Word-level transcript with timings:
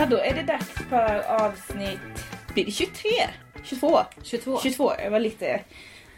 Ja, 0.00 0.06
då 0.06 0.16
är 0.16 0.34
det 0.34 0.42
dags 0.42 0.70
för 0.88 1.22
avsnitt... 1.22 2.00
Blir 2.54 2.64
det 2.64 2.70
23? 2.70 3.10
22? 3.64 3.98
22. 4.22 4.60
22, 4.62 4.92
jag 5.02 5.10
var 5.10 5.20
lite... 5.20 5.60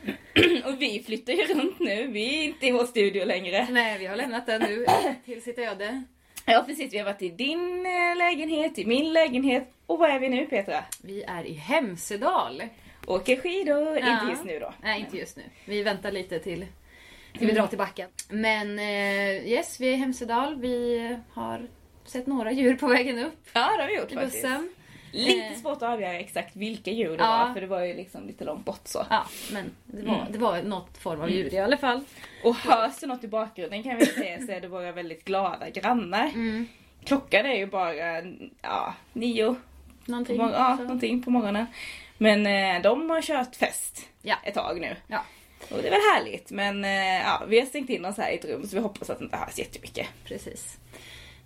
Och 0.65 0.83
vi 0.83 1.03
flyttar 1.07 1.33
ju 1.33 1.55
runt 1.55 1.79
nu, 1.81 2.07
vi 2.07 2.39
är 2.39 2.45
inte 2.45 2.67
i 2.67 2.71
vår 2.71 2.85
studio 2.85 3.25
längre. 3.25 3.67
Nej, 3.71 3.99
vi 3.99 4.07
har 4.07 4.17
lämnat 4.17 4.47
den 4.47 4.63
nu 4.63 4.87
till 5.25 5.43
sitt 5.43 5.59
öde. 5.59 6.03
Ja 6.45 6.65
precis, 6.67 6.93
vi 6.95 6.99
har 6.99 7.05
varit 7.05 7.23
i 7.23 7.29
din 7.29 7.87
eh, 7.87 8.17
lägenhet, 8.17 8.79
i 8.79 8.87
min 8.87 9.13
lägenhet. 9.13 9.73
Och 9.87 9.99
var 9.99 10.09
är 10.09 10.19
vi 10.19 10.29
nu 10.29 10.47
Petra? 10.47 10.85
Vi 11.03 11.23
är 11.23 11.45
i 11.45 11.55
Hemsedal. 11.55 12.63
Åker 13.07 13.37
skidor, 13.37 13.99
Ja. 13.99 14.13
inte 14.13 14.31
just 14.31 14.45
nu 14.45 14.59
då. 14.59 14.75
Nej, 14.83 15.01
inte 15.01 15.17
just 15.19 15.37
nu. 15.37 15.43
Vi 15.65 15.83
väntar 15.83 16.13
lite 16.13 16.39
till, 16.39 16.67
till 17.39 17.47
vi 17.47 17.53
drar 17.53 17.67
till 17.67 17.79
backen. 17.79 18.09
Men 18.29 18.79
eh, 18.79 19.49
yes, 19.49 19.81
vi 19.81 19.89
är 19.89 19.93
i 19.93 19.97
Hemsedal. 19.97 20.61
Vi 20.61 21.19
har 21.33 21.69
sett 22.13 22.27
några 22.27 22.53
djur 22.53 22.77
på 22.77 22.87
vägen 22.87 23.19
upp 23.19 23.49
Ja 23.53 23.77
det 23.77 23.83
har 23.83 23.89
vi 23.89 23.97
gjort 23.97 24.13
i 24.13 24.15
faktiskt. 24.15 24.43
bussen. 24.43 24.69
Lite 25.15 25.45
Eh. 25.47 25.55
svårt 25.61 25.77
att 25.77 25.83
avgöra 25.83 26.13
exakt 26.19 26.57
vilka 26.57 26.91
djur 26.91 27.17
det 27.17 27.25
Ja. 27.25 27.45
var 27.47 27.55
för 27.55 27.61
det 27.61 27.67
var 27.67 27.81
ju 27.85 27.95
liksom 27.95 28.27
lite 28.27 28.45
långt 28.45 28.65
bort 28.65 28.81
så. 28.85 29.07
Ja, 29.11 29.27
men 29.53 29.71
det 29.87 30.07
var, 30.07 30.27
det 30.31 30.39
var 30.39 30.63
något 30.63 30.99
form 30.99 31.21
av 31.21 31.31
djur 31.31 31.55
i 31.55 31.59
alla 31.59 31.77
fall. 31.77 32.01
Och 32.45 32.57
hörs 32.57 32.99
det 33.01 33.07
något 33.07 33.25
i 33.25 33.29
bakgrunden 33.29 33.83
kan 33.83 33.97
vi 33.99 34.07
säga 34.07 34.39
så 34.47 34.53
är 34.53 34.61
det 34.61 34.69
våra 34.69 34.93
väldigt 34.93 35.25
glada 35.25 35.71
grannar. 35.71 36.25
Mm. 36.35 36.67
Klockan 37.05 37.47
är 37.47 37.55
ju 37.57 37.67
bara 37.67 37.95
ja, 38.63 38.95
nio, 39.13 39.55
på 40.05 40.11
Någonting. 40.11 40.37
mor- 40.39 40.53
ja, 40.53 40.75
någonting 40.77 41.23
på 41.23 41.31
morgonen. 41.31 41.67
Men 42.19 42.47
eh, 42.47 42.83
de 42.83 43.11
har 43.11 43.23
kört 43.23 43.57
fest 43.57 44.09
Ja. 44.23 44.37
ett 44.45 44.55
tag 44.55 44.81
nu. 44.81 44.97
Ja, 45.07 45.25
Och 45.71 45.83
det 45.83 45.87
är 45.89 45.91
väl 45.91 46.01
härligt 46.15 46.51
men 46.51 46.85
eh, 46.85 47.21
ja, 47.23 47.43
vi 47.49 47.59
har 47.61 47.67
stängt 47.67 47.91
in 47.91 48.05
oss 48.05 48.17
här 48.17 48.31
i 48.31 48.35
ett 48.35 48.45
rum 48.45 48.67
så 48.67 48.77
vi 48.77 48.83
hoppas 48.83 49.11
att 49.11 49.19
det 49.19 49.25
inte 49.25 49.37
hörs 49.37 49.59
jättemycket. 49.59 50.07
precis. 50.25 50.79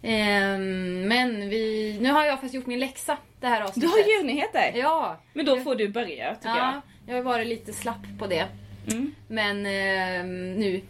Ehm, 0.02 1.08
men 1.08 1.48
vi, 1.48 1.96
nu 2.00 2.10
har 2.10 2.24
jag 2.24 2.34
faktiskt 2.34 2.54
gjort 2.54 2.66
min 2.66 2.78
läxa 2.78 3.18
det 3.40 3.46
här 3.46 3.60
Du 3.60 3.64
avsnittet. 3.66 3.90
har 3.90 3.98
djurnyheter! 3.98 4.72
Ja, 4.74 5.20
Men 5.32 5.46
då 5.46 5.60
får 5.60 5.74
du 5.74 5.88
börja 5.88 6.34
tycker 6.34 6.48
ja, 6.48 6.80
jag 7.06 7.14
har 7.14 7.22
varit 7.22 7.46
lite 7.46 7.72
slapp 7.72 8.06
på 8.18 8.26
det. 8.26 8.34
jag. 8.36 8.48
Mm. 8.94 9.14
Men 9.28 9.66
ehm, 9.66 10.52
nu, 10.54 10.80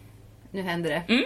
nu 0.51 0.61
händer 0.61 0.89
det. 0.89 1.13
Mm. 1.13 1.23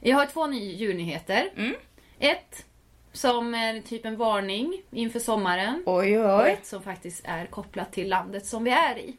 Jag 0.00 0.16
har 0.16 0.26
två 0.26 0.46
nya 0.46 0.72
djurnyheter. 0.72 1.50
Mm. 1.56 1.74
Ett 2.18 2.66
som 3.12 3.54
är 3.54 3.80
typ 3.80 4.04
en 4.04 4.16
varning 4.16 4.82
inför 4.90 5.18
sommaren. 5.20 5.82
Oj 5.86 6.18
oj 6.18 6.24
Och 6.24 6.48
ett 6.48 6.66
som 6.66 6.82
faktiskt 6.82 7.22
är 7.24 7.46
kopplat 7.46 7.92
till 7.92 8.08
landet 8.08 8.46
som 8.46 8.64
vi 8.64 8.70
är 8.70 8.98
i. 8.98 9.16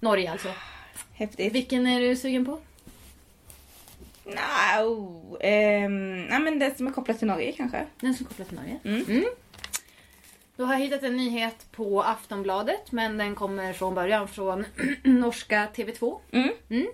Norge 0.00 0.32
alltså. 0.32 0.48
Häftigt. 1.14 1.52
Vilken 1.52 1.86
är 1.86 2.00
du 2.00 2.16
sugen 2.16 2.44
på? 2.46 2.60
No, 4.28 4.84
oh, 4.84 5.36
ehm, 5.40 6.24
nej 6.26 6.40
men 6.40 6.58
det 6.58 6.76
som 6.76 6.86
är 6.86 6.90
kopplat 6.92 7.18
till 7.18 7.26
Norge 7.28 7.52
kanske. 7.52 7.86
Den 8.00 8.14
som 8.14 8.26
är 8.26 8.28
kopplad 8.28 8.48
till 8.48 8.56
Norge. 8.56 8.78
Mm. 8.84 9.24
Då 10.56 10.64
har 10.64 10.72
jag 10.74 10.80
hittat 10.80 11.02
en 11.02 11.16
nyhet 11.16 11.66
på 11.72 12.02
Aftonbladet 12.02 12.92
men 12.92 13.18
den 13.18 13.34
kommer 13.34 13.72
från 13.72 13.94
början 13.94 14.28
från 14.28 14.64
norska 15.04 15.68
TV2. 15.74 16.18
Mm. 16.68 16.86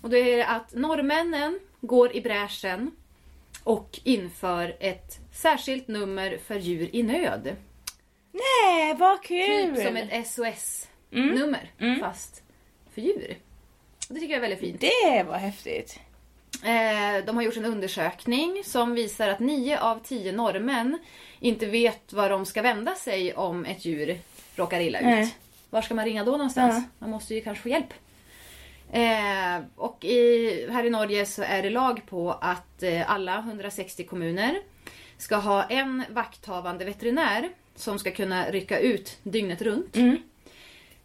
Och 0.00 0.10
det 0.10 0.18
är 0.40 0.56
att 0.56 0.74
norrmännen 0.74 1.58
går 1.80 2.16
i 2.16 2.20
bräschen 2.20 2.90
och 3.64 4.00
inför 4.04 4.76
ett 4.80 5.18
särskilt 5.32 5.88
nummer 5.88 6.38
för 6.46 6.58
djur 6.58 6.88
i 6.92 7.02
nöd. 7.02 7.56
Nej, 8.32 8.94
vad 8.94 9.22
kul! 9.22 9.74
Typ 9.76 9.86
som 9.86 9.96
ett 9.96 10.26
SOS-nummer 10.28 11.70
Mm. 11.78 12.00
fast 12.00 12.42
för 12.94 13.00
djur. 13.00 13.36
Och 14.08 14.14
Det 14.14 14.20
tycker 14.20 14.34
jag 14.34 14.36
är 14.36 14.40
väldigt 14.48 14.60
fint. 14.60 14.80
Det 14.80 15.22
var 15.22 15.36
häftigt. 15.36 16.00
Eh, 16.62 17.24
de 17.24 17.36
har 17.36 17.42
gjort 17.42 17.56
en 17.56 17.64
undersökning 17.64 18.62
som 18.64 18.94
visar 18.94 19.28
att 19.28 19.40
9 19.40 19.78
av 19.78 20.00
10 20.04 20.32
norrmän 20.32 20.98
inte 21.40 21.66
vet 21.66 22.12
var 22.12 22.30
de 22.30 22.46
ska 22.46 22.62
vända 22.62 22.94
sig 22.94 23.34
om 23.34 23.64
ett 23.64 23.84
djur 23.84 24.18
råkar 24.56 24.80
illa 24.80 24.98
ut. 24.98 25.04
Nej. 25.04 25.36
Var 25.70 25.82
ska 25.82 25.94
man 25.94 26.04
ringa 26.04 26.24
då 26.24 26.30
någonstans? 26.30 26.74
Ja. 26.74 26.82
Man 26.98 27.10
måste 27.10 27.34
ju 27.34 27.40
kanske 27.40 27.62
få 27.62 27.68
hjälp. 27.68 27.94
Eh, 28.92 29.64
och 29.76 30.04
i, 30.04 30.66
här 30.70 30.84
i 30.84 30.90
Norge 30.90 31.26
så 31.26 31.42
är 31.42 31.62
det 31.62 31.70
lag 31.70 32.02
på 32.06 32.32
att 32.32 32.82
eh, 32.82 33.10
alla 33.10 33.38
160 33.38 34.04
kommuner 34.04 34.62
ska 35.18 35.36
ha 35.36 35.62
en 35.64 36.04
vakthavande 36.10 36.84
veterinär 36.84 37.50
som 37.74 37.98
ska 37.98 38.10
kunna 38.10 38.50
rycka 38.50 38.78
ut 38.78 39.18
dygnet 39.22 39.62
runt. 39.62 39.96
Mm. 39.96 40.16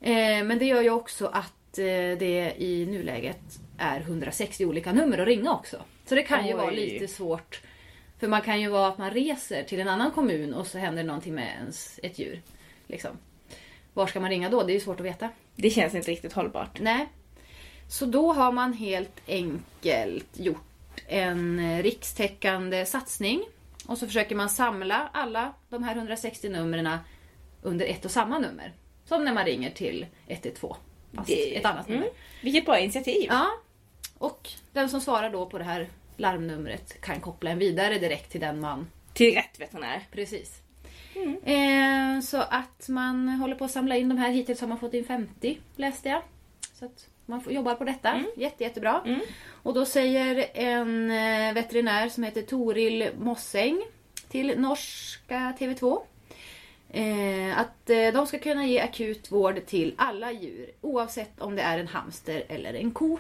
Eh, 0.02 0.44
men 0.44 0.60
det 0.60 0.66
gör 0.66 0.82
ju 0.82 0.90
också 0.90 1.28
att 1.28 1.78
eh, 1.78 2.18
det 2.20 2.54
i 2.58 2.86
nuläget 2.90 3.60
är 3.78 4.00
160 4.00 4.66
olika 4.66 4.94
nummer 4.94 5.18
att 5.18 5.28
ringa 5.28 5.54
också. 5.54 5.82
Så 6.06 6.16
det 6.16 6.24
kan 6.24 6.48
ju 6.48 6.54
Oj. 6.54 6.58
vara 6.58 6.70
lite 6.72 7.08
svårt. 7.08 7.62
För 8.20 8.28
man 8.28 8.42
kan 8.42 8.62
ju 8.62 8.70
vara 8.70 8.88
att 8.88 8.98
man 8.98 9.12
reser 9.12 9.64
till 9.64 9.80
en 9.80 9.88
annan 9.88 10.12
kommun 10.12 10.54
och 10.54 10.68
så 10.68 10.78
händer 10.78 11.04
någonting 11.04 11.34
med 11.36 11.48
ens 11.60 12.00
ett 12.04 12.20
djur. 12.20 12.42
Liksom. 12.88 13.12
Var 13.94 14.08
ska 14.08 14.20
man 14.20 14.30
ringa 14.30 14.50
då? 14.50 14.64
Det 14.64 14.72
är 14.72 14.74
ju 14.74 14.80
svårt 14.80 15.00
att 15.00 15.06
veta. 15.06 15.30
Det 15.56 15.70
känns 15.70 15.96
inte 15.96 16.12
riktigt 16.12 16.34
hållbart. 16.34 16.80
Nej. 16.80 17.08
Så 17.90 18.06
då 18.06 18.34
har 18.34 18.52
man 18.52 18.74
helt 18.74 19.22
enkelt 19.28 20.40
gjort 20.40 21.02
en 21.08 21.60
eh, 21.60 21.84
rikstäckande 21.84 22.86
satsning. 22.86 23.44
Och 23.88 23.98
så 23.98 24.08
försöker 24.08 24.36
man 24.36 24.50
samla 24.50 25.10
alla 25.14 25.54
de 25.70 25.84
här 25.84 25.96
160 25.96 26.50
numren 26.50 26.98
under 27.62 27.86
ett 27.86 28.06
och 28.06 28.12
samma 28.12 28.40
nummer. 28.40 28.74
Som 29.06 29.26
när 29.26 29.34
man 29.34 29.46
ringer 29.46 29.70
till 29.72 30.06
112. 30.28 30.74
Fast 31.16 31.28
Det- 31.28 31.58
ett 31.58 31.66
annat 31.66 31.88
nummer. 31.88 32.02
Mm. 32.04 32.14
Vilket 32.42 32.66
bra 32.66 32.80
initiativ. 32.80 33.26
Ja. 33.30 33.48
Och 34.18 34.50
den 34.74 34.90
som 34.90 35.02
svarar 35.02 35.30
då 35.30 35.46
på 35.46 35.58
det 35.58 35.64
här 35.64 35.90
larmnumret 36.18 37.02
kan 37.02 37.22
koppla 37.22 37.50
en 37.50 37.60
vidare 37.60 38.00
direkt 38.00 38.32
till 38.32 38.42
den 38.42 38.60
man 38.60 38.88
Till 39.14 39.34
rätt 39.34 39.60
veterinär. 39.60 40.02
Precis. 40.12 40.62
Mm. 41.16 42.18
Eh, 42.18 42.22
så 42.22 42.38
att 42.38 42.90
man 42.90 43.30
håller 43.30 43.56
på 43.56 43.66
att 43.66 43.72
samla 43.72 43.98
in 43.98 44.10
de 44.10 44.18
här. 44.18 44.32
Hittills 44.32 44.62
har 44.62 44.68
man 44.68 44.80
fått 44.80 44.94
in 44.94 45.06
50 45.06 45.58
läste 45.76 46.10
jag. 46.10 46.22
Så 46.74 46.86
att 46.86 47.08
man 47.26 47.44
jobbar 47.50 47.76
på 47.76 47.84
detta. 47.84 48.24
Jätte, 48.36 48.64
jättebra. 48.64 49.02
Mm. 49.06 49.22
Och 49.64 49.74
då 49.74 49.86
säger 49.86 50.46
en 50.54 51.12
eh, 51.12 51.54
veterinär 51.54 52.10
som 52.10 52.24
heter 52.24 52.42
Toril 52.42 53.10
Mosseng 53.20 53.82
till 54.30 54.60
norska 54.60 55.54
TV2 55.60 56.00
eh, 56.90 57.60
att 57.60 57.90
eh, 57.90 58.14
de 58.14 58.28
ska 58.28 58.40
kunna 58.40 58.66
ge 58.66 58.80
akut 58.80 59.32
vård 59.32 59.66
till 59.66 59.96
alla 59.98 60.32
djur 60.32 60.72
oavsett 60.82 61.42
om 61.42 61.56
det 61.56 61.62
är 61.62 61.80
en 61.80 61.88
hamster 61.88 62.44
eller 62.50 62.74
en 62.74 62.92
ko. 62.92 63.20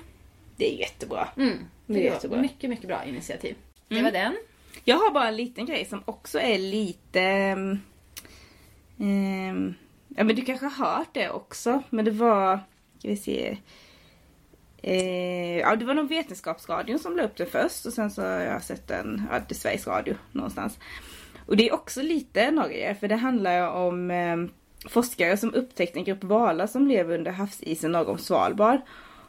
Det 0.57 0.73
är 0.73 0.79
jättebra. 0.79 1.27
Mm. 1.37 1.57
Det 1.85 1.93
är 1.93 1.97
Det 1.97 2.03
jättebra. 2.03 2.41
Mycket, 2.41 2.69
mycket 2.69 2.87
bra 2.87 3.03
initiativ. 3.05 3.55
Det 3.87 3.95
Mm. 3.95 4.03
var 4.05 4.11
den. 4.11 4.37
Jag 4.83 4.95
har 4.97 5.11
bara 5.11 5.27
en 5.27 5.35
liten 5.35 5.65
grej 5.65 5.85
som 5.85 6.01
också 6.05 6.39
är 6.39 6.57
lite... 6.59 7.21
ehm, 8.99 9.73
ja 10.07 10.23
men 10.23 10.35
du 10.35 10.41
kanske 10.41 10.65
har 10.65 10.85
hört 10.97 11.07
det 11.13 11.29
också. 11.29 11.83
Men 11.89 12.05
det 12.05 12.11
var... 12.11 12.59
Ska 12.99 13.07
vi 13.09 13.17
se. 13.17 13.57
Eh, 14.81 15.57
ja 15.57 15.75
det 15.75 15.85
var 15.85 15.93
någon 15.93 16.07
vetenskapsradion 16.07 16.99
som 16.99 17.17
la 17.17 17.23
upp 17.23 17.35
det 17.35 17.45
först 17.45 17.85
och 17.85 17.93
sen 17.93 18.11
så 18.11 18.21
har 18.21 18.39
jag 18.39 18.63
sett 18.63 18.87
den, 18.87 19.21
ja 19.31 19.39
det 19.39 19.51
är 19.51 19.55
Sveriges 19.55 19.87
Radio 19.87 20.15
någonstans. 20.31 20.79
Och 21.45 21.57
det 21.57 21.69
är 21.69 21.73
också 21.73 22.01
lite 22.01 22.51
Norge 22.51 22.95
för 22.95 23.07
det 23.07 23.15
handlar 23.15 23.69
om 23.69 24.11
ehm, 24.11 24.49
forskare 24.89 25.37
som 25.37 25.53
upptäckt 25.53 25.95
en 25.95 26.03
grupp 26.03 26.23
valar 26.23 26.67
som 26.67 26.87
lever 26.87 27.17
under 27.17 27.31
havsisen 27.31 27.91
norr 27.91 28.09
om 28.09 28.17
Svalbard. 28.17 28.79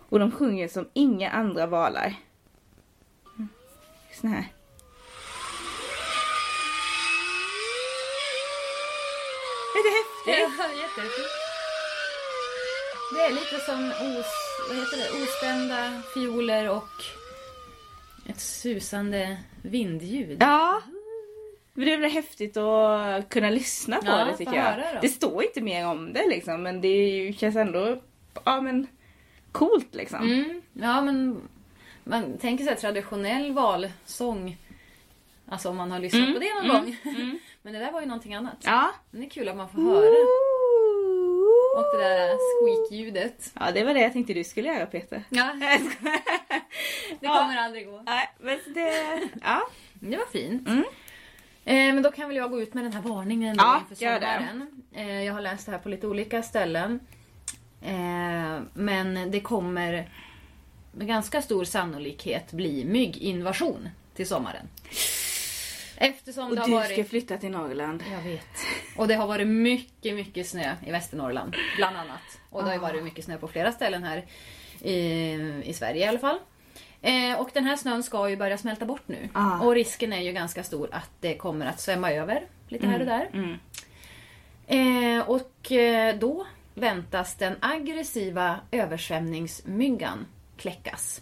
Och 0.08 0.19
de 0.19 0.30
sjunger 0.30 0.69
som 0.69 0.88
inga 0.92 1.30
andra 1.30 1.66
valar. 1.66 2.14
Sån 4.20 4.30
här. 4.30 4.46
Lite 9.75 9.88
häftigt. 9.88 10.58
Ja, 10.58 10.64
jättefint. 10.81 11.28
Det 13.14 13.20
är 13.20 13.31
lite 13.31 13.64
som 13.66 13.90
os, 13.90 14.26
vad 14.69 14.78
heter 14.78 14.96
det? 14.96 15.22
ostämda 15.22 16.02
fioler 16.14 16.70
och 16.70 16.88
ett 18.28 18.40
susande 18.40 19.38
vindljud. 19.62 20.38
Ja. 20.40 20.82
Men 21.72 21.87
det 21.87 21.93
är 21.93 21.99
väl 21.99 22.10
häftigt 22.10 22.56
att 22.56 23.28
kunna 23.28 23.50
lyssna 23.50 23.96
på 23.96 24.06
Ja, 24.06 24.25
det 24.25 24.37
tycker 24.37 24.55
jag. 24.55 25.02
Det 25.02 25.08
står 25.08 25.43
inte 25.43 25.60
mer 25.60 25.87
om 25.87 26.12
det 26.12 26.28
liksom 26.28 26.62
men 26.62 26.81
det 26.81 26.88
är 26.88 27.32
känns 27.32 27.56
ändå 27.56 28.02
ja, 28.44 28.60
men, 28.60 28.87
coolt 29.58 29.94
liksom. 29.94 30.22
Mm, 30.32 30.62
ja, 30.72 31.00
men 31.02 31.49
man 32.05 32.38
tänker 32.38 32.64
sig 32.64 32.76
traditionell 32.76 33.52
valsång. 33.52 34.56
Alltså 35.50 35.69
om 35.70 35.76
man 35.76 35.90
har 35.90 35.99
lyssnat 35.99 36.22
Mm, 36.22 36.34
på 36.34 36.40
det 36.40 36.55
någon 36.55 36.64
mm, 36.76 36.84
gång. 36.84 36.96
men 37.62 37.72
det 37.72 37.78
där 37.78 37.93
var 37.93 38.00
ju 38.00 38.06
någonting 38.06 38.34
annat. 38.34 38.56
Ja. 38.60 38.90
Men 39.10 39.20
det 39.20 39.26
är 39.26 39.31
kul 39.31 39.49
att 39.49 39.56
man 39.56 39.69
får 39.69 39.82
höra. 39.82 40.16
Och 41.78 41.99
det 41.99 42.05
där 42.05 42.28
squeak-ljudet. 42.38 43.52
Ja 43.60 43.70
det 43.75 43.84
var 43.84 43.94
det 43.94 44.00
jag 44.00 44.12
tänkte 44.12 44.34
du 44.34 44.44
skulle 44.44 44.69
göra 44.69 44.87
Peter. 44.87 45.22
Ja, 45.28 45.52
det 45.60 45.81
Ja. 47.20 47.34
kommer 47.43 47.56
aldrig 47.56 47.87
gå. 47.87 48.02
Nej 48.06 48.28
men 48.40 48.58
det, 48.75 49.28
ja. 49.43 49.62
Det 49.94 50.16
var 50.16 50.26
fint. 50.26 50.69
Mm. 50.69 50.84
Eh, 51.64 51.94
men 51.94 52.02
då 52.02 52.10
kan 52.10 52.28
väl 52.28 52.37
jag 52.37 52.50
gå 52.50 52.60
ut 52.62 52.75
med 52.75 52.84
den 52.84 52.93
här 52.93 53.02
varningen 53.02 53.56
Ja, 53.58 53.81
inför 53.90 53.94
sommaren. 54.05 54.84
Eh, 54.94 55.22
jag 55.25 55.34
har 55.34 55.40
läst 55.40 55.66
det 55.66 55.72
här 55.72 55.78
på 55.78 55.88
lite 55.88 56.06
olika 56.06 56.43
ställen. 56.43 57.00
Eh, 57.82 58.60
men 58.75 59.30
det 59.30 59.40
kommer 59.40 60.08
med 60.92 61.06
ganska 61.06 61.42
stor 61.42 61.64
sannolikhet 61.64 62.52
bli 62.52 62.84
mygginvasion 62.84 63.88
till 64.14 64.28
sommaren. 64.28 64.69
Eftersom 65.96 66.48
Och 66.48 66.54
det 66.54 66.60
har 66.60 66.69
du 66.69 66.75
varit... 66.75 66.92
ska 66.92 67.04
flytta 67.04 67.36
till 67.36 67.50
Norrland. 67.50 68.02
Jag 68.12 68.30
vet. 68.30 68.46
Och 68.96 69.08
det 69.08 69.14
har 69.14 69.26
varit 69.26 69.46
mycket, 69.46 70.14
mycket 70.14 70.48
snö 70.48 70.75
i 70.86 70.90
Västernorrland. 70.90 71.56
Bland 71.76 71.96
annat. 71.96 72.20
Och 72.50 72.64
det 72.64 72.70
har 72.70 72.76
Ah. 72.76 72.80
varit 72.80 73.04
mycket 73.04 73.25
snö 73.25 73.38
på 73.38 73.48
flera 73.48 73.72
ställen 73.72 74.02
här 74.04 74.24
i, 74.82 74.94
i 75.64 75.72
Sverige 75.74 76.04
i 76.04 76.08
alla 76.08 76.19
fall. 76.19 76.38
Eh, 77.02 77.40
och 77.40 77.50
den 77.54 77.64
här 77.64 77.76
snön 77.76 78.02
ska 78.02 78.28
ju 78.31 78.36
börja 78.36 78.58
smälta 78.58 78.84
bort 78.86 79.02
nu. 79.08 79.28
Ah. 79.32 79.60
Och 79.60 79.74
risken 79.74 80.12
är 80.12 80.20
ju 80.20 80.32
ganska 80.32 80.64
stor 80.64 80.88
att 80.92 81.10
det 81.20 81.34
kommer 81.34 81.66
att 81.66 81.81
svämma 81.81 82.12
över 82.12 82.42
lite 82.69 82.86
här 82.86 83.00
och 83.00 83.06
där. 83.06 83.28
Mm. 83.32 83.58
Eh, 84.66 85.28
och 85.28 85.72
eh, 85.72 86.16
då 86.19 86.46
väntas 86.78 87.34
den 87.34 87.56
aggressiva 87.60 88.60
översvämningsmyggan 88.70 90.26
kläckas. 90.56 91.20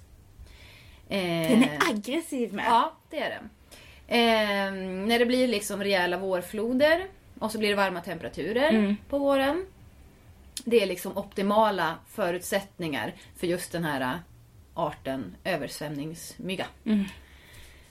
Eh, 1.08 1.18
Den 1.50 1.62
är 1.62 1.78
aggressiv 1.90 2.52
med. 2.54 2.64
Ja, 2.68 2.92
det 3.10 3.18
är 3.20 3.30
den. 3.30 3.50
Eh, 4.08 4.72
när 5.06 5.18
det 5.18 5.26
blir 5.26 5.48
liksom 5.48 5.82
rejäla 5.84 6.16
vårfloder 6.18 7.06
och 7.38 7.50
så 7.52 7.58
blir 7.58 7.68
det 7.68 7.74
varma 7.74 8.00
temperaturer 8.00 8.70
Mm. 8.70 8.96
på 9.08 9.18
våren. 9.18 9.66
Det 10.64 10.82
är 10.82 10.86
liksom 10.86 11.16
optimala 11.16 11.94
förutsättningar 12.08 13.14
för 13.36 13.46
just 13.46 13.72
den 13.72 13.84
här 13.84 14.00
eh, 14.00 14.14
arten 14.74 15.36
översvämningsmygga. 15.44 16.66
Mm. 16.84 17.04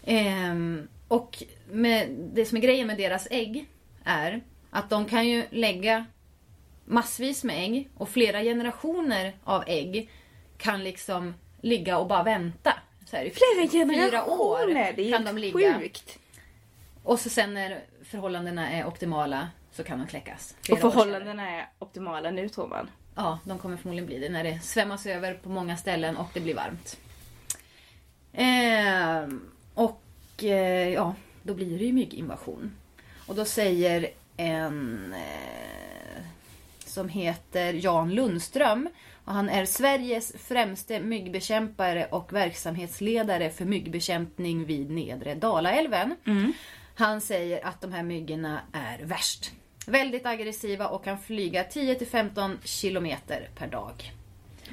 Ehm, 0.03 0.87
och 1.07 1.43
det 2.33 2.45
som 2.45 2.57
är 2.57 2.61
grejen 2.61 2.87
med 2.87 2.97
deras 2.97 3.27
ägg 3.31 3.65
är 4.03 4.41
att 4.69 4.89
de 4.89 5.05
kan 5.05 5.27
ju 5.27 5.43
lägga 5.51 6.05
massvis 6.85 7.43
med 7.43 7.63
ägg 7.63 7.89
och 7.97 8.09
flera 8.09 8.41
generationer 8.41 9.33
av 9.43 9.63
ägg 9.67 10.09
kan 10.57 10.83
liksom 10.83 11.33
ligga 11.61 11.97
och 11.97 12.07
bara 12.07 12.23
vänta. 12.23 12.73
Så 13.05 13.15
här, 13.17 13.23
i 13.23 13.29
Flera 13.29 13.67
generationer! 13.67 14.29
år 14.41 15.11
kan 15.11 15.25
de 15.25 15.37
ligga. 15.37 15.79
sjukt. 15.79 16.19
Och 17.03 17.19
så 17.19 17.29
sen 17.29 17.53
när 17.53 17.83
förhållandena 18.03 18.71
är 18.71 18.87
optimala 18.87 19.49
så 19.71 19.83
kan 19.83 19.99
de 19.99 20.07
kläckas. 20.07 20.55
Och 20.71 20.79
förhållandena 20.79 21.49
är 21.49 21.67
optimala 21.79 22.31
nu 22.31 22.49
tror 22.49 22.67
man. 22.67 22.89
Ja, 23.15 23.39
de 23.43 23.59
kommer 23.59 23.77
förmodligen 23.77 24.05
bli 24.07 24.19
det 24.19 24.29
när 24.29 24.43
det 24.43 24.59
svämmas 24.59 25.05
över 25.05 25.33
på 25.33 25.49
många 25.49 25.77
ställen 25.77 26.17
och 26.17 26.29
det 26.33 26.39
blir 26.39 26.55
varmt. 26.55 26.97
Ehm, 28.33 29.49
och 29.73 30.01
eh, 30.43 30.89
ja, 30.93 31.15
då 31.43 31.53
blir 31.53 31.79
det 31.79 31.85
ju 31.85 31.93
mygginvasion. 31.93 32.75
Och 33.27 33.35
då 33.35 33.45
säger 33.45 34.09
en 34.37 35.13
eh, 35.13 35.84
som 36.95 37.09
heter 37.09 37.73
Jan 37.73 38.13
Lundström 38.13 38.89
och 39.25 39.33
han 39.33 39.49
är 39.49 39.65
Sveriges 39.65 40.33
främste 40.47 40.99
myggbekämpare 40.99 42.05
och 42.11 42.33
verksamhetsledare 42.33 43.49
för 43.49 43.65
myggbekämpning 43.65 44.65
vid 44.65 44.89
nedre 44.91 45.35
Dalälven. 45.35 46.15
Han 46.95 47.21
säger 47.21 47.65
att 47.65 47.81
de 47.81 47.93
här 47.93 48.03
myggorna 48.03 48.61
är 48.73 49.05
värst. 49.05 49.51
Väldigt 49.87 50.25
aggressiva 50.25 50.87
och 50.87 51.03
kan 51.03 51.19
flyga 51.19 51.63
10-15 51.63 52.57
kilometer 52.63 53.49
per 53.55 53.67
dag. 53.67 54.11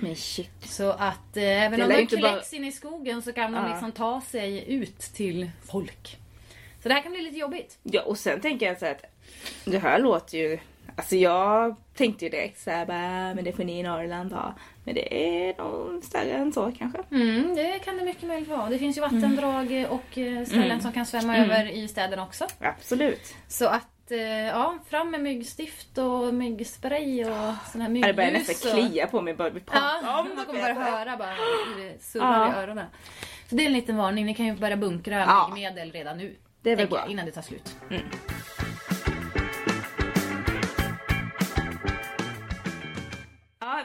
Men 0.00 0.16
shit. 0.16 0.50
Så 0.64 0.90
att 0.90 1.36
eh, 1.36 1.42
även 1.62 1.78
Det 1.78 1.84
om 1.84 1.90
de 1.92 2.00
inte 2.00 2.16
bara- 2.16 2.32
kläcks 2.32 2.52
in 2.52 2.64
i 2.64 2.72
skogen 2.72 3.22
så 3.22 3.32
kan 3.32 3.52
de 3.52 3.64
Ja. 3.64 3.69
liksom 3.70 3.92
ta 3.92 4.20
sig 4.20 4.72
ut 4.74 4.98
till 4.98 5.50
folk. 5.64 6.19
Så 6.82 6.88
det 6.88 6.94
här 6.94 7.02
kan 7.02 7.12
bli 7.12 7.22
lite 7.22 7.38
jobbigt. 7.38 7.78
Ja 7.82 8.02
och 8.02 8.19
sen 8.19 8.40
tänker 8.40 8.66
jag 8.66 8.78
så 8.78 8.84
här 8.84 8.92
att 8.92 9.04
det 9.64 9.78
här 9.78 9.98
låter 9.98 10.38
ju 10.38 10.58
Alltså 10.96 11.17
jag 11.17 11.76
tänkte 11.96 12.25
ju 12.25 12.31
direkt 12.31 12.61
såhär 12.61 12.87
bara, 12.87 13.34
men 13.34 13.44
det 13.44 13.52
får 13.52 13.64
ni 13.64 13.79
i 13.79 13.82
Norrland 13.82 14.32
ha. 14.32 14.55
Men 14.84 14.94
det 14.94 15.14
är 15.49 15.55
nog 15.58 16.05
större 16.05 16.32
än 16.32 16.52
så 16.52 16.73
kanske. 16.79 16.99
Mm, 17.11 17.55
det 17.55 17.79
kan 17.79 17.96
det 17.96 18.05
mycket 18.05 18.23
möjligt 18.29 18.49
vara. 18.49 18.69
Det 18.69 18.79
finns 18.79 18.96
ju 18.96 19.00
vattendrag 19.00 19.87
och 19.90 20.19
eh, 20.19 20.44
ställen 20.44 20.64
Mm. 20.64 20.81
som 20.81 20.93
kan 20.93 21.06
svämma 21.06 21.37
över 21.38 21.70
i 21.70 21.88
städerna 21.88 22.23
också. 22.23 22.46
Absolut. 22.61 23.34
Så 23.49 23.67
att, 23.67 24.11
eh, 24.11 24.19
ja, 24.46 24.79
fram 24.90 25.11
med 25.11 25.20
myggstift 25.20 25.99
och 25.99 26.34
myggspray 26.34 27.25
och 27.25 27.55
sån 27.73 27.81
här 27.81 27.90
Ja, 27.90 28.06
Det 28.06 28.12
börjar 28.14 28.31
myggljus. 28.31 28.49
nästan 28.49 28.73
och... 28.81 28.88
klia 28.90 29.06
på 29.06 29.20
mig 29.20 29.34
bara 29.34 29.50
vi 29.50 29.61
pratar 29.61 29.81
Ja, 30.05 30.20
om 30.20 30.37
man 30.37 30.46
kommer 30.46 30.69
det. 30.69 30.75
bara 30.75 30.84
höra 30.84 31.17
bara 31.17 31.31
hur 31.31 31.84
det 31.84 32.02
surrar 32.02 32.46
Ja. 32.46 32.61
i 32.61 32.62
öronen. 32.64 32.87
Så 33.49 33.55
det 33.55 33.62
är 33.62 33.67
en 33.67 33.73
liten 33.73 33.96
varning. 33.96 34.26
Ni 34.26 34.34
kan 34.34 34.46
ju 34.46 34.55
börja 34.56 34.76
bunkra 34.76 35.14
Ja. 35.20 35.50
myggmedel 35.55 35.93
redan 35.93 36.19
nu. 36.19 36.37
Det 36.62 36.70
är 36.70 36.76
väl 36.76 36.82
jag, 36.82 36.90
bra. 36.90 37.06
Innan 37.08 37.26
det 37.26 37.32
tar 37.32 37.43
slut. 37.43 37.76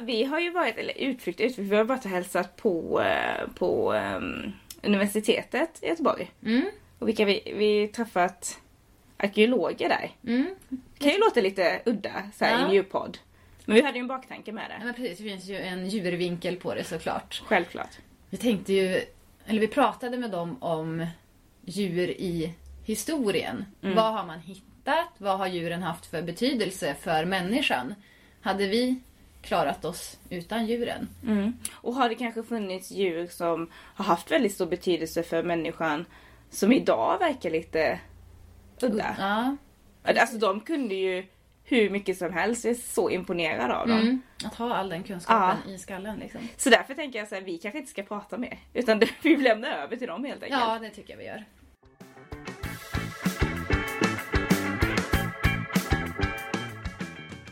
Vi 0.01 0.23
har 0.23 0.39
ju 0.39 0.51
varit, 0.51 0.77
eller 0.77 0.97
utflykt, 0.97 1.39
utflykt, 1.41 1.71
vi 1.71 1.75
har 1.75 1.83
varit 1.83 2.05
och 2.05 2.11
hälsat 2.11 2.55
på, 2.55 3.01
eh, 3.01 3.47
på 3.55 3.93
ehm, 3.93 4.51
universitetet 4.83 5.79
i 5.83 5.87
Göteborg. 5.87 6.31
Mm. 6.45 6.65
Och 6.99 7.07
vilka 7.07 7.25
vi, 7.25 7.53
vi 7.57 7.87
träffat 7.87 8.59
arkeologer 9.17 9.89
där. 9.89 10.11
Mm. 10.33 10.55
Det 10.69 11.03
kan 11.03 11.11
ju 11.11 11.19
låta 11.19 11.41
lite 11.41 11.81
udda 11.85 12.11
så 12.35 12.45
här, 12.45 12.51
i 12.57 12.61
Ja. 12.61 12.67
en 12.67 12.73
djurpodd. 12.73 13.17
Men 13.65 13.75
vi 13.75 13.81
hade 13.81 13.97
ju 13.97 14.01
en 14.01 14.07
baktanke 14.07 14.51
med 14.51 14.63
Ja, 14.69 14.77
det. 14.79 14.85
men 14.85 14.93
precis, 14.93 15.17
det 15.17 15.23
finns 15.23 15.45
ju 15.45 15.57
en 15.57 15.89
djurvinkel 15.89 16.55
på 16.57 16.75
det 16.75 16.83
såklart. 16.83 17.41
Självklart. 17.45 17.97
Vi 18.29 18.37
tänkte 18.37 18.73
ju, 18.73 19.01
eller 19.45 19.59
vi 19.59 19.67
pratade 19.67 20.17
med 20.17 20.31
dem 20.31 20.63
om 20.63 21.05
djur 21.65 22.09
i 22.09 22.53
historien. 22.85 23.65
Vad 23.81 24.13
har 24.13 24.25
man 24.25 24.39
hittat? 24.39 25.09
Vad 25.17 25.37
har 25.37 25.47
djuren 25.47 25.83
haft 25.83 26.05
för 26.05 26.21
betydelse 26.21 26.95
för 27.01 27.25
människan? 27.25 27.95
Hade 28.41 28.67
vi 28.67 28.99
klarat 29.47 29.85
oss 29.85 30.19
utan 30.29 30.65
djuren? 30.65 31.09
Mm. 31.23 31.53
Och 31.71 31.93
har 31.93 32.09
det 32.09 32.15
kanske 32.15 32.43
funnits 32.43 32.91
djur 32.91 33.27
som 33.27 33.69
har 33.73 34.05
haft 34.05 34.31
väldigt 34.31 34.53
stor 34.53 34.65
betydelse 34.65 35.23
för 35.23 35.43
människan 35.43 36.05
som 36.49 36.71
idag 36.71 37.19
verkar 37.19 37.49
lite 37.49 37.99
udda? 38.81 39.15
Ja. 39.19 39.55
Alltså 40.03 40.37
de 40.37 40.59
kunde 40.59 40.95
ju 40.95 41.25
hur 41.63 41.89
mycket 41.89 42.17
som 42.17 42.33
helst. 42.33 42.65
Jag 42.65 42.71
är 42.71 42.75
så 42.75 43.09
imponerad 43.09 43.71
av 43.71 43.87
dem. 43.87 43.99
Mm. 43.99 44.21
Att 44.45 44.55
ha 44.55 44.75
all 44.75 44.89
den 44.89 45.03
kunskapen 45.03 45.69
i 45.69 45.77
skallen 45.77 46.19
liksom. 46.19 46.41
Så 46.57 46.69
därför 46.69 46.93
tänker 46.93 47.19
jag 47.19 47.27
så 47.27 47.35
här, 47.35 47.41
vi 47.41 47.57
kanske 47.57 47.79
inte 47.79 47.91
ska 47.91 48.03
prata 48.03 48.37
mer. 48.37 48.59
Utan 48.73 49.01
vi 49.21 49.37
lämnar 49.37 49.69
över 49.69 49.95
till 49.95 50.07
dem 50.07 50.23
helt 50.23 50.43
enkelt. 50.43 50.61
Ja, 50.61 50.79
det 50.81 50.89
tycker 50.89 51.13
jag 51.13 51.17
vi 51.17 51.25
gör. 51.25 51.45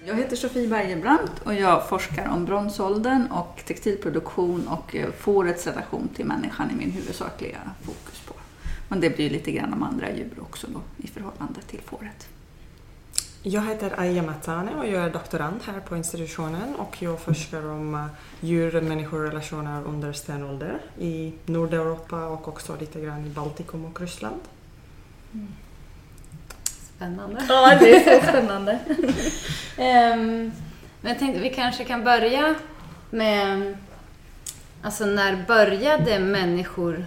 Jag 0.07 0.15
heter 0.15 0.35
Sofie 0.35 0.67
Bergebrandt 0.67 1.31
och 1.43 1.53
jag 1.53 1.89
forskar 1.89 2.27
om 2.27 2.45
bronsåldern 2.45 3.27
och 3.31 3.61
textilproduktion 3.65 4.67
och 4.67 4.95
eh, 4.95 5.11
fårets 5.11 5.67
relation 5.67 6.09
till 6.15 6.25
människan 6.25 6.69
är 6.69 6.75
min 6.75 6.91
huvudsakliga 6.91 7.57
fokus 7.81 8.19
på. 8.19 8.33
Men 8.89 8.99
det 8.99 9.09
blir 9.09 9.29
lite 9.29 9.51
grann 9.51 9.73
om 9.73 9.83
andra 9.83 10.11
djur 10.11 10.39
också 10.41 10.67
då, 10.67 10.81
i 10.97 11.07
förhållande 11.07 11.61
till 11.67 11.81
fåret. 11.81 12.27
Jag 13.43 13.61
heter 13.61 13.99
Aya 13.99 14.23
Matane 14.23 14.75
och 14.75 14.87
jag 14.87 15.03
är 15.03 15.09
doktorand 15.09 15.59
här 15.65 15.79
på 15.79 15.97
institutionen 15.97 16.75
och 16.75 17.01
jag 17.01 17.19
forskar 17.19 17.65
om 17.65 17.95
eh, 17.95 18.05
djur-människorelationer 18.39 19.83
under 19.87 20.13
stenålder 20.13 20.81
i 20.99 21.33
Nordeuropa 21.45 22.27
och 22.27 22.47
också 22.47 22.75
lite 22.79 23.01
grann 23.01 23.25
i 23.25 23.29
Baltikum 23.29 23.85
och 23.85 24.01
Ryssland. 24.01 24.41
Spännande. 26.95 27.45
Ja, 27.49 27.77
det 27.79 27.95
är 27.95 28.19
så 28.19 28.27
spännande. 28.29 28.79
Ehm, 29.77 30.51
men 31.01 31.11
jag 31.11 31.19
tänkte 31.19 31.41
vi 31.41 31.49
kanske 31.49 31.83
kan 31.83 32.03
börja 32.03 32.55
med... 33.09 33.75
Alltså 34.81 35.05
när 35.05 35.43
började 35.47 36.19
människor 36.19 37.05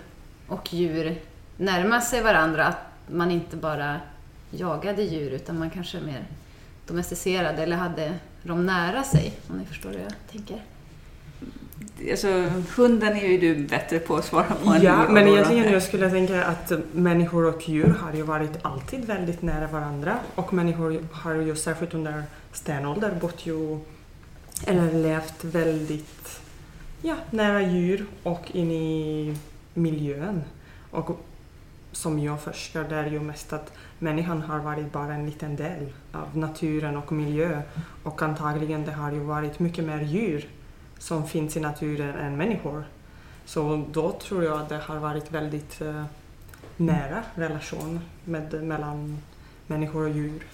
och 0.48 0.74
djur 0.74 1.16
närma 1.56 2.00
sig 2.00 2.22
varandra? 2.22 2.66
Att 2.66 2.86
man 3.06 3.30
inte 3.30 3.56
bara 3.56 4.00
jagade 4.50 5.02
djur 5.02 5.30
utan 5.30 5.58
man 5.58 5.70
kanske 5.70 6.00
mer 6.00 6.24
domesticerade 6.86 7.62
eller 7.62 7.76
hade 7.76 8.14
dem 8.42 8.66
nära 8.66 9.02
sig. 9.02 9.32
Om 9.50 9.58
ni 9.58 9.64
förstår 9.64 9.90
hur 9.90 10.00
jag 10.00 10.12
tänker. 10.32 10.62
Alltså, 12.10 12.50
hunden 12.76 13.16
är 13.16 13.26
ju 13.28 13.38
du 13.38 13.66
bättre 13.66 13.98
på 13.98 14.16
att 14.16 14.24
svara 14.24 14.54
på 14.64 14.70
än 14.70 14.82
Ja, 14.82 15.08
men 15.08 15.28
egentligen 15.28 15.72
jag 15.72 15.82
skulle 15.82 16.10
tänka 16.10 16.44
att 16.44 16.72
människor 16.92 17.44
och 17.44 17.68
djur 17.68 17.94
har 18.00 18.12
ju 18.12 18.22
varit 18.22 18.50
alltid 18.62 19.04
väldigt 19.04 19.42
nära 19.42 19.66
varandra. 19.66 20.18
Och 20.34 20.52
människor 20.52 20.98
har 21.12 21.34
ju 21.34 21.56
särskilt 21.56 21.94
under 21.94 22.22
stenålder 22.52 23.14
bott 23.20 23.46
ju 23.46 23.78
eller 24.66 24.92
levt 24.92 25.44
väldigt 25.44 26.40
ja, 27.02 27.14
nära 27.30 27.62
djur 27.62 28.06
och 28.22 28.50
in 28.52 28.70
i 28.70 29.36
miljön. 29.74 30.42
Och 30.90 31.20
som 31.92 32.18
jag 32.18 32.40
forskar 32.40 32.84
det 32.84 32.96
är 32.96 33.06
ju 33.06 33.20
mest 33.20 33.52
att 33.52 33.72
människan 33.98 34.42
har 34.42 34.58
varit 34.58 34.92
bara 34.92 35.14
en 35.14 35.26
liten 35.26 35.56
del 35.56 35.92
av 36.12 36.36
naturen 36.36 36.96
och 36.96 37.12
miljö 37.12 37.62
och 38.02 38.22
antagligen 38.22 38.84
det 38.84 38.92
har 38.92 39.12
ju 39.12 39.20
varit 39.20 39.58
mycket 39.58 39.84
mer 39.84 40.00
djur 40.00 40.48
som 40.98 41.28
finns 41.28 41.56
i 41.56 41.60
naturen 41.60 42.14
än 42.14 42.36
människor. 42.36 42.84
Så 43.44 43.84
då 43.92 44.12
tror 44.12 44.44
jag 44.44 44.60
att 44.60 44.68
det 44.68 44.78
har 44.78 44.96
varit 44.96 45.32
väldigt 45.32 45.80
eh, 45.80 46.04
nära 46.76 47.22
relation 47.34 48.00
med, 48.24 48.62
mellan 48.64 49.18
människor 49.66 50.02
och 50.02 50.10
djur. 50.10 50.46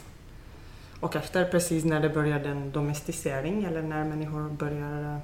Och 1.00 1.16
efter 1.16 1.44
precis 1.44 1.84
när 1.84 2.00
det 2.00 2.08
började 2.08 2.48
en 2.48 2.70
domesticering 2.70 3.64
eller 3.64 3.82
när 3.82 4.04
människor 4.04 4.48
börjar 4.48 5.14
eh, 5.14 5.18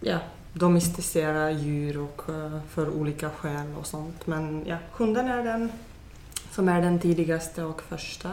ja, 0.00 0.18
domesticera 0.52 1.50
djur 1.50 1.98
och, 1.98 2.28
eh, 2.28 2.60
för 2.68 2.90
olika 2.90 3.30
skäl 3.30 3.74
och 3.78 3.86
sånt. 3.86 4.26
Men 4.26 4.64
ja, 4.66 4.76
hunden 4.92 5.26
är 5.28 5.44
den 5.44 5.72
som 6.50 6.68
är 6.68 6.82
den 6.82 6.98
tidigaste 6.98 7.64
och 7.64 7.82
första. 7.82 8.30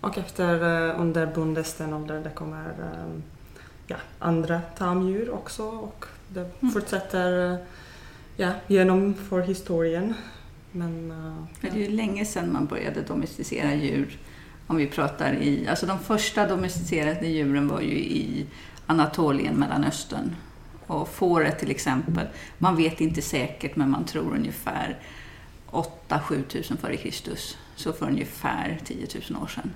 Och 0.00 0.18
efter 0.18 0.88
eh, 0.88 1.00
under 1.00 1.26
bondestenåldern 1.26 2.22
det 2.22 2.30
kommer 2.30 2.68
eh, 2.68 3.20
ja, 3.88 3.96
andra 4.18 4.60
tamdjur 4.78 5.30
också 5.30 5.62
och 5.62 6.04
det 6.28 6.50
Mm. 6.60 6.72
fortsätter 6.74 7.52
eh, 7.52 7.58
ja, 8.36 8.50
genom 8.66 9.14
för 9.14 9.40
historien. 9.40 10.14
Men 10.72 11.10
eh, 11.10 11.56
För 11.60 11.70
det 11.70 11.84
är 11.84 11.88
ju 11.90 11.96
länge 11.96 12.24
sedan 12.24 12.52
man 12.52 12.66
började 12.66 13.02
domesticera 13.02 13.74
djur. 13.74 14.18
Om 14.66 14.76
vi 14.76 14.86
pratar 14.86 15.34
i, 15.34 15.68
alltså 15.68 15.86
de 15.86 15.98
första 15.98 16.46
domesticerade 16.48 17.26
djuren 17.26 17.68
var 17.68 17.80
ju 17.80 17.98
i 17.98 18.46
Anatolien, 18.86 19.54
Mellanöstern. 19.54 20.36
Och 20.86 21.08
fåret 21.08 21.58
till 21.58 21.70
exempel, 21.70 22.26
man 22.58 22.76
vet 22.76 23.00
inte 23.00 23.22
säkert 23.22 23.76
men 23.76 23.90
man 23.90 24.04
tror 24.04 24.34
ungefär 24.34 24.98
8-7 25.70 26.42
tusen 26.42 26.76
före 26.76 26.96
Kristus. 26.96 27.56
Så 27.76 27.92
för 27.92 28.06
ungefär 28.06 28.78
10 28.84 29.06
000 29.30 29.42
år 29.42 29.46
sedan 29.46 29.70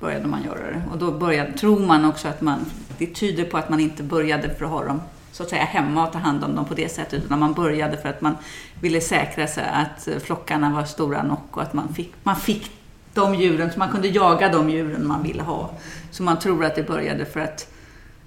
började 0.00 0.28
man 0.28 0.42
göra 0.42 0.58
det. 0.58 0.82
Och 0.92 0.98
då 0.98 1.12
började, 1.12 1.52
tror 1.52 1.80
man 1.80 2.04
också 2.04 2.28
att 2.28 2.40
man, 2.40 2.58
det 2.98 3.06
tyder 3.06 3.44
på 3.44 3.58
att 3.58 3.68
man 3.68 3.80
inte 3.80 4.02
började 4.02 4.54
för 4.54 4.64
att 4.64 4.70
ha 4.70 4.84
dem 4.84 5.00
så 5.32 5.42
att 5.42 5.48
säga 5.48 5.64
hemma 5.64 6.06
och 6.06 6.12
ta 6.12 6.18
hand 6.18 6.44
om 6.44 6.54
dem 6.54 6.64
på 6.64 6.74
det 6.74 6.88
sättet 6.88 7.24
utan 7.24 7.38
man 7.38 7.54
började 7.54 7.96
för 7.96 8.08
att 8.08 8.20
man 8.20 8.36
ville 8.80 9.00
säkra 9.00 9.46
sig 9.46 9.64
att 9.72 10.08
eh, 10.08 10.18
flockarna 10.18 10.70
var 10.70 10.84
stora 10.84 11.22
nog 11.22 11.38
och 11.50 11.62
att 11.62 11.72
man 11.72 11.94
fick, 11.94 12.14
man 12.22 12.36
fick 12.36 12.70
de 13.14 13.34
djuren, 13.34 13.72
så 13.72 13.78
man 13.78 13.90
kunde 13.90 14.08
jaga 14.08 14.48
de 14.48 14.70
djuren 14.70 15.06
man 15.06 15.22
ville 15.22 15.42
ha. 15.42 15.70
Så 16.10 16.22
man 16.22 16.38
tror 16.38 16.64
att 16.64 16.74
det 16.74 16.82
började 16.82 17.24
för 17.24 17.40
att 17.40 17.72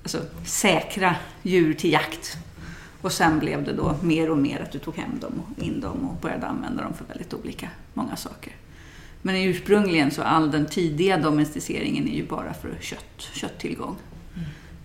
alltså, 0.03 0.17
säkra 0.45 1.15
djur 1.41 1.73
till 1.73 1.91
jakt. 1.91 2.37
Och 3.01 3.11
sen 3.11 3.39
blev 3.39 3.63
det 3.63 3.73
då 3.73 3.95
mer 4.01 4.29
och 4.29 4.37
mer 4.37 4.61
att 4.61 4.71
du 4.71 4.79
tog 4.79 4.95
hem 4.95 5.19
dem 5.19 5.41
och 5.41 5.63
in 5.63 5.81
dem 5.81 6.09
och 6.09 6.21
började 6.21 6.47
använda 6.47 6.83
dem 6.83 6.93
för 6.93 7.05
väldigt 7.05 7.33
olika, 7.33 7.69
många 7.93 8.15
saker. 8.15 8.53
Men 9.25 9.35
ursprungligen 9.35 10.11
så 10.11 10.21
all 10.21 10.51
den 10.51 10.65
tidiga 10.65 11.17
domesticeringen 11.17 12.07
är 12.07 12.15
ju 12.15 12.25
bara 12.27 12.53
för 12.53 12.77
kött, 12.81 13.29
kötttillgång. 13.33 13.95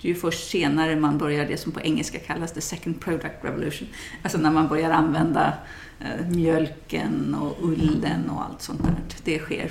Det 0.00 0.08
är 0.08 0.12
ju 0.12 0.20
först 0.20 0.50
senare 0.50 0.96
man 0.96 1.18
börjar 1.18 1.46
det 1.46 1.56
som 1.56 1.72
på 1.72 1.80
engelska 1.80 2.18
kallas 2.18 2.52
the 2.52 2.60
second 2.60 3.00
product 3.00 3.34
revolution. 3.44 3.88
Alltså 4.22 4.38
när 4.38 4.50
man 4.50 4.68
börjar 4.68 4.90
använda 4.90 5.52
eh, 6.00 6.28
mjölken 6.28 7.34
och 7.34 7.56
ullen 7.62 8.30
och 8.30 8.44
allt 8.44 8.62
sånt 8.62 8.82
där. 8.82 8.94
Det 9.24 9.38
sker, 9.38 9.70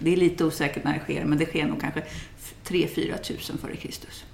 det 0.00 0.12
är 0.12 0.16
lite 0.16 0.44
osäkert 0.44 0.84
när 0.84 0.92
det 0.92 1.00
sker, 1.00 1.24
men 1.24 1.38
det 1.38 1.46
sker 1.46 1.66
nog 1.66 1.80
kanske 1.80 2.02
3-4 2.64 3.18
tusen 3.18 3.58
före 3.58 3.76
Kristus. 3.76 4.24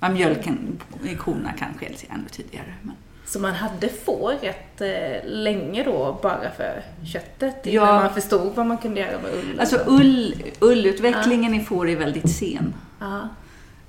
Ja, 0.00 0.08
mjölken 0.08 0.80
i 1.04 1.14
korna 1.14 1.52
kan 1.52 1.74
ske 1.78 1.86
ännu 2.10 2.28
tidigare. 2.30 2.74
Men. 2.82 2.94
Så 3.32 3.38
man 3.40 3.54
hade 3.54 3.88
får 3.88 4.32
rätt 4.42 4.80
eh, 4.80 5.30
länge 5.30 5.82
då 5.84 6.18
bara 6.22 6.50
för 6.56 6.82
köttet 7.12 7.56
Ja. 7.64 7.70
innan 7.70 7.94
man 7.94 8.14
förstod 8.14 8.52
vad 8.54 8.66
man 8.66 8.78
kunde 8.78 9.00
göra 9.00 9.18
med 9.22 9.34
ullen? 9.34 9.60
Alltså 9.60 9.78
ull, 9.86 10.34
ullutvecklingen 10.60 11.54
i 11.54 11.64
får 11.64 11.88
är 11.88 11.96
väldigt 11.96 12.30
sen. 12.30 12.74
ja. 13.00 13.28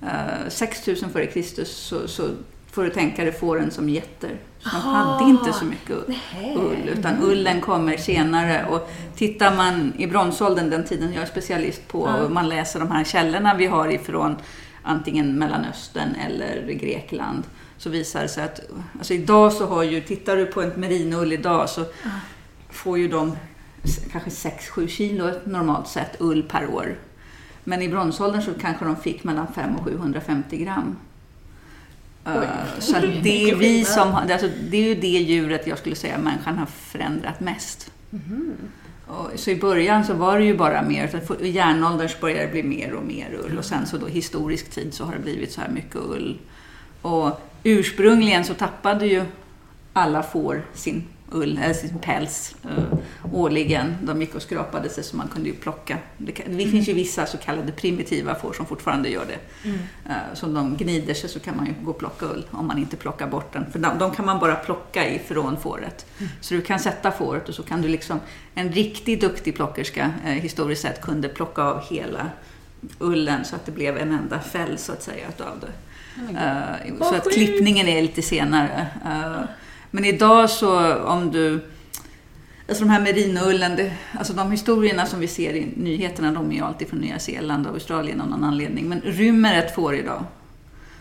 Uh, 0.03 0.49
6000 0.49 1.09
före 1.09 1.25
Kristus 1.25 1.77
så, 1.77 2.07
så 2.07 2.23
får 2.71 2.83
du 2.83 2.89
tänka 2.89 3.23
dig 3.23 3.31
fåren 3.33 3.71
som 3.71 3.89
getter. 3.89 4.29
Så 4.59 4.69
de 4.69 4.75
Aha. 4.75 4.91
hade 4.91 5.29
inte 5.29 5.53
så 5.53 5.65
mycket 5.65 5.91
ull. 5.91 6.15
Ull, 6.57 6.89
utan 6.97 7.23
ullen 7.23 7.61
kommer 7.61 7.97
senare. 7.97 8.65
Och 8.69 8.91
tittar 9.15 9.55
man 9.55 9.93
i 9.97 10.07
bronsåldern, 10.07 10.69
den 10.69 10.83
tiden 10.85 11.13
jag 11.13 11.21
är 11.23 11.27
specialist 11.27 11.87
på, 11.87 12.07
Ja. 12.07 12.23
och 12.23 12.31
man 12.31 12.49
läser 12.49 12.79
de 12.79 12.91
här 12.91 13.03
källorna 13.03 13.55
vi 13.55 13.65
har 13.65 13.91
ifrån 13.91 14.35
antingen 14.83 15.37
Mellanöstern 15.39 16.15
eller 16.27 16.71
Grekland, 16.73 17.43
så 17.83 17.89
visar 17.89 18.21
det 18.21 18.27
sig 18.27 18.43
att 18.43 18.59
alltså 18.97 19.13
idag 19.13 19.53
så 19.53 19.65
har 19.65 19.83
ju, 19.83 20.01
tittar 20.01 20.37
du 20.37 20.45
på 20.45 20.61
en 20.61 20.69
merinoull 20.69 21.33
idag 21.33 21.69
så 21.69 21.85
får 22.69 22.97
ju 22.97 23.07
de 23.07 23.37
kanske 24.11 24.29
6-7 24.29 24.87
kilo 24.87 25.31
normalt 25.45 25.87
sett 25.87 26.15
ull 26.19 26.43
per 26.43 26.69
år. 26.69 26.95
Men 27.63 27.81
i 27.81 27.89
bronsåldern 27.89 28.41
så 28.41 28.53
kanske 28.53 28.85
de 28.85 28.95
fick 28.95 29.23
mellan 29.23 29.47
500 29.53 29.79
och 29.79 29.85
750 29.85 30.57
gram. 30.57 30.95
Oj. 32.25 32.33
Eh, 32.33 32.79
Så 32.79 32.97
att 32.97 33.03
det 33.23 33.49
är 33.49 33.55
vi 33.55 33.85
som 33.85 34.15
alltså 34.15 34.49
det 34.69 34.77
är 34.77 34.87
ju 34.87 34.95
det 34.95 35.07
djuret 35.07 35.67
jag 35.67 35.77
skulle 35.77 35.95
säga 35.95 36.17
människan 36.17 36.57
har 36.57 36.65
förändrat 36.65 37.39
mest. 37.39 37.91
Mhm. 38.09 38.53
Och, 39.07 39.29
så 39.35 39.49
i 39.49 39.55
början 39.55 40.05
så 40.05 40.13
var 40.13 40.39
det 40.39 40.45
ju 40.45 40.57
bara 40.57 40.81
mer, 40.81 41.21
i 41.41 41.49
järnåldern 41.49 42.09
så 42.09 42.17
började 42.21 42.45
det 42.45 42.51
bli 42.51 42.63
mer 42.63 42.93
och 42.93 43.05
mer 43.05 43.39
ull 43.45 43.57
och 43.57 43.65
sen 43.65 43.85
så 43.85 43.97
då 43.97 44.07
historisk 44.07 44.69
tid 44.69 44.93
så 44.93 45.05
har 45.05 45.13
det 45.13 45.19
blivit 45.19 45.51
så 45.51 45.61
här 45.61 45.69
mycket 45.69 45.95
ull. 45.95 46.39
Och 47.01 47.41
ursprungligen 47.63 48.45
så 48.45 48.53
tappade 48.53 49.07
ju 49.07 49.25
alla 49.93 50.23
får 50.23 50.65
sin 50.73 51.03
ull, 51.31 51.59
eller 51.63 51.73
sin 51.73 51.99
päls 51.99 52.55
eh, 52.63 52.97
årligen. 53.33 53.95
De 54.01 54.21
gick 54.21 54.35
och 54.35 54.41
skrapade 54.41 54.89
sig 54.89 55.03
så 55.03 55.17
man 55.17 55.27
kunde 55.27 55.49
ju 55.49 55.55
plocka. 55.55 55.97
Det, 56.17 56.31
det 56.31 56.67
finns 56.67 56.89
ju 56.89 56.93
vissa 56.93 57.25
så 57.25 57.37
kallade 57.37 57.71
primitiva 57.71 58.35
får 58.35 58.53
som 58.53 58.65
fortfarande 58.65 59.09
gör 59.09 59.25
det. 59.25 59.67
Mm. 59.69 59.79
Eh, 60.05 60.33
Så 60.33 60.45
om 60.45 60.53
de 60.53 60.77
gnider 60.77 61.13
sig 61.13 61.29
så 61.29 61.39
kan 61.39 61.57
man 61.57 61.65
ju 61.65 61.73
gå 61.83 61.91
och 61.91 61.97
plocka 61.97 62.25
ull 62.25 62.45
om 62.51 62.67
man 62.67 62.77
inte 62.77 62.97
plockar 62.97 63.27
bort 63.27 63.53
den. 63.53 63.71
För 63.71 63.79
de, 63.79 63.97
de 63.99 64.11
kan 64.11 64.25
man 64.25 64.39
bara 64.39 64.55
plocka 64.55 65.09
ifrån 65.09 65.57
fåret. 65.57 66.05
Så 66.41 66.53
du 66.53 66.61
kan 66.61 66.79
sätta 66.79 67.11
fåret 67.11 67.49
och 67.49 67.55
så 67.55 67.63
kan 67.63 67.81
du 67.81 67.87
liksom, 67.87 68.19
en 68.55 68.71
riktigt 68.71 69.21
duktig 69.21 69.55
plockerska 69.55 70.11
eh, 70.25 70.31
historiskt 70.31 70.81
sett 70.81 71.01
kunde 71.01 71.29
plocka 71.29 71.61
av 71.61 71.83
hela 71.89 72.29
ullen 72.99 73.45
så 73.45 73.55
att 73.55 73.65
det 73.65 73.71
blev 73.71 73.97
en 73.97 74.11
enda 74.11 74.39
fäll 74.39 74.77
så 74.77 74.91
att 74.91 75.03
säga 75.03 75.27
utav 75.29 75.59
det. 75.59 75.71
Eh, 76.17 76.97
så 76.99 77.15
att 77.15 77.31
klippningen 77.31 77.87
är 77.87 78.01
lite 78.01 78.21
senare. 78.21 78.87
Eh, 79.05 79.41
men 79.91 80.05
idag 80.05 80.49
så 80.49 80.95
om 80.95 81.31
du 81.31 81.59
Alltså 82.67 82.83
de 82.83 82.89
här 82.89 83.01
merinullen, 83.01 83.75
det, 83.75 83.93
alltså 84.13 84.33
de 84.33 84.51
historierna 84.51 85.05
som 85.05 85.19
vi 85.19 85.27
ser 85.27 85.53
i 85.53 85.73
nyheterna, 85.75 86.31
de 86.31 86.51
är 86.51 86.55
ju 86.55 86.61
alltid 86.61 86.87
från 86.87 86.99
Nya 86.99 87.19
Zeeland 87.19 87.67
och 87.67 87.73
Australien 87.73 88.21
av 88.21 88.29
någon 88.29 88.43
anledning. 88.43 88.89
Men 88.89 89.01
rymmer 89.01 89.57
ett 89.57 89.75
får 89.75 89.95
idag, 89.95 90.25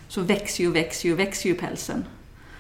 så 0.08 0.20
växer 0.20 0.64
ju, 0.64 0.70
växer 0.70 1.08
ju, 1.08 1.14
växer 1.14 1.48
ju 1.48 1.54
pälsen. 1.54 2.04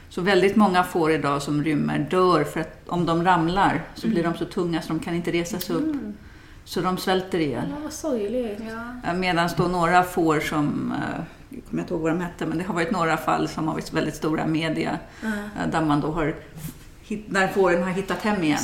Så 0.08 0.20
väldigt 0.20 0.56
många 0.56 0.84
får 0.84 1.12
idag 1.12 1.42
som 1.42 1.64
rymmer 1.64 2.06
dör 2.10 2.44
för 2.44 2.60
att 2.60 2.88
om 2.88 3.06
de 3.06 3.24
ramlar 3.24 3.84
så 3.94 4.08
blir 4.08 4.22
de 4.22 4.34
så 4.34 4.44
tunga 4.44 4.82
så 4.82 4.88
de 4.88 5.00
kan 5.00 5.14
inte 5.14 5.32
resa 5.32 5.58
sig 5.58 5.76
upp. 5.76 5.84
Mm. 5.84 6.14
Så 6.64 6.80
de 6.80 6.96
svälter 6.98 7.38
ihjäl. 7.38 7.64
Ja, 7.70 7.76
vad 7.82 7.92
sorgligt. 7.92 8.58
Ja. 9.04 9.12
Medan 9.12 9.48
då 9.56 9.62
några 9.68 10.02
får 10.02 10.40
som, 10.40 10.92
eh, 10.92 11.24
jag 11.50 11.62
kommer 11.70 11.82
inte 11.82 11.94
ihåg 11.94 12.02
vad 12.02 12.12
de 12.12 12.20
hette, 12.20 12.46
men 12.46 12.58
det 12.58 12.64
har 12.64 12.74
varit 12.74 12.90
några 12.90 13.16
fall 13.16 13.48
som 13.48 13.66
har 13.68 13.74
varit 13.74 13.92
väldigt 13.92 14.14
stora 14.16 14.46
media 14.46 14.98
eh, 15.22 15.68
där 15.72 15.80
man 15.80 16.00
då 16.00 16.10
har, 16.12 16.34
där 17.26 17.48
fåren 17.48 17.82
har 17.82 17.90
hittat 17.90 18.22
hem 18.22 18.42
igen. 18.42 18.58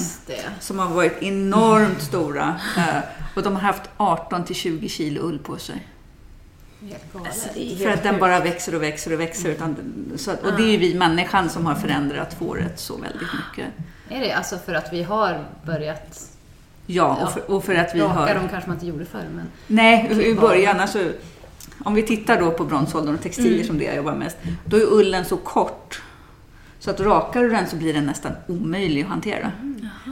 Som 0.60 0.78
har 0.78 0.88
varit 0.88 1.22
enormt 1.22 2.02
stora. 2.02 2.60
eh, 2.76 2.98
Och 3.36 3.42
de 3.42 3.54
har 3.54 3.62
haft 3.62 3.82
18 3.96 4.44
till 4.44 4.56
20 4.56 4.88
kilo 4.88 5.20
ull 5.22 5.38
på 5.38 5.56
sig. 5.58 5.86
Helt 6.80 7.12
galet. 7.12 7.26
Alltså, 7.28 7.48
För 7.84 7.90
att 7.90 8.02
den 8.02 8.18
bara 8.18 8.40
växer 8.40 8.74
och 8.74 8.82
växer 8.82 9.12
och 9.12 9.20
växer. 9.20 9.48
Utan, 9.50 9.76
så 10.16 10.30
att, 10.30 10.42
och 10.44 10.56
det 10.56 10.62
är 10.62 10.70
ju 10.70 10.76
vi 10.76 10.94
människan 10.94 11.50
som 11.50 11.66
har 11.66 11.74
förändrat 11.74 12.34
fåret 12.34 12.80
så 12.80 12.96
väldigt 12.96 13.28
mycket. 13.34 13.72
Är 14.08 14.20
det 14.20 14.32
alltså 14.32 14.58
för 14.58 14.74
att 14.74 14.92
vi 14.92 15.02
har 15.02 15.44
börjat 15.66 16.28
Ja, 16.90 17.18
och 17.24 17.32
för, 17.32 17.50
och 17.50 17.64
för 17.64 17.74
att 17.74 17.94
vi 17.94 18.00
raka 18.00 18.12
har... 18.12 18.34
dem 18.34 18.48
kanske 18.50 18.68
man 18.70 18.76
inte 18.76 18.86
gjorde 18.86 19.04
förr, 19.04 19.26
men 19.36 19.46
Nej, 19.66 20.30
i 20.30 20.34
början 20.34 20.80
alltså. 20.80 20.98
Om 21.84 21.94
vi 21.94 22.02
tittar 22.02 22.40
då 22.40 22.50
på 22.50 22.64
bronsåldern 22.64 23.14
och 23.14 23.22
textilier 23.22 23.54
Mm. 23.54 23.66
som 23.66 23.78
det 23.78 23.84
jag 23.84 23.96
jobbar 23.96 24.14
mest. 24.14 24.36
Då 24.64 24.76
är 24.76 24.92
ullen 24.92 25.24
så 25.24 25.36
kort. 25.36 26.02
Så 26.78 26.90
att 26.90 27.00
rakar 27.00 27.42
du 27.42 27.48
den 27.50 27.66
så 27.66 27.76
blir 27.76 27.94
den 27.94 28.06
nästan 28.06 28.32
omöjlig 28.46 29.02
att 29.02 29.08
hantera. 29.08 29.52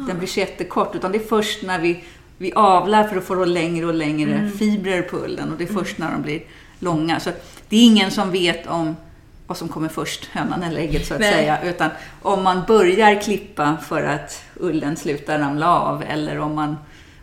Den 0.09 0.19
blir 0.19 0.29
så 0.29 0.41
jättekort. 0.41 0.95
Utan 0.95 1.13
det 1.13 1.19
är 1.19 1.27
först 1.29 1.63
när 1.63 1.79
vi, 1.79 2.05
vi 2.39 2.53
avlar 2.53 3.05
för 3.05 3.17
att 3.17 3.25
få 3.25 3.45
längre 3.45 3.87
och 3.87 3.95
längre 3.95 4.35
Mm. 4.35 4.51
fibrer 4.53 5.03
på 5.03 5.17
ullen. 5.17 5.53
Och 5.53 5.59
det 5.59 5.65
är 5.65 5.73
först 5.75 5.99
när 5.99 6.13
de 6.13 6.23
blir 6.23 6.41
långa. 6.79 7.21
Så 7.21 7.31
det 7.69 7.77
är 7.77 7.87
ingen 7.87 8.11
som 8.11 8.31
vet 8.31 8.67
om 8.67 8.97
vad 9.47 9.57
som 9.57 9.69
kommer 9.69 9.89
först, 9.89 10.25
hönan 10.25 10.63
eller 10.63 10.81
ägget 10.81 11.07
så 11.07 11.15
att 11.15 11.21
Nej. 11.21 11.33
säga. 11.33 11.63
Utan 11.63 11.91
om 12.23 12.43
man 12.43 12.63
börjar 12.67 13.21
klippa 13.23 13.77
för 13.77 14.03
att 14.03 14.43
ullen 14.55 14.97
slutar 14.97 15.39
ramla 15.39 15.81
av 15.81 16.03
eller 16.03 16.39
om 16.39 16.55
man 16.55 16.77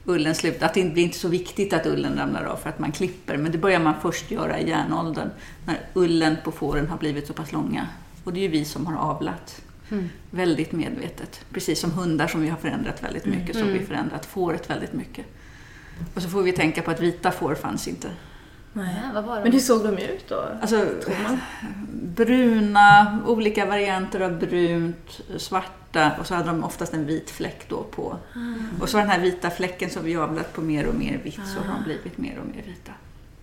ullen 0.06 0.36
slutar, 0.36 0.66
att 0.66 0.74
det 0.74 0.84
blir 0.84 1.04
inte 1.04 1.18
så 1.18 1.28
viktigt 1.28 1.74
att 1.74 1.86
ullen 1.86 2.18
ramlar 2.18 2.44
av 2.44 2.56
för 2.58 2.70
att 2.70 2.80
man 2.80 2.92
klipper. 2.92 3.38
Men 3.38 3.52
det 3.52 3.58
börjar 3.58 3.80
man 3.80 3.94
först 4.02 4.32
göra 4.32 4.60
i 4.60 4.70
järnåldern 4.70 5.30
när 5.66 5.80
ullen 5.94 6.38
på 6.44 6.52
fåren 6.52 6.88
har 6.88 6.98
blivit 6.98 7.28
så 7.28 7.34
pass 7.34 7.52
långa. 7.52 7.88
Och 8.24 8.34
det 8.34 8.40
är 8.40 8.42
ju 8.42 8.48
vi 8.48 8.66
som 8.66 8.86
har 8.88 8.98
avlat 8.98 9.62
Mm. 9.92 10.10
väldigt 10.32 10.72
medvetet. 10.72 11.46
Precis 11.54 11.80
som 11.80 11.92
hundar 11.92 12.28
som 12.28 12.42
vi 12.42 12.50
har 12.50 12.58
förändrat 12.58 13.04
väldigt 13.04 13.26
mycket 13.26 13.56
så 13.56 13.62
har 13.62 13.72
vi 13.72 13.86
förändrat 13.86 14.26
fåret 14.26 14.70
väldigt 14.70 14.94
mycket. 14.94 15.26
Och 16.14 16.22
så 16.22 16.30
får 16.30 16.42
vi 16.44 16.52
tänka 16.52 16.82
på 16.82 16.92
att 16.92 17.00
vita 17.00 17.32
får 17.32 17.56
fanns 17.56 17.88
inte. 17.88 18.10
Nej. 18.74 18.96
Ja, 19.04 19.10
vad 19.14 19.24
var 19.24 19.38
det? 19.38 19.44
Men 19.44 19.52
hur 19.52 19.60
såg 19.60 19.84
de 19.84 19.98
ut 19.98 20.30
då? 20.30 20.46
Alltså, 20.62 20.86
bruna, 21.92 23.20
olika 23.26 23.66
varianter 23.66 24.20
av 24.20 24.40
brunt, 24.40 25.22
svarta 25.38 26.12
och 26.20 26.28
så 26.28 26.36
hade 26.36 26.48
de 26.48 26.64
oftast 26.64 26.94
en 26.94 27.06
vit 27.06 27.30
fläck 27.30 27.66
då 27.70 27.84
på. 27.84 28.18
Och 28.82 28.90
så 28.90 28.98
den 28.98 29.10
här 29.10 29.20
vita 29.20 29.50
fläcken 29.50 29.90
som 29.90 30.04
vi 30.04 30.16
avlat 30.16 30.54
på 30.54 30.62
mer 30.62 30.86
och 30.88 30.96
mer 30.96 31.20
vitt 31.24 31.40
så 31.56 31.60
har 31.60 31.76
de 31.78 31.84
blivit 31.84 32.18
mer 32.18 32.38
och 32.40 32.46
mer 32.56 32.64
vita. 32.66 32.92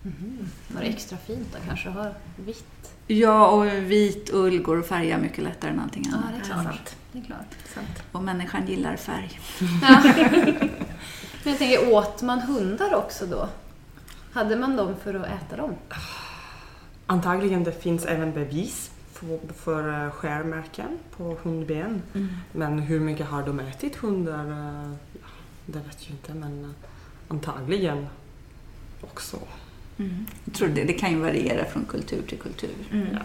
Mhm. 0.03 0.37
Var 0.67 0.81
det 0.81 0.87
extra 0.87 1.17
fint 1.17 1.47
då 1.53 1.57
kanske 1.67 1.89
att 1.89 1.95
ha 1.95 2.11
vitt? 2.45 2.65
Ja, 3.07 3.47
och 3.47 3.65
vit 3.67 4.29
ull 4.33 4.61
går 4.61 4.79
att 4.79 4.87
färga 4.87 5.17
mycket 5.17 5.43
lättare 5.43 5.69
än 5.71 5.75
någonting 5.75 6.07
Ja, 6.11 6.17
annat. 6.17 6.29
det 6.31 6.35
är 6.51 6.57
Ja, 6.57 6.61
klart. 6.61 6.75
sant. 6.75 6.95
Det 7.11 7.19
är 7.19 7.23
klart. 7.23 7.55
Sant. 7.73 8.03
Och 8.11 8.23
människan 8.23 8.67
gillar 8.67 8.95
färg. 8.95 9.39
Men 11.43 11.51
jag 11.53 11.57
tänker, 11.57 11.93
åt 11.93 12.21
man 12.21 12.39
hundar 12.39 12.95
också 12.95 13.25
då? 13.25 13.49
Hade 14.33 14.55
man 14.55 14.75
dem 14.75 14.95
för 15.03 15.13
att 15.13 15.25
äta 15.27 15.55
dem? 15.57 15.75
Antagligen 17.07 17.63
det 17.63 17.71
finns 17.71 18.05
även 18.05 18.33
bevis 18.33 18.91
för, 19.13 19.39
för 19.53 20.05
eh, 20.05 20.11
skärmärken 20.11 20.97
på 21.17 21.37
hundben. 21.43 22.01
Mm. 22.13 22.27
Men 22.51 22.79
hur 22.79 22.99
mycket 22.99 23.27
har 23.27 23.43
de 23.45 23.59
ätit 23.59 23.95
hundar? 23.95 24.45
eh, 24.51 24.91
Ja, 25.13 25.27
det 25.65 25.79
vet 25.79 25.97
jag 26.07 26.11
inte 26.11 26.33
men 26.33 26.63
eh, 26.65 26.69
antagligen 27.27 28.07
också. 29.01 29.37
Mm. 29.97 30.25
Jag 30.45 30.53
tror 30.53 30.67
det, 30.67 30.83
det 30.83 30.93
kan 30.93 31.11
ju 31.11 31.19
variera 31.19 31.65
från 31.65 31.85
kultur 31.85 32.21
till 32.27 32.37
kultur. 32.39 32.75
Mm. 32.91 33.07
Ja. 33.13 33.19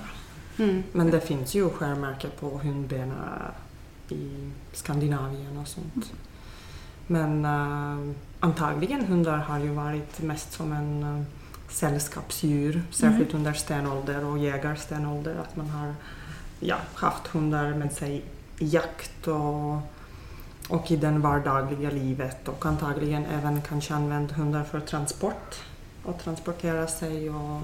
Mm. 0.64 0.82
Men 0.92 1.10
det 1.10 1.20
finns 1.20 1.54
ju 1.54 1.70
skärmärken 1.70 2.30
på 2.40 2.48
hundben 2.58 3.12
i 4.08 4.50
Skandinavien 4.72 5.58
och 5.58 5.68
sånt. 5.68 6.12
Men 7.06 7.44
eh, 7.44 8.14
antagligen 8.40 9.04
hundar 9.04 9.36
har 9.36 9.58
ju 9.58 9.68
varit 9.68 10.22
mest 10.22 10.52
som 10.52 10.72
en 10.72 11.02
uh, 11.02 11.22
sällskapsdjur, 11.68 12.82
särskilt 12.90 13.34
under 13.34 13.52
stenålder 13.52 14.24
och 14.24 14.38
jägarstenålder. 14.38 15.34
Att 15.34 15.56
man 15.56 15.70
har 15.70 15.94
ja, 16.60 16.76
haft 16.94 17.26
hundar 17.26 17.74
med 17.74 17.92
sig 17.92 18.24
i 18.58 18.66
jakt 18.66 19.28
och, 19.28 19.78
och 20.68 20.90
i 20.90 20.96
det 20.96 21.10
vardagliga 21.10 21.90
livet 21.90 22.48
och 22.48 22.66
antagligen 22.66 23.26
även 23.26 23.62
kanske 23.62 23.94
använt 23.94 24.32
hundar 24.32 24.64
för 24.64 24.80
transport 24.80 25.60
och 26.02 26.18
transportera 26.18 26.86
sig 26.86 27.30
och, 27.30 27.60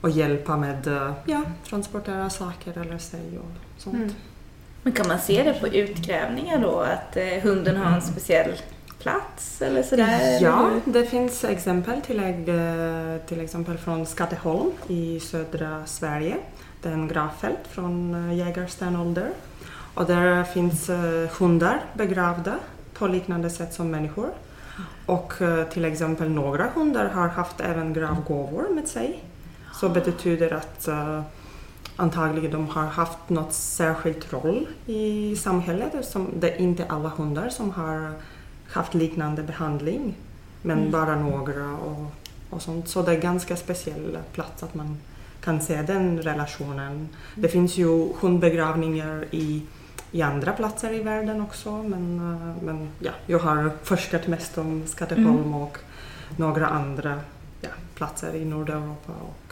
och 0.00 0.10
hjälpa 0.10 0.56
med 0.56 0.86
uh, 0.86 1.12
ja, 1.24 1.42
transportera 1.68 2.30
saker 2.30 2.78
eller 2.78 2.98
sig 2.98 3.38
och 3.38 3.80
sånt. 3.82 3.96
Mm. 3.96 4.10
Men 4.86 4.92
kan 4.92 5.08
man 5.08 5.18
se 5.18 5.42
det 5.42 5.60
på 5.60 5.68
utgrävningar 5.68 6.58
då, 6.58 6.80
att 6.80 7.16
eh, 7.16 7.42
hunden 7.42 7.76
har 7.76 7.90
en 7.90 8.02
speciell 8.02 8.52
plats 8.98 9.62
eller 9.62 9.82
sådär? 9.82 10.38
Ja, 10.42 10.70
det 10.84 11.06
finns 11.06 11.44
exempel 11.44 12.00
till, 12.00 12.18
eh, 12.18 13.26
till 13.26 13.40
exempel 13.40 13.78
från 13.78 14.06
Skatteholm 14.06 14.70
i 14.88 15.20
södra 15.20 15.86
Sverige. 15.86 16.36
Det 16.82 16.88
är 16.88 16.92
en 16.92 17.08
gravfält 17.08 17.58
från 17.70 18.14
eh, 18.30 18.36
jägarstenålder. 18.36 19.30
Och 19.94 20.04
där 20.04 20.44
finns 20.44 20.88
eh, 20.88 21.28
hundar 21.38 21.80
begravda 21.94 22.54
på 22.94 23.06
liknande 23.06 23.50
sätt 23.50 23.74
som 23.74 23.90
människor. 23.90 24.28
Och 25.06 25.32
till 25.70 25.84
exempel 25.84 26.30
några 26.30 26.66
hundar 26.74 27.04
har 27.04 27.28
haft 27.28 27.60
även 27.60 27.92
gravgåvor 27.92 28.68
med 28.74 28.88
sig. 28.88 29.24
Så 29.80 29.88
det 29.88 30.04
betyder 30.04 30.52
att 30.52 30.88
antagligen 31.96 32.50
de 32.50 32.68
har 32.68 32.86
haft 32.86 33.28
något 33.28 33.52
särskilt 33.52 34.32
roll 34.32 34.66
i 34.86 35.36
samhället. 35.36 36.04
Som 36.04 36.28
det 36.40 36.50
är 36.50 36.60
inte 36.60 36.86
alla 36.88 37.08
hundar 37.08 37.48
som 37.48 37.70
har 37.70 38.12
haft 38.68 38.94
liknande 38.94 39.42
behandling. 39.42 40.14
Men 40.62 40.78
Mm. 40.78 40.90
bara 40.90 41.16
några 41.16 41.70
och, 41.76 42.06
och 42.50 42.62
sånt. 42.62 42.88
Så 42.88 43.02
det 43.02 43.12
är 43.12 43.20
ganska 43.20 43.56
speciell 43.56 44.18
plats 44.32 44.62
att 44.62 44.74
man 44.74 44.96
kan 45.40 45.60
se 45.60 45.82
den 45.82 46.22
relationen. 46.22 47.08
Det 47.34 47.48
finns 47.48 47.76
ju 47.76 48.08
hundbegravningar 48.20 49.24
i, 49.30 49.62
i 50.12 50.22
andra 50.22 50.52
platser 50.52 50.92
i 50.92 51.02
världen 51.02 51.40
också. 51.40 51.70
Men, 51.82 52.16
eh, 52.18 52.64
men 52.64 52.88
ja, 53.00 53.10
jag 53.26 53.38
har 53.38 53.70
forskat 53.82 54.26
mest 54.26 54.58
om 54.58 54.82
Skatteholm 54.86 55.28
Mm. 55.38 55.54
och 55.54 55.78
några 56.36 56.66
andra 56.66 57.20
ja, 57.60 57.68
platser 57.94 58.34
i 58.34 58.44
Nordeuropa. 58.44 59.12
Och, 59.12 59.45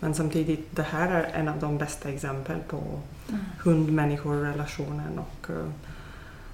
men 0.00 0.14
samtidigt, 0.14 0.76
det 0.76 0.82
här 0.82 1.10
är 1.10 1.40
en 1.40 1.48
av 1.48 1.60
de 1.60 1.78
bästa 1.78 2.08
exempel 2.08 2.58
på 2.68 2.76
Mm. 3.28 3.40
hund-människor-relationen 3.64 5.18
och, 5.18 5.50
eh, 5.50 5.70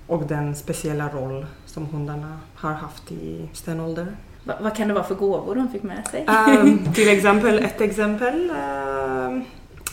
och 0.07 0.27
den 0.27 0.55
speciella 0.55 1.09
roll 1.09 1.47
som 1.67 1.87
hundarna 1.87 2.39
har 2.55 2.73
haft 2.73 3.13
i 3.13 3.49
stenålder. 3.53 4.07
Va, 4.45 4.55
vad 4.61 4.77
kan 4.77 4.89
det 4.89 4.95
vara 4.95 5.05
för 5.05 5.15
gåvor 5.15 5.55
de 5.55 5.69
fick 5.69 5.83
med 5.83 6.07
sig? 6.07 6.27
Ehm, 6.29 6.93
till 6.95 7.09
exempel, 7.09 7.59
ett 7.59 7.81
exempel 7.81 8.51
ehm, 8.57 9.45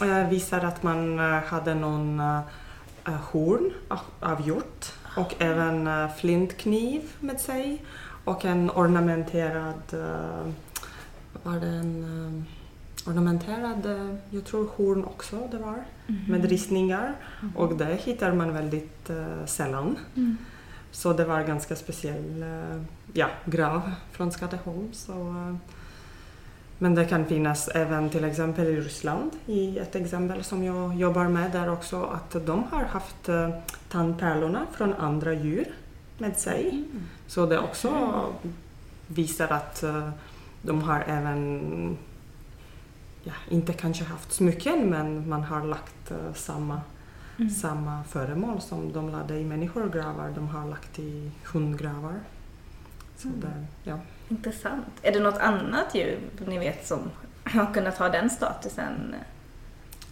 eh, 0.02 0.30
visar 0.30 0.60
att 0.66 0.84
man 0.84 1.20
hade 1.48 1.76
någon 1.76 2.20
eh, 2.20 3.14
horn 3.32 3.74
av, 3.88 4.00
av 4.20 4.48
hjort 4.48 4.86
och 5.18 5.36
även 5.40 5.88
eh, 5.88 6.10
flintkniv 6.18 7.02
med 7.20 7.40
sig 7.42 7.82
och 8.24 8.46
en 8.46 8.72
ornamenterad, 8.72 9.94
uh, 9.94 10.52
var 11.44 11.60
det 11.60 11.68
en 11.68 12.46
eh, 13.06 13.12
ornamenterad, 13.12 13.86
eh, 13.86 14.16
jag 14.30 14.46
tror 14.46 14.70
horn 14.76 15.06
också 15.06 15.48
det 15.52 15.58
var, 15.58 15.84
med 16.28 16.46
ristningar 16.46 17.14
och 17.56 17.76
det 17.76 17.96
hittar 18.04 18.34
man 18.34 18.54
väldigt 18.54 19.10
eh, 19.10 19.46
sällan. 19.46 19.98
Mm. 20.16 20.38
Så 20.92 21.14
det 21.14 21.26
var 21.26 21.44
ganska 21.44 21.76
speciell 21.76 22.42
eh, 22.44 22.82
ja, 23.14 23.28
grav 23.46 23.92
från 24.12 24.32
Skatteholm. 24.32 24.90
Så, 24.94 25.12
eh, 25.12 25.56
men 26.78 26.96
det 26.96 27.06
kan 27.06 27.26
finnas 27.26 27.68
även 27.68 28.10
till 28.10 28.24
exempel 28.24 28.68
i 28.68 28.82
Ryssland, 28.82 29.32
i 29.46 29.78
ett 29.78 29.96
exempel 29.96 30.44
som 30.44 30.64
jag 30.64 30.96
jobbar 30.96 31.28
med 31.28 31.52
där 31.52 31.72
också, 31.72 32.04
att 32.04 32.46
de 32.46 32.64
har 32.72 32.84
haft 32.84 33.30
tandpärlorna 33.90 34.66
från 34.72 34.94
andra 34.94 35.34
djur 35.34 35.68
med 36.18 36.38
sig. 36.38 36.84
Så 37.28 37.46
det 37.46 37.60
också 37.60 37.90
visar 39.08 39.48
att 39.48 39.84
de 40.62 40.82
har 40.82 41.04
även, 41.08 41.98
ja, 43.24 43.34
inte 43.50 43.74
kanske 43.74 44.04
haft 44.04 44.32
smycken, 44.34 44.90
men 44.90 45.30
man 45.30 45.44
har 45.44 45.64
lagt 45.66 46.12
eh, 46.12 46.34
samma 46.36 46.82
Mm. 47.40 47.50
samma 47.54 48.04
föremål 48.04 48.62
som 48.62 48.94
de 48.94 49.10
lade 49.10 49.38
i 49.40 49.46
människogravar, 49.46 50.32
de 50.36 50.48
har 50.48 50.68
lagt 50.70 51.00
i 51.00 51.32
hundgravar. 51.54 52.20
Så 53.18 53.28
Mm. 53.28 53.40
det, 53.42 53.66
ja. 53.90 54.00
Intressant. 54.30 54.86
Är 55.02 55.12
det 55.12 55.20
något 55.20 55.38
annat 55.38 55.96
djur 55.96 56.20
ni 56.48 56.60
vet 56.60 56.88
som 56.88 57.00
har 57.44 57.74
kunnat 57.74 57.98
ha 57.98 58.10
den 58.10 58.30
statusen 58.30 59.14
eh, 59.14 59.20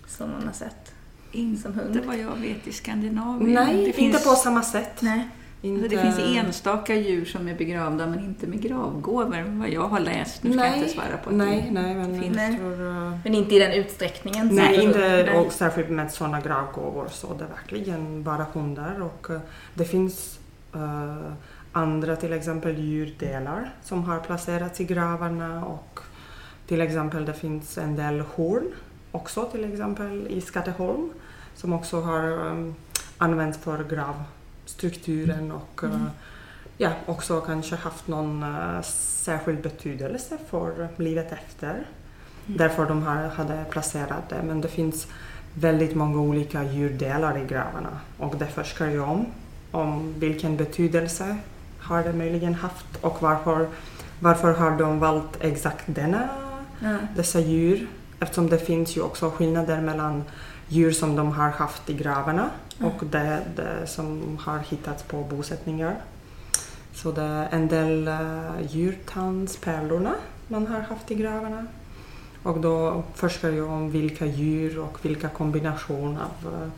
som 0.08 0.32
man 0.32 0.46
har 0.46 0.54
sett? 0.54 0.94
Inte 1.32 1.62
Som 1.62 1.74
hund? 1.74 2.00
vad 2.06 2.18
jag 2.18 2.36
vet 2.36 2.68
i 2.68 2.72
Skandinavien. 2.74 3.54
Nej, 3.54 3.74
det 3.76 3.84
inte 3.86 3.98
finns, 3.98 4.24
på 4.24 4.36
samma 4.36 4.64
sätt. 4.64 5.02
Nej. 5.02 5.30
Inte, 5.62 5.84
alltså, 5.84 5.98
det 5.98 6.04
finns 6.14 6.36
enstaka 6.38 6.96
djur 6.96 7.26
som 7.26 7.48
är 7.48 7.56
begravda 7.56 8.08
men 8.08 8.20
inte 8.20 8.48
med 8.48 8.62
gravgåvor 8.62 9.44
vad 9.60 9.70
jag 9.70 9.88
har 9.88 10.00
läst. 10.00 10.44
Nu 10.44 10.52
ska 10.54 10.62
jag 10.62 10.72
Nej, 10.72 10.80
inte 10.80 10.94
svära 10.94 11.18
på 11.24 11.30
att 11.30 11.36
Nej, 11.36 11.66
det 11.68 11.82
nej, 11.82 11.96
men 11.96 12.22
finns. 12.22 12.38
jag 12.38 12.58
tror... 12.58 12.88
eh, 12.88 13.18
Men 13.24 13.36
inte 13.36 13.56
i 13.56 13.60
den 13.60 13.72
utsträckningen? 13.74 14.48
Nej, 14.52 14.84
inte. 14.84 15.00
Nej. 15.00 15.38
och 15.38 15.52
särskilt 15.52 15.90
med 15.90 16.12
sådana 16.12 16.42
gravgåvor 16.42 17.08
så 17.12 17.34
det 17.34 17.44
är 17.44 17.48
verkligen 17.50 18.24
bara 18.24 18.46
hundar 18.54 19.02
och 19.02 19.30
eh, 19.30 19.40
det 19.74 19.86
finns 19.86 20.40
eh, 20.76 21.32
andra 21.72 22.16
till 22.16 22.34
exempel 22.34 22.78
djurdelar 22.80 23.74
som 23.84 24.04
har 24.04 24.20
placerats 24.20 24.82
i 24.82 24.84
gravarna 24.86 25.66
och 25.66 26.00
till 26.68 26.82
exempel 26.82 27.26
det 27.26 27.34
finns 27.34 27.78
en 27.78 27.96
del 27.96 28.20
horn 28.20 28.72
också 29.12 29.44
till 29.46 29.74
exempel 29.74 30.28
i 30.30 30.42
Skatteholm 30.42 31.10
som 31.56 31.74
också 31.74 32.02
har 32.02 32.32
um, 32.32 32.76
använts 33.18 33.58
för 33.58 33.84
gravstrukturen 34.70 35.52
och 35.52 35.84
eh, 35.84 36.06
ja, 36.78 36.90
också 37.06 37.42
kanske 37.42 37.76
haft 37.76 38.08
någon 38.08 38.44
eh, 38.44 38.82
särskild 38.84 39.62
betydelse 39.62 40.38
för 40.50 40.88
livet 40.98 41.32
efter. 41.32 41.86
Därför 42.46 42.86
de 42.86 43.04
har, 43.04 43.28
hade 43.28 43.66
placerat 43.70 44.30
det. 44.30 44.44
Men 44.44 44.62
det 44.62 44.68
finns 44.68 45.08
väldigt 45.54 45.96
många 45.96 46.20
olika 46.20 46.64
djurdelar 46.64 47.38
i 47.38 47.46
gravarna 47.46 48.00
och 48.18 48.36
det 48.38 48.48
forskar 48.48 48.88
jag 48.88 49.10
om. 49.10 49.26
Om 49.72 50.14
vilken 50.20 50.58
betydelse 50.58 51.38
har 51.80 52.04
det 52.04 52.14
möjligen 52.14 52.54
haft 52.54 52.86
och 53.02 53.22
varför, 53.22 53.68
varför 54.20 54.54
har 54.54 54.78
de 54.78 55.00
valt 55.00 55.38
exakt 55.42 55.84
denna, 55.86 56.30
Ja. 56.82 56.98
dessa 57.16 57.40
djur. 57.40 57.88
Eftersom 58.20 58.50
det 58.50 58.58
finns 58.58 58.98
ju 58.98 59.02
också 59.02 59.30
skillnader 59.30 59.82
mellan 59.82 60.24
djur 60.68 60.92
som 60.92 61.16
de 61.16 61.32
har 61.32 61.50
haft 61.50 61.90
i 61.90 61.94
gravarna 61.94 62.50
och 62.82 63.06
det, 63.06 63.42
det 63.56 63.88
som 63.88 64.38
har 64.42 64.60
hittats 64.60 65.04
på 65.04 65.24
bosättningar. 65.24 65.96
Så 66.94 67.12
det 67.12 67.22
är 67.22 67.48
en 67.52 67.68
del 67.68 68.08
uh, 68.08 68.62
djurtandspärlorna 68.70 70.16
man 70.48 70.68
har 70.68 70.80
haft 70.80 71.12
i 71.12 71.16
gravarna. 71.16 71.66
Och 72.44 72.60
då 72.60 73.04
forskar 73.16 73.50
jag 73.50 73.70
om 73.70 73.92
vilka 73.92 74.26
djur 74.26 74.80
och 74.80 75.06
vilka 75.06 75.30
kombination 75.30 76.18
av, 76.18 76.54
eh, 76.54 76.70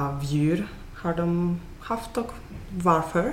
av 0.00 0.24
djur 0.24 0.66
har 0.94 1.14
de 1.14 1.60
haft 1.80 2.16
och 2.16 2.32
varför. 2.70 3.32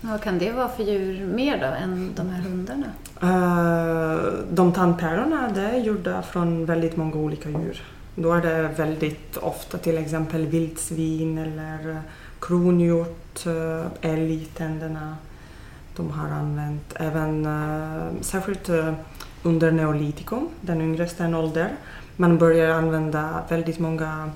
Vad 0.00 0.20
kan 0.20 0.38
det 0.38 0.52
vara 0.52 0.68
för 0.68 0.82
djur 0.82 1.26
mer 1.26 1.60
då 1.60 1.66
än 1.66 2.12
de 2.14 2.28
här 2.28 2.42
hundarna? 2.42 2.86
Eh, 3.22 4.32
de 4.50 4.72
tandpärlorna 4.72 5.50
det 5.54 5.62
är 5.62 5.78
gjorda 5.78 6.22
från 6.22 6.66
väldigt 6.66 6.96
många 6.96 7.16
olika 7.16 7.48
djur. 7.48 7.82
Då 8.14 8.32
är 8.32 8.42
det 8.42 8.68
väldigt 8.76 9.36
ofta 9.36 9.78
till 9.78 9.98
exempel 9.98 10.46
vildsvin 10.46 11.38
eller 11.38 11.90
eh, 11.90 11.96
kronhjort, 12.40 13.46
uh, 13.46 13.86
älgtänderna. 14.00 15.16
De 15.96 16.10
har 16.10 16.28
använt 16.28 16.94
även 16.96 17.46
eh, 17.46 18.20
särskilt 18.20 18.68
eh, 18.68 18.94
under 19.42 19.72
neolitikum, 19.72 20.48
den 20.60 20.80
yngre 20.80 21.08
stenåldern. 21.08 21.70
Man 22.16 22.38
börjar 22.38 22.70
använda 22.70 23.44
väldigt 23.48 23.78
många 23.78 24.30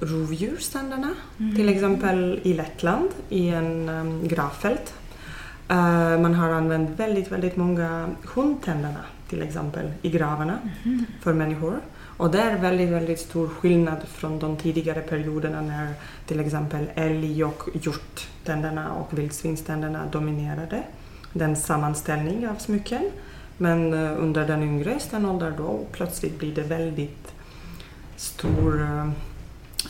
rovdjurständerna. 0.00 1.14
Till 1.56 1.68
exempel 1.68 2.40
i 2.42 2.54
Lettland 2.54 3.08
i 3.28 3.48
en 3.48 3.88
um, 3.88 4.28
gravfält. 4.28 4.94
Eh, 5.68 6.18
man 6.20 6.34
har 6.34 6.50
använt 6.50 7.00
väldigt, 7.00 7.32
väldigt 7.32 7.56
många 7.56 8.08
hundtänderna 8.34 9.00
till 9.28 9.42
exempel 9.42 9.92
i 10.02 10.10
gravarna 10.10 10.58
för 11.22 11.32
människor. 11.32 11.80
Och 12.20 12.30
det 12.30 12.40
är 12.40 12.58
väldigt, 12.58 12.88
väldigt 12.88 13.20
stor 13.20 13.48
skillnad 13.48 13.98
från 14.08 14.38
de 14.38 14.56
tidigare 14.56 15.00
perioderna 15.00 15.60
när 15.60 15.94
till 16.26 16.40
exempel 16.40 16.90
älg 16.94 17.44
och 17.44 17.68
hjorttänderna 17.72 18.92
och 18.92 19.18
vildsvinständerna 19.18 20.06
dominerade 20.12 20.82
den 21.32 21.56
sammanställning 21.56 22.48
av 22.48 22.54
smycken. 22.54 23.10
Men 23.56 23.94
eh, 23.94 24.22
under 24.22 24.46
den 24.46 24.62
yngre 24.62 25.00
stenåldern 25.00 25.54
då 25.56 25.80
plötsligt 25.92 26.38
blir 26.38 26.54
det 26.54 26.62
väldigt 26.62 27.34
stor, 28.16 28.80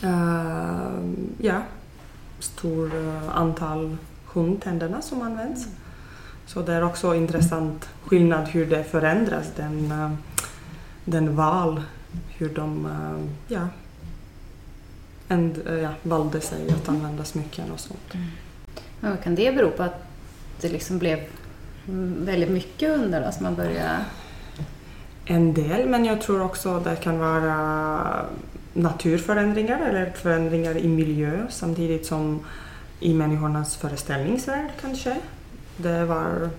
uh, 0.03 1.01
ja, 1.37 1.61
stor 2.39 2.91
antal 3.31 3.97
hundtänderna 4.25 5.01
som 5.01 5.21
används. 5.21 5.67
Så 6.45 6.61
det 6.61 6.73
är 6.73 6.83
också 6.83 7.15
intressant 7.15 7.89
skillnad 8.05 8.47
hur 8.47 8.65
det 8.65 8.83
förändras, 8.83 9.51
den, 9.55 9.93
den 11.05 11.35
val, 11.35 11.81
hur 12.37 12.49
de 12.49 12.85
eh, 12.85 13.27
ja, 13.47 13.67
änd, 15.27 15.61
eh, 15.67 15.73
ja, 15.73 15.89
valde 16.03 16.41
sig 16.41 16.69
att 16.69 16.89
använda 16.89 17.23
smycken 17.23 17.71
och 17.71 17.79
sånt. 17.79 18.13
Ja, 18.99 19.15
kan 19.23 19.35
det 19.35 19.55
bero 19.55 19.71
på 19.71 19.83
att 19.83 20.03
det 20.61 20.69
liksom 20.69 20.99
blev 20.99 21.19
mm, 21.87 22.25
väldigt 22.25 22.49
mycket 22.49 22.97
hundar 22.97 23.21
då, 23.21 23.43
man 23.43 23.55
började... 23.55 24.05
En 25.25 25.53
del, 25.53 25.89
men 25.89 26.05
jag 26.05 26.21
tror 26.21 26.41
också 26.41 26.79
det 26.79 26.95
kan 26.95 27.19
vara 27.19 28.25
naturförändringar 28.73 29.89
eller 29.89 30.11
förändringar 30.11 30.77
i 30.77 30.87
miljö 30.87 31.45
samtidigt 31.49 32.05
som 32.05 32.39
i 32.99 33.13
människornas 33.13 33.75
föreställningsvärld 33.75 34.69
kanske. 34.81 35.17
Det 35.77 36.05
var 36.05 36.49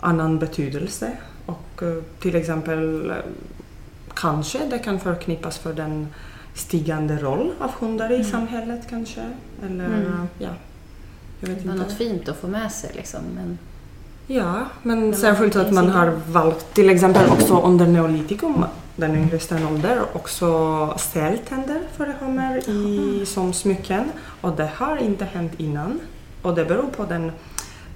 annan 0.00 0.38
betydelse 0.38 1.16
och 1.46 1.82
eh, 1.82 2.02
till 2.20 2.36
exempel 2.36 3.12
kanske 4.14 4.58
det 4.70 4.78
kan 4.78 5.00
förknippas 5.00 5.58
för 5.58 5.72
den 5.72 6.08
stigande 6.54 7.16
roll 7.16 7.52
av 7.58 7.70
hundar 7.70 8.12
i 8.20 8.24
samhället 8.24 8.80
kanske. 8.90 9.20
Eller 9.64 9.84
Mm. 9.86 10.28
ja, 10.38 10.48
jag 11.40 11.48
vet 11.48 11.62
Det 11.62 11.68
var 11.68 11.74
inte. 11.74 11.86
något 11.86 11.96
fint 11.96 12.28
att 12.28 12.36
få 12.36 12.46
med 12.46 12.72
sig 12.72 12.90
liksom. 12.94 13.20
Men... 13.34 13.58
Ja, 14.26 14.60
men 14.82 15.00
man 15.00 15.14
särskilt 15.14 15.56
att 15.56 15.72
man 15.72 15.88
har 15.88 16.06
valt 16.28 16.74
till 16.74 16.90
exempel 16.90 17.30
också 17.30 17.60
under 17.60 17.86
neolitikum, 17.86 18.64
den 18.96 19.16
yngre 19.16 19.38
stenåldern, 19.38 19.98
också 20.12 20.94
sältänder 20.98 21.80
förekommer 21.96 22.68
i, 22.70 23.26
som 23.26 23.52
smycken 23.52 24.04
och 24.40 24.52
det 24.56 24.70
har 24.74 24.96
inte 24.96 25.24
hänt 25.24 25.52
innan. 25.60 26.00
Och 26.42 26.54
det 26.54 26.64
beror 26.64 26.86
på 26.96 27.04
den 27.04 27.32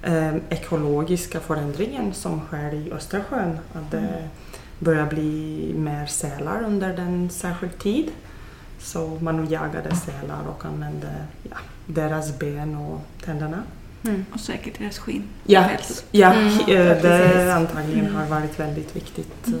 eh, 0.03 0.35
ekologiska 0.49 1.39
förändringen 1.39 2.13
som 2.13 2.41
sker 2.47 2.73
i 2.73 2.91
Östersjön. 2.91 3.57
Att 3.73 3.91
det 3.91 4.29
börjar 4.79 5.05
bli 5.05 5.73
mer 5.77 6.05
sälar 6.05 6.63
under 6.63 6.93
den 6.97 7.29
särskild 7.29 7.79
tid. 7.79 8.11
Så 8.79 9.17
man 9.21 9.49
jagade 9.49 9.95
sälar 9.95 10.47
och 10.47 10.65
använde 10.65 11.07
ja, 11.49 11.57
deras 11.85 12.39
ben 12.39 12.75
och 12.77 13.01
tänderna. 13.25 13.63
Och 14.33 14.39
säkert 14.39 14.79
deras 14.79 14.97
skinn. 14.99 15.23
Ja, 15.45 15.69
ja, 16.11 16.33
Mm, 16.33 16.47
eh, 16.59 16.65
det 16.67 16.99
precis. 17.01 17.49
antagligen 17.51 18.15
har 18.15 18.25
varit 18.25 18.59
väldigt 18.59 18.95
viktigt. 18.95 19.47
eh, 19.47 19.53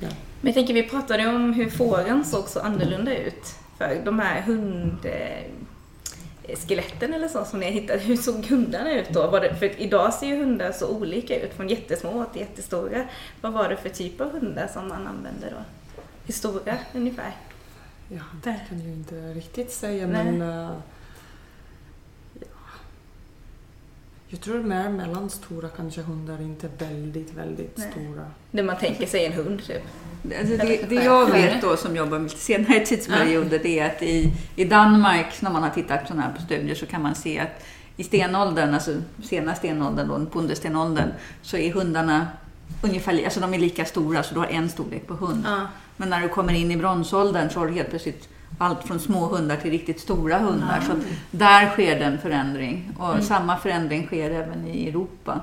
Ja. 0.00 0.08
Men 0.40 0.48
jag 0.48 0.54
tänker, 0.54 0.74
vi 0.74 0.82
pratade 0.82 1.26
om 1.28 1.52
hur 1.52 1.70
fåren 1.70 2.24
såg 2.24 2.48
så 2.48 2.60
annorlunda 2.60 3.16
ut. 3.16 3.54
För 3.78 4.00
de 4.04 4.18
här 4.18 4.40
hund... 4.40 4.96
eh, 6.44 6.58
skeletten 6.58 7.14
eller 7.14 7.28
så 7.28 7.44
som 7.44 7.60
ni 7.60 7.66
har 7.66 7.72
hittat, 7.72 8.00
hur 8.00 8.16
såg 8.16 8.46
hundarna 8.46 8.92
ut 8.92 9.08
då? 9.10 9.38
Det, 9.38 9.54
för 9.54 9.80
idag 9.80 10.14
ser 10.14 10.26
ju 10.26 10.36
hundar 10.36 10.72
så 10.72 10.88
olika 10.88 11.40
ut, 11.40 11.54
från 11.54 11.68
jättesmå 11.68 12.24
till 12.32 12.40
jättestora. 12.40 13.04
Vad 13.40 13.52
var 13.52 13.68
det 13.68 13.76
för 13.76 13.88
typ 13.88 14.20
av 14.20 14.30
hundar 14.30 14.68
som 14.72 14.88
man 14.88 15.06
använde 15.06 15.50
då? 15.50 15.64
Hur 16.24 16.34
stora 16.34 16.78
ungefär? 16.94 17.32
Ja, 18.08 18.22
det 18.42 18.60
kan 18.68 18.80
jag 18.80 18.88
inte 18.88 19.14
riktigt 19.14 19.72
säga 19.72 20.06
Nej. 20.06 20.24
men 20.24 20.42
eh, 20.42 20.70
ja. 22.34 22.46
Jag 24.30 24.40
tror 24.40 24.62
mer 24.62 24.88
mellanstora 24.88 25.68
kanske 25.68 26.02
hundar, 26.02 26.40
inte 26.40 26.68
väldigt, 26.78 27.34
väldigt 27.34 27.78
Nej. 27.78 27.88
stora. 27.90 28.26
Det 28.50 28.62
man 28.62 28.76
tänker 28.78 29.06
sig 29.06 29.26
en 29.26 29.32
hund 29.32 29.62
typ. 29.66 29.82
Alltså 30.40 30.56
det, 30.56 30.88
det 30.88 30.94
jag 30.94 31.30
vet 31.30 31.62
då 31.62 31.76
som 31.76 31.96
jobbar 31.96 32.18
med 32.18 32.22
lite 32.22 32.40
senare 32.40 32.80
tidsperioder 32.80 33.58
det 33.62 33.78
är 33.78 33.86
att 33.86 34.02
i, 34.02 34.32
i 34.56 34.64
Danmark 34.64 35.42
när 35.42 35.50
man 35.50 35.62
har 35.62 35.70
tittat 35.70 36.00
på 36.00 36.06
sådana 36.06 36.22
här 36.22 36.44
studier 36.44 36.74
så 36.74 36.86
kan 36.86 37.02
man 37.02 37.14
se 37.14 37.38
att 37.38 37.64
i 37.96 38.04
stenåldern, 38.04 38.74
alltså 38.74 38.94
sena 39.22 39.54
stenåldern, 39.54 40.08
då, 40.08 40.18
bondestenåldern, 40.18 41.08
så 41.42 41.56
är 41.56 41.72
hundarna 41.72 42.26
ungefär 42.82 43.24
alltså 43.24 43.40
de 43.40 43.54
är 43.54 43.58
lika 43.58 43.84
stora 43.84 44.22
så 44.22 44.34
du 44.34 44.40
har 44.40 44.46
en 44.46 44.68
storlek 44.68 45.06
på 45.06 45.14
hund. 45.14 45.44
Ja. 45.46 45.66
Men 45.96 46.10
när 46.10 46.20
du 46.20 46.28
kommer 46.28 46.52
in 46.52 46.70
i 46.70 46.76
bronsåldern 46.76 47.50
så 47.50 47.58
har 47.58 47.66
du 47.66 47.72
helt 47.72 47.90
plötsligt 47.90 48.28
allt 48.58 48.82
från 48.84 49.00
små 49.00 49.26
hundar 49.26 49.56
till 49.56 49.70
riktigt 49.70 50.00
stora 50.00 50.38
hundar. 50.38 50.80
Så 50.80 50.92
där 51.30 51.70
sker 51.70 51.98
det 51.98 52.04
en 52.04 52.18
förändring. 52.18 52.92
Och 52.98 53.22
samma 53.22 53.56
förändring 53.56 54.06
sker 54.06 54.30
även 54.30 54.66
i 54.66 54.88
Europa. 54.88 55.40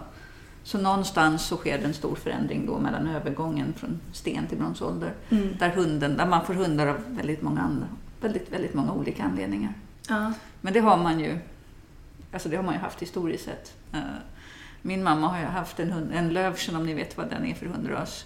Så 0.64 0.78
någonstans 0.78 1.46
så 1.48 1.58
sker 1.58 1.78
det 1.78 1.86
en 1.86 1.94
stor 1.94 2.16
förändring 2.16 2.66
då 2.66 2.80
mellan 2.80 3.08
övergången 3.08 3.74
från 3.78 4.00
sten 4.14 4.48
till 4.48 4.58
bronsålder. 4.58 5.14
Mm. 5.30 5.56
Där, 5.60 5.70
hunden, 5.70 6.18
där 6.18 6.26
man 6.26 6.46
får 6.46 6.54
hundar 6.54 6.88
av 6.88 6.96
väldigt 7.08 7.42
många, 7.42 7.62
andra, 7.62 7.88
väldigt, 8.22 8.54
väldigt 8.54 8.74
många 8.74 8.94
olika 8.94 9.24
anledningar. 9.24 9.74
Ja. 10.10 10.34
Men 10.62 10.74
det 10.74 10.80
har 10.80 10.98
man 10.98 11.20
ju, 11.20 11.38
alltså 12.34 12.50
det 12.50 12.56
har 12.56 12.64
man 12.64 12.74
ju 12.74 12.80
haft 12.80 13.02
historiskt 13.02 13.46
sett. 13.46 13.74
Eh, 13.94 14.00
Min 14.82 15.04
mamma 15.04 15.28
har 15.28 15.40
ju 15.40 15.46
haft 15.46 15.80
en, 15.80 15.92
hund, 15.92 16.12
en 16.14 16.34
Lövsen 16.34 16.76
om 16.76 16.86
ni 16.86 16.94
vet 16.94 17.18
vad 17.18 17.30
den 17.30 17.46
är 17.46 17.54
för 17.54 17.66
hundras. 17.66 18.26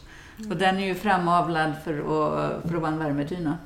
Och 0.50 0.58
den 0.58 0.78
är 0.78 0.86
ju 0.86 0.96
framavlad 0.96 1.74
för 1.84 1.94
att, 1.94 2.62
för 2.62 2.76
att 2.76 2.82
vara 2.82 2.92
en 2.92 3.00
värmedyna. 3.00 3.58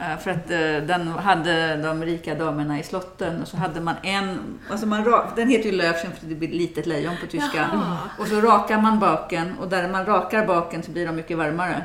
Eh, 0.00 0.18
För 0.18 0.30
att 0.30 0.50
eh, 0.50 0.86
den 0.86 1.08
hade 1.08 1.76
de 1.76 2.04
rika 2.04 2.34
damerna 2.34 2.78
i 2.78 2.82
slotten 2.82 3.42
och 3.42 3.48
så 3.48 3.56
hade 3.56 3.80
man 3.80 3.94
en, 4.02 4.58
alltså 4.70 4.86
man 4.86 5.22
den 5.36 5.48
heter 5.48 5.70
ju 5.70 5.76
Löfsen 5.76 6.10
för 6.20 6.26
det 6.26 6.34
blir 6.34 6.48
litet 6.48 6.86
lejon 6.86 7.16
på 7.20 7.26
tyska. 7.26 7.70
Och 8.18 8.26
så 8.26 8.40
rakar 8.40 8.80
man 8.80 8.98
baken 8.98 9.54
och 9.60 9.68
där 9.68 9.88
man 9.88 10.06
rakar 10.06 10.46
baken 10.46 10.82
så 10.82 10.90
blir 10.90 11.06
de 11.06 11.16
mycket 11.16 11.38
varmare. 11.38 11.84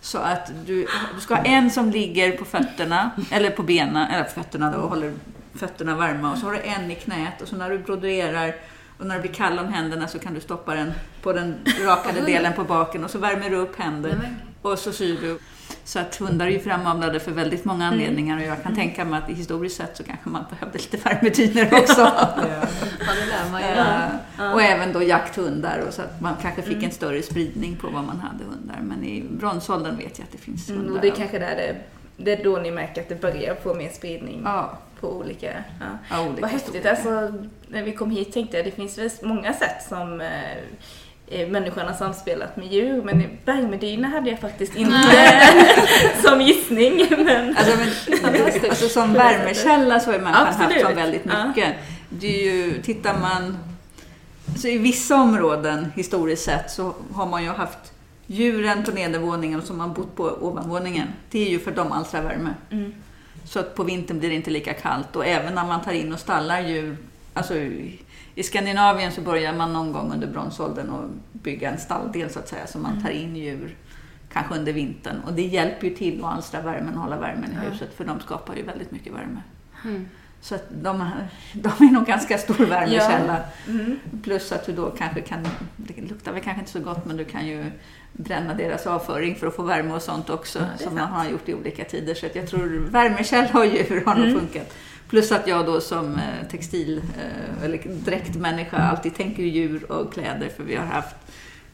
Så 0.00 0.18
att 0.18 0.52
du, 0.66 0.86
du 1.14 1.20
ska 1.20 1.34
ha 1.34 1.42
en 1.44 1.70
som 1.70 1.90
ligger 1.90 2.32
på 2.36 2.44
fötterna, 2.44 3.10
eller 3.30 3.50
på 3.50 3.62
benen, 3.62 4.10
eller 4.10 4.24
på 4.24 4.30
fötterna 4.30 4.72
då 4.72 4.78
och 4.78 4.88
håller 4.88 5.12
fötterna 5.54 5.94
varma 5.94 6.32
och 6.32 6.38
så 6.38 6.46
har 6.46 6.52
du 6.52 6.60
en 6.60 6.90
i 6.90 6.94
knät 6.94 7.42
och 7.42 7.48
så 7.48 7.56
när 7.56 7.70
du 7.70 7.78
broderar 7.78 8.54
och 8.98 9.06
när 9.06 9.14
det 9.14 9.20
blir 9.20 9.32
kall 9.32 9.58
om 9.58 9.68
händerna 9.72 10.08
så 10.08 10.18
kan 10.18 10.34
du 10.34 10.40
stoppa 10.40 10.74
den 10.74 10.92
på 11.22 11.32
den 11.32 11.54
rakade 11.84 12.20
delen 12.20 12.52
på 12.52 12.64
baken 12.64 13.04
och 13.04 13.10
så 13.10 13.18
värmer 13.18 13.50
du 13.50 13.56
upp 13.56 13.78
händer 13.78 14.18
och 14.62 14.78
så 14.78 14.92
syr 14.92 15.18
du. 15.20 15.38
Så 15.84 15.98
att 15.98 16.16
hundar 16.16 16.46
är 16.46 16.50
ju 16.50 16.60
framavlade 16.60 17.20
för 17.20 17.32
väldigt 17.32 17.64
många 17.64 17.86
anledningar 17.86 18.36
och 18.36 18.42
jag 18.42 18.62
kan 18.62 18.74
tänka 18.74 19.04
mig 19.04 19.18
att 19.24 19.30
historiskt 19.38 19.76
sett 19.76 19.96
så 19.96 20.02
kanske 20.04 20.28
man 20.28 20.44
behövde 20.50 20.78
lite 20.78 20.96
värmedyner 20.96 21.68
också. 21.82 22.00
Ja. 22.00 22.28
Ja, 22.36 23.12
det 23.20 23.26
lär 23.26 23.50
man 23.52 23.60
ju. 23.62 23.68
Eh, 24.44 24.52
Och 24.52 24.62
även 24.62 24.92
då 24.92 25.02
jakthundar 25.02 25.84
och 25.88 25.94
så 25.94 26.02
att 26.02 26.20
man 26.20 26.34
kanske 26.42 26.62
fick 26.62 26.82
en 26.82 26.90
större 26.90 27.22
spridning 27.22 27.76
på 27.76 27.86
vad 27.90 28.04
man 28.04 28.20
hade 28.20 28.44
hundar. 28.44 28.78
Men 28.82 29.04
i 29.04 29.24
bronsåldern 29.30 29.96
vet 29.96 30.18
jag 30.18 30.24
att 30.26 30.32
det 30.32 30.38
finns 30.38 30.70
hundar. 30.70 30.82
Mm, 30.84 30.94
och 30.94 31.00
det 31.00 31.08
är 31.08 31.14
kanske 31.14 31.38
där 31.38 31.56
det, 31.56 31.76
det 32.16 32.32
är 32.40 32.44
då 32.44 32.56
ni 32.56 32.70
märker 32.70 33.00
att 33.00 33.08
det 33.08 33.20
börjar 33.20 33.54
få 33.54 33.74
mer 33.74 33.88
spridning 33.88 34.42
Ja, 34.44 34.78
på 35.00 35.08
olika... 35.16 35.52
Ja. 36.10 36.16
av 36.18 36.26
olika 36.26 36.40
Vad 36.40 36.50
häftigt. 36.50 36.86
Alltså, 36.86 37.10
när 37.68 37.82
vi 37.82 37.92
kom 37.92 38.10
hit 38.10 38.32
tänkte 38.32 38.56
jag 38.56 38.66
det 38.66 38.70
finns 38.70 38.98
väl 38.98 39.10
många 39.22 39.52
sätt 39.52 39.82
som 39.88 40.20
eh, 40.20 40.28
människan 41.30 41.86
har 41.86 41.94
samspelat 41.94 42.56
med 42.56 42.66
djur. 42.72 43.02
Men 43.02 43.22
värmedyna 43.44 44.08
hade 44.08 44.30
jag 44.30 44.40
faktiskt 44.40 44.76
inte 44.76 45.00
som 46.24 46.40
gissning. 46.40 47.06
Men, 47.24 47.56
Alltså, 47.56 47.76
men, 48.22 48.70
alltså 48.70 48.88
som 48.88 49.12
värmekälla 49.12 50.00
så 50.00 50.10
är 50.10 50.18
människan 50.18 50.46
haft 50.46 50.60
Absolut. 50.60 50.82
som 50.86 50.94
väldigt 50.94 51.22
Ja. 51.28 51.46
mycket. 51.48 51.74
Det 52.08 52.26
är 52.40 52.52
ju, 52.54 52.82
tittar 52.82 53.18
man... 53.18 53.58
Alltså 54.48 54.68
I 54.68 54.78
vissa 54.78 55.14
områden 55.16 55.92
historiskt 55.96 56.44
sett 56.44 56.70
så 56.70 56.94
har 57.14 57.26
man 57.26 57.42
ju 57.44 57.48
haft 57.50 57.78
djuren 58.26 58.84
på 58.84 58.90
nedervåningen 58.90 59.60
och 59.60 59.66
som 59.66 59.80
har 59.80 59.88
bott 59.88 60.16
på 60.16 60.22
ovanvåningen. 60.40 61.08
Det 61.30 61.46
är 61.46 61.50
ju 61.50 61.58
för 61.58 61.70
att 61.70 61.76
de 61.76 61.92
alstrar 61.92 62.22
värme. 62.22 62.54
mm. 62.70 62.94
Så 63.44 63.58
att 63.60 63.74
på 63.74 63.82
vintern 63.82 64.18
blir 64.18 64.28
det 64.28 64.34
inte 64.34 64.50
lika 64.50 64.72
kallt. 64.72 65.16
Och 65.16 65.26
även 65.26 65.54
när 65.54 65.64
man 65.66 65.82
tar 65.82 65.92
in 65.92 66.12
och 66.12 66.20
stallar 66.20 66.60
djur. 66.60 66.96
Alltså 67.34 67.54
i 68.40 68.42
Skandinavien 68.42 69.12
så 69.12 69.20
börjar 69.20 69.52
man 69.52 69.72
någon 69.72 69.92
gång 69.92 70.12
under 70.12 70.26
bronsåldern 70.26 70.90
att 70.90 71.40
bygga 71.42 71.70
en 71.70 71.78
stalldel 71.78 72.30
så 72.30 72.38
att 72.38 72.48
säga. 72.48 72.66
Så 72.66 72.78
man 72.78 73.02
tar 73.02 73.10
in 73.10 73.36
djur 73.36 73.76
kanske 74.32 74.54
under 74.54 74.72
vintern. 74.72 75.16
Och 75.26 75.32
det 75.32 75.42
hjälper 75.42 75.86
ju 75.86 75.94
till 75.94 76.24
att 76.24 76.32
alstra 76.36 76.60
värmen 76.60 76.94
och 76.94 77.02
hålla 77.02 77.18
värmen 77.18 77.50
i 77.52 77.54
Ja. 77.64 77.70
huset. 77.70 77.94
För 77.96 78.04
de 78.04 78.20
skapar 78.20 78.54
ju 78.56 78.62
väldigt 78.62 78.90
mycket 78.90 79.12
värme. 79.12 79.42
Mm. 79.84 80.08
Så 80.40 80.54
att 80.54 80.64
de, 80.82 81.10
de 81.52 81.68
är 81.68 81.90
nog 81.92 82.06
ganska 82.06 82.38
stor 82.38 82.66
värmekälla. 82.66 83.36
Mm. 83.68 83.98
Plus 84.22 84.52
att 84.52 84.66
du 84.66 84.72
då 84.72 84.90
kanske 84.90 85.20
kan, 85.20 85.46
det 85.76 86.00
luktar 86.08 86.32
väl 86.32 86.42
kanske 86.42 86.60
inte 86.60 86.72
så 86.72 86.80
gott 86.80 87.04
men 87.06 87.16
du 87.16 87.24
kan 87.24 87.46
ju 87.46 87.64
bränna 88.12 88.54
deras 88.54 88.86
avföring 88.86 89.34
för 89.36 89.46
att 89.46 89.54
få 89.56 89.62
värme 89.62 89.94
och 89.94 90.02
sånt 90.02 90.30
också. 90.30 90.58
Ja, 90.58 90.84
som 90.84 90.94
man 90.94 91.08
sant. 91.08 91.14
har 91.14 91.30
gjort 91.30 91.48
i 91.48 91.54
olika 91.54 91.84
tider. 91.84 92.14
Så 92.14 92.26
att 92.26 92.34
jag 92.36 92.46
tror 92.48 92.86
värmekälla 92.90 93.58
och 93.60 93.66
djur 93.66 94.02
har 94.06 94.14
nog 94.14 94.26
Mm. 94.26 94.38
funkat. 94.40 94.74
Plus 95.10 95.32
att 95.32 95.46
jag 95.46 95.66
då 95.66 95.80
som 95.80 96.14
eh, 96.14 96.48
textil 96.50 97.02
eh, 97.18 97.64
eller 97.64 97.78
dräktmänniska 98.04 98.76
alltid 98.76 99.14
tänker 99.14 99.42
djur 99.42 99.92
och 99.92 100.12
kläder 100.12 100.48
för 100.48 100.62
vi 100.62 100.76
har 100.76 100.84
haft 100.84 101.16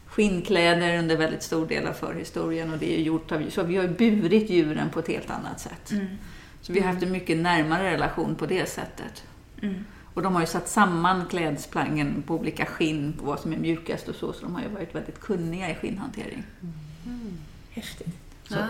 skinnkläder 0.06 0.98
under 0.98 1.16
väldigt 1.16 1.42
stor 1.42 1.66
del 1.66 1.86
av 1.86 1.92
förhistorien 1.92 2.72
och 2.72 2.78
det 2.78 2.98
är 2.98 3.02
gjort 3.02 3.32
av 3.32 3.42
djur. 3.42 3.50
Så 3.50 3.62
vi 3.62 3.76
har 3.76 3.88
burit 3.88 4.50
djuren 4.50 4.90
på 4.90 4.98
ett 4.98 5.08
helt 5.08 5.30
annat 5.30 5.60
sätt. 5.60 5.90
Mm. 5.90 6.06
Så 6.60 6.72
vi 6.72 6.80
har 6.80 6.92
haft 6.92 7.02
en 7.02 7.12
mycket 7.12 7.36
närmare 7.36 7.92
relation 7.92 8.34
på 8.34 8.46
det 8.46 8.68
sättet. 8.68 9.24
Mm. 9.62 9.84
Och 10.14 10.22
de 10.22 10.34
har 10.34 10.40
ju 10.40 10.46
satt 10.46 10.68
samman 10.68 11.26
klädesplaggen 11.30 12.22
på 12.26 12.34
olika 12.34 12.66
skinn, 12.66 13.12
på 13.12 13.24
vad 13.24 13.40
som 13.40 13.52
är 13.52 13.56
mjukast 13.56 14.08
och 14.08 14.14
så, 14.14 14.32
så 14.32 14.42
de 14.42 14.54
har 14.54 14.62
ju 14.62 14.68
varit 14.68 14.94
väldigt 14.94 15.20
kunniga 15.20 15.70
i 15.70 15.74
skinnhantering. 15.74 16.42
Häftigt. 17.70 18.25
Så 18.48 18.54
eh, 18.54 18.68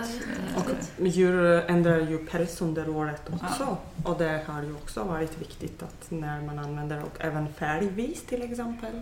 Och 0.56 1.06
djur 1.06 1.44
ändrar 1.70 1.98
ju 2.00 2.18
päls 2.18 2.60
under 2.60 2.88
året 2.88 3.22
också. 3.32 3.76
Och 4.04 4.18
det 4.18 4.42
har 4.46 4.62
ju 4.62 4.72
också 4.74 5.04
varit 5.04 5.40
viktigt 5.40 5.82
att 5.82 6.10
när 6.10 6.42
man 6.42 6.58
använder 6.58 7.02
och 7.02 7.16
även 7.24 7.48
färgvis 7.52 8.22
till 8.26 8.42
exempel. 8.42 9.00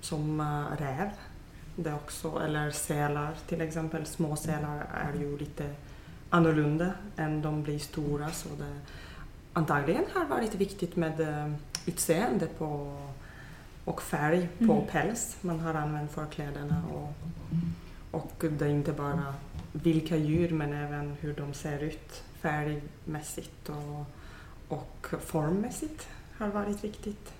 Som 0.00 0.40
eh, 0.40 0.82
räv. 0.82 1.10
Det 1.76 1.92
också, 1.94 2.42
eller 2.46 2.70
sälar 2.70 3.34
till 3.48 3.60
exempel. 3.60 4.06
Små 4.06 4.36
sälar 4.36 4.86
är 4.94 5.20
ju 5.20 5.38
lite 5.38 5.70
annorlunda 6.30 6.92
än 7.16 7.42
de 7.42 7.62
blir 7.62 7.78
stora. 7.78 8.30
Så 8.30 8.48
det 8.48 8.78
antagligen 9.52 10.04
har 10.14 10.24
varit 10.24 10.54
viktigt 10.54 10.96
med 10.96 11.20
eh, 11.20 11.52
utseende 11.86 12.46
på 12.46 12.96
och 13.84 14.02
färg 14.02 14.48
på 14.58 14.72
Mm. 14.72 14.86
päls 14.86 15.36
man 15.40 15.60
har 15.60 15.74
använt 15.74 16.12
för 16.12 16.26
kläderna. 16.26 16.82
Och, 16.94 17.14
och 18.20 18.44
det 18.58 18.64
är 18.64 18.70
inte 18.70 18.92
bara 18.92 19.34
vilka 19.72 20.16
djur 20.16 20.50
men 20.50 20.72
även 20.72 21.16
hur 21.20 21.32
de 21.32 21.54
ser 21.54 21.78
ut 21.78 22.22
färgmässigt 22.40 23.68
och, 23.68 24.06
och 24.78 25.06
formmässigt 25.26 26.08
har 26.38 26.48
varit 26.48 26.84
viktigt. 26.84 27.32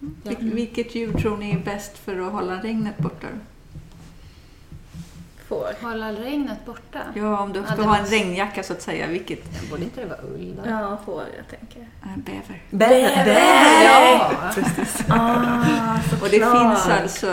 Vil- 0.00 0.54
Vilket 0.54 0.94
djur 0.94 1.12
tror 1.12 1.36
ni 1.36 1.50
är 1.50 1.58
bäst 1.58 1.98
för 1.98 2.26
att 2.26 2.32
hålla 2.32 2.62
regnet 2.62 2.98
borta? 2.98 3.26
Får. 5.48 5.68
Hålla 5.82 6.12
regnet 6.12 6.64
borta. 6.66 6.98
Ja, 7.14 7.40
om 7.40 7.52
du 7.52 7.58
Ja, 7.60 7.66
ska 7.66 7.76
det 7.76 7.82
ha 7.82 7.94
en 7.96 8.00
måste- 8.02 8.16
regnjacka 8.16 8.62
så 8.62 8.72
att 8.72 8.82
säga, 8.82 9.06
vilket? 9.06 9.70
Borde 9.70 9.82
inte 9.84 10.00
det 10.00 10.06
vara 10.06 10.20
ull 10.22 10.54
då? 10.64 10.70
Ja, 10.70 10.98
får 11.04 11.22
jag 11.36 11.48
tänker. 11.60 11.80
Äh, 12.02 12.16
bäver. 12.16 12.62
Bäver! 12.70 13.40
Ja! 13.84 14.32
Ah, 15.08 15.98
Och 16.22 16.28
det 16.30 16.30
finns 16.30 16.86
alltså, 16.88 17.26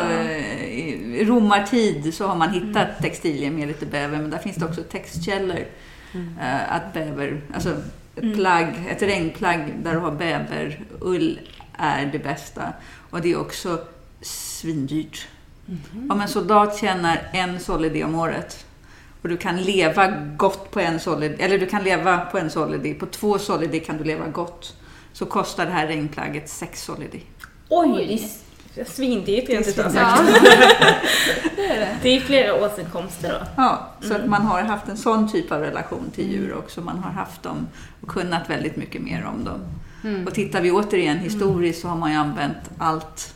romartid 1.23 2.13
så 2.13 2.27
har 2.27 2.35
man 2.35 2.49
hittat 2.49 2.87
textilier 3.01 3.51
med 3.51 3.67
lite 3.67 3.85
bäver, 3.85 4.17
men 4.17 4.29
där 4.29 4.37
finns 4.37 4.55
det 4.55 4.65
också 4.65 4.83
textkällor. 4.83 5.65
Mm. 6.13 6.37
eh, 6.41 6.73
Att 6.73 6.93
bäver, 6.93 7.41
alltså 7.53 7.69
ett 7.69 8.23
Mm. 8.23 8.35
plagg, 8.35 8.73
ett 8.89 9.01
regnplagg 9.01 9.73
där 9.83 9.93
du 9.93 9.99
har 9.99 10.11
bäverull 10.11 11.39
är 11.77 12.05
det 12.05 12.19
bästa. 12.19 12.73
Och 13.09 13.21
det 13.21 13.31
är 13.31 13.39
också 13.39 13.79
svindyrt. 14.21 15.27
Om 16.09 16.21
en 16.21 16.27
soldat 16.27 16.77
tjänar 16.77 17.29
en 17.33 17.59
solidi 17.59 18.03
om 18.03 18.15
året 18.15 18.65
och 19.21 19.29
du 19.29 19.37
kan 19.37 19.57
leva 19.61 20.07
gott 20.37 20.71
på 20.71 20.79
en 20.79 20.99
solidi, 20.99 21.35
eller 21.43 21.57
du 21.57 21.65
kan 21.65 21.83
leva 21.83 22.17
på 22.17 22.37
en 22.37 22.49
solidi, 22.49 22.93
på 22.93 23.05
två 23.05 23.39
solidi 23.39 23.79
kan 23.79 23.97
du 23.97 24.03
leva 24.03 24.27
gott, 24.27 24.75
så 25.13 25.25
kostar 25.25 25.65
det 25.65 25.71
här 25.71 25.87
regnplagget 25.87 26.49
sex 26.49 26.83
solidi. 26.83 27.23
Oj! 27.69 28.29
Det 28.75 28.81
är 28.81 28.85
svindyrt 28.85 29.49
rent 29.49 29.67
utav 29.67 29.95
Ja. 29.95 30.17
det 31.55 31.65
är 31.65 31.79
det. 31.79 31.97
Det 32.01 32.09
är 32.09 32.19
flera 32.19 32.65
årsinkomster 32.65 33.29
då. 33.39 33.47
Ja, 33.57 33.89
så 34.01 34.07
Mm. 34.07 34.21
att 34.21 34.29
man 34.29 34.41
har 34.41 34.61
haft 34.61 34.87
en 34.89 34.97
sån 34.97 35.31
typ 35.31 35.51
av 35.51 35.61
relation 35.61 36.11
till 36.15 36.31
djur 36.31 36.53
också. 36.53 36.81
Man 36.81 36.97
har 36.99 37.11
haft 37.11 37.43
dem 37.43 37.67
och 38.01 38.07
kunnat 38.07 38.49
väldigt 38.49 38.75
mycket 38.75 39.01
mer 39.01 39.25
om 39.25 39.43
dem. 39.43 39.59
Mm. 40.03 40.27
Och 40.27 40.33
tittar 40.33 40.61
vi 40.61 40.71
återigen 40.71 41.17
historiskt 41.17 41.81
så 41.81 41.87
har 41.87 41.95
man 41.97 42.11
ju 42.11 42.17
använt 42.17 42.57
allt. 42.77 43.33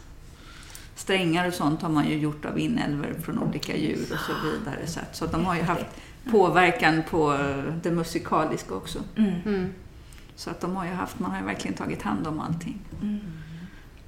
Strängar 0.96 1.48
och 1.48 1.54
sånt 1.54 1.82
har 1.82 1.90
man 1.90 2.08
ju 2.08 2.18
gjort 2.18 2.46
av 2.46 2.60
inälvor 2.60 3.16
från 3.24 3.40
olika 3.40 3.78
djur 3.78 4.06
och 4.14 4.20
så 4.20 4.34
vidare. 4.48 4.88
Så 4.88 5.00
att, 5.00 5.16
så 5.16 5.26
att 5.26 5.32
de 5.32 5.46
har 5.46 5.56
ju 5.56 5.62
haft 5.62 5.86
påverkan 6.32 7.04
på 7.10 7.38
det 7.84 7.92
musikaliska 7.92 8.74
också. 8.76 9.00
Mm. 9.16 9.32
Mm. 9.46 9.70
Så 10.36 10.50
att 10.50 10.62
de 10.62 10.76
har 10.76 10.86
ju 10.86 10.92
haft, 10.92 11.20
man 11.20 11.32
har 11.32 11.40
ju 11.40 11.46
verkligen 11.46 11.78
tagit 11.78 12.02
hand 12.02 12.28
om 12.28 12.40
allting. 12.40 12.80
Mm. 13.02 13.20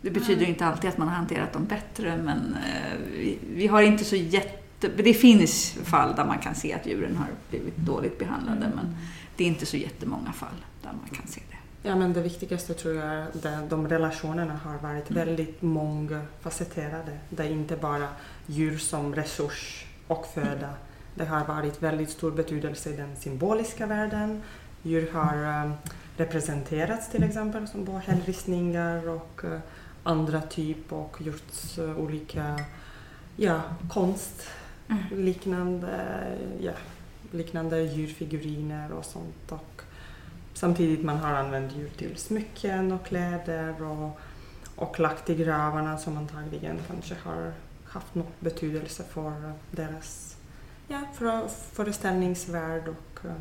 Det 0.02 0.12
betyder 0.12 0.46
inte 0.46 0.66
alltid 0.66 0.90
att 0.90 0.98
man 0.98 1.08
har 1.08 1.16
hanterat 1.16 1.54
dem 1.54 1.66
bättre, 1.66 2.18
men 2.18 2.58
eh, 2.66 2.98
vi, 3.12 3.38
vi 3.54 3.68
har 3.68 3.82
inte 3.82 4.06
så 4.06 4.16
jätte... 4.16 4.88
Det 4.98 5.14
finns 5.14 5.72
fall 5.84 6.16
där 6.16 6.26
man 6.26 6.38
kan 6.40 6.56
se 6.56 6.74
att 6.74 6.86
djuren 6.86 7.16
har 7.18 7.28
blivit 7.50 7.78
dåligt 7.78 8.20
behandlade, 8.20 8.66
Mm. 8.66 8.76
men 8.76 8.96
det 9.36 9.44
är 9.44 9.48
inte 9.48 9.66
så 9.66 9.78
jättemånga 9.78 10.32
fall 10.32 10.66
där 10.84 10.90
man 11.02 11.10
kan 11.10 11.28
se 11.28 11.42
det. 11.50 11.90
Ja, 11.90 11.96
men 11.96 12.14
det 12.14 12.22
viktigaste 12.22 12.74
tror 12.74 12.96
jag 12.96 13.06
är 13.06 13.22
att 13.22 13.70
de 13.70 13.88
relationerna 13.88 14.60
har 14.64 14.78
varit 14.78 15.12
väldigt 15.12 15.62
mångfacetterade. 15.62 17.18
Det 17.30 17.44
är 17.44 17.50
inte 17.50 17.76
bara 17.76 18.08
djur 18.46 18.78
som 18.78 19.16
resurs 19.16 19.86
och 20.08 20.26
föda. 20.34 20.70
Det 21.16 21.26
har 21.26 21.46
varit 21.46 21.84
väldigt 21.84 22.10
stor 22.10 22.32
betydelse 22.32 22.90
i 22.90 22.96
den 22.98 23.16
symboliska 23.16 23.86
världen. 23.86 24.42
Djur 24.84 25.12
har 25.14 25.66
eh, 25.66 25.72
representerats 26.18 27.10
till 27.12 27.24
exempel 27.24 27.68
som 27.68 27.86
på 27.86 27.98
hällristningar 27.98 29.10
och 29.10 29.42
eh, 29.44 29.60
andra 30.04 30.42
typ 30.42 30.94
och 30.94 31.22
gjorts 31.22 31.78
eh, 31.78 32.00
olika 32.00 32.60
ja, 33.38 33.62
konst 33.90 34.48
Mm. 34.92 35.26
liknande, 35.26 36.28
ja, 36.60 36.72
liknande 37.32 37.82
djurfiguriner 37.82 38.92
och 38.92 39.06
sånt. 39.06 39.52
Och 39.52 39.82
samtidigt 40.54 41.06
man 41.06 41.18
har 41.18 41.34
använt 41.34 41.76
djur 41.76 41.90
till 41.98 42.18
smycken 42.18 42.92
och 42.92 43.06
kläder 43.06 43.84
och, 43.84 44.20
och 44.76 45.00
lagt 45.00 45.30
i 45.30 45.36
gravarna 45.36 45.98
som 45.98 46.18
antagligen 46.18 46.80
kanske 46.88 47.16
har 47.24 47.54
haft 47.86 48.16
någon 48.16 48.28
betydelse 48.40 49.04
för 49.04 49.54
deras 49.72 50.38
ja, 50.88 51.02
för, 51.14 51.48
föreställningsvärld 51.48 52.88
och 52.88 53.26
eh, 53.26 53.36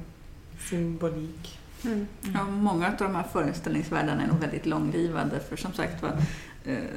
symbolik. 0.70 1.58
Mm. 1.84 2.06
Ja, 2.34 2.44
många 2.44 2.86
av 2.86 2.96
de 2.98 3.14
här 3.14 3.26
föreställningsvärldarna 3.32 4.22
är 4.22 4.26
nog 4.26 4.38
väldigt 4.38 4.66
långlivade, 4.66 5.40
för 5.40 5.56
som 5.56 5.72
sagt 5.72 6.02
var, 6.02 6.12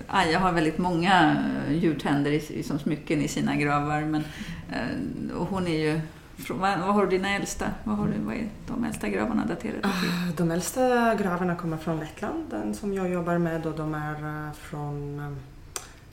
Aja 0.07 0.39
har 0.39 0.51
väldigt 0.51 0.77
många 0.77 1.35
eh, 1.67 1.73
djurtänder 1.73 2.31
i, 2.31 2.63
som 2.63 2.79
smycken 2.79 3.21
i 3.21 3.27
sina 3.27 3.55
gravar, 3.55 4.01
men, 4.01 4.23
eh, 4.71 5.35
och 5.35 5.47
hon 5.47 5.67
är 5.67 5.77
ju 5.77 6.01
vad, 6.49 6.79
vad 6.79 6.95
har 6.95 7.05
du 7.05 7.09
dina 7.17 7.35
äldsta? 7.35 7.65
Vad, 7.83 7.97
har 7.97 8.07
du, 8.07 8.13
vad 8.19 8.35
är 8.35 8.49
de 8.67 8.83
äldsta 8.83 9.09
gravarna 9.09 9.45
daterade 9.45 9.81
till? 9.81 9.89
Ah, 9.89 10.31
De 10.37 10.51
äldsta 10.51 11.15
gravarna 11.15 11.55
kommer 11.55 11.77
från 11.77 11.99
Lettland, 11.99 12.49
den 12.49 12.73
som 12.73 12.93
jag 12.93 13.09
jobbar 13.09 13.37
med, 13.37 13.65
och 13.65 13.75
de 13.77 13.93
är 13.95 14.45
eh, 14.47 14.53
från 14.53 15.19
eh, 15.19 15.31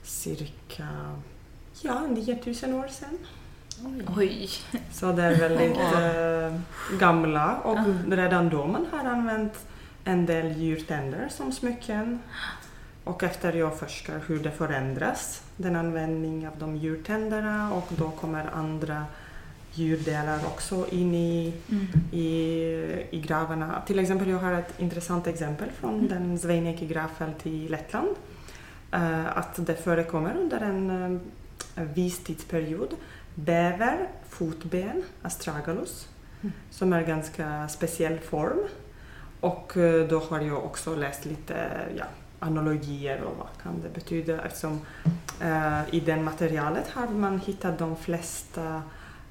cirka 0.03 0.87
ja, 1.81 1.99
9000 2.09 2.73
år 2.73 2.87
sedan. 2.87 3.17
Oj. 4.17 4.49
Så 4.91 5.11
det 5.11 5.23
är 5.23 5.39
väldigt 5.39 5.77
eh, 5.77 6.99
gamla 6.99 7.57
och 7.57 7.77
redan 8.07 8.49
då 8.49 8.67
man 8.67 8.85
har 8.91 9.09
använt 9.09 9.53
en 10.03 10.25
del 10.25 10.57
djurtänder 10.57 11.27
som 11.29 11.51
smycken. 11.51 12.19
Och 13.03 13.23
efter 13.23 13.53
jag 13.53 13.79
forskar 13.79 14.21
hur 14.27 14.39
det 14.39 14.51
förändras, 14.51 15.43
den 15.57 15.75
användning 15.75 16.47
av 16.47 16.53
de 16.59 16.75
djurtänderna 16.77 17.73
och 17.73 17.87
då 17.89 18.09
kommer 18.09 18.49
andra 18.53 19.05
djurdelar 19.73 20.39
också 20.45 20.85
in 20.89 21.15
i, 21.15 21.53
Mm. 21.69 21.87
i, 22.11 22.25
i 23.11 23.21
gravarna. 23.21 23.81
Till 23.87 23.99
exempel, 23.99 24.29
jag 24.29 24.37
har 24.37 24.53
ett 24.53 24.79
intressant 24.79 25.27
exempel 25.27 25.69
från 25.71 26.07
den 26.07 26.39
Sveineki 26.39 26.87
gravfält 26.87 27.45
i 27.47 27.67
Lettland. 27.67 28.09
Eh, 28.91 29.37
att 29.37 29.65
det 29.65 29.75
förekommer 29.75 30.37
under 30.37 30.59
en 30.59 30.91
uh, 30.91 31.19
viss 31.83 32.23
tidsperiod 32.23 32.89
bäver, 33.35 34.07
fotben, 34.29 35.03
astragalus, 35.21 36.07
som 36.69 36.93
är 36.93 37.01
ganska 37.01 37.67
speciell 37.67 38.19
form. 38.19 38.59
Och 39.39 39.77
eh, 39.77 40.07
då 40.07 40.19
har 40.19 40.39
jag 40.41 40.65
också 40.65 40.95
läst 40.95 41.25
lite 41.25 41.69
ja, 41.97 42.05
analogier 42.41 43.21
och 43.21 43.37
vad 43.37 43.63
kan 43.63 43.81
det 43.81 43.89
betyda 43.89 44.41
eftersom 44.41 44.81
eh, 45.41 45.95
i 45.95 45.99
det 45.99 46.15
materialet 46.15 46.89
har 46.89 47.07
man 47.07 47.39
hittat 47.39 47.79
de 47.79 47.95
flesta 47.95 48.81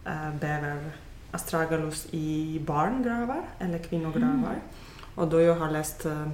eh, 0.05 0.35
bäver 0.41 0.91
astragalus 1.31 2.07
i 2.11 2.61
barngravar 2.67 3.43
eller 3.59 3.79
kvinnogravar. 3.79 4.57
Och 5.15 5.29
då 5.29 5.41
jag 5.41 5.55
har 5.55 5.71
läst 5.71 6.07
eh, 6.07 6.29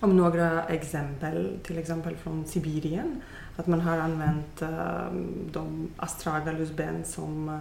om 0.00 0.16
några 0.16 0.64
exempel, 0.64 1.58
till 1.62 1.78
exempel 1.78 2.16
från 2.16 2.44
Sibirien, 2.44 3.22
att 3.56 3.66
man 3.66 3.80
har 3.80 3.98
använt 3.98 4.62
eh, 4.62 5.12
de 5.52 5.90
astragalusben 5.96 7.04
som 7.04 7.48
eh, 7.48 7.58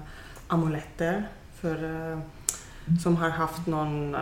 amuletter 0.48 1.28
för, 1.54 2.12
eh, 2.12 2.20
som 3.04 3.16
har 3.16 3.30
haft 3.30 3.68
någon 3.68 4.16
eh, 4.16 4.22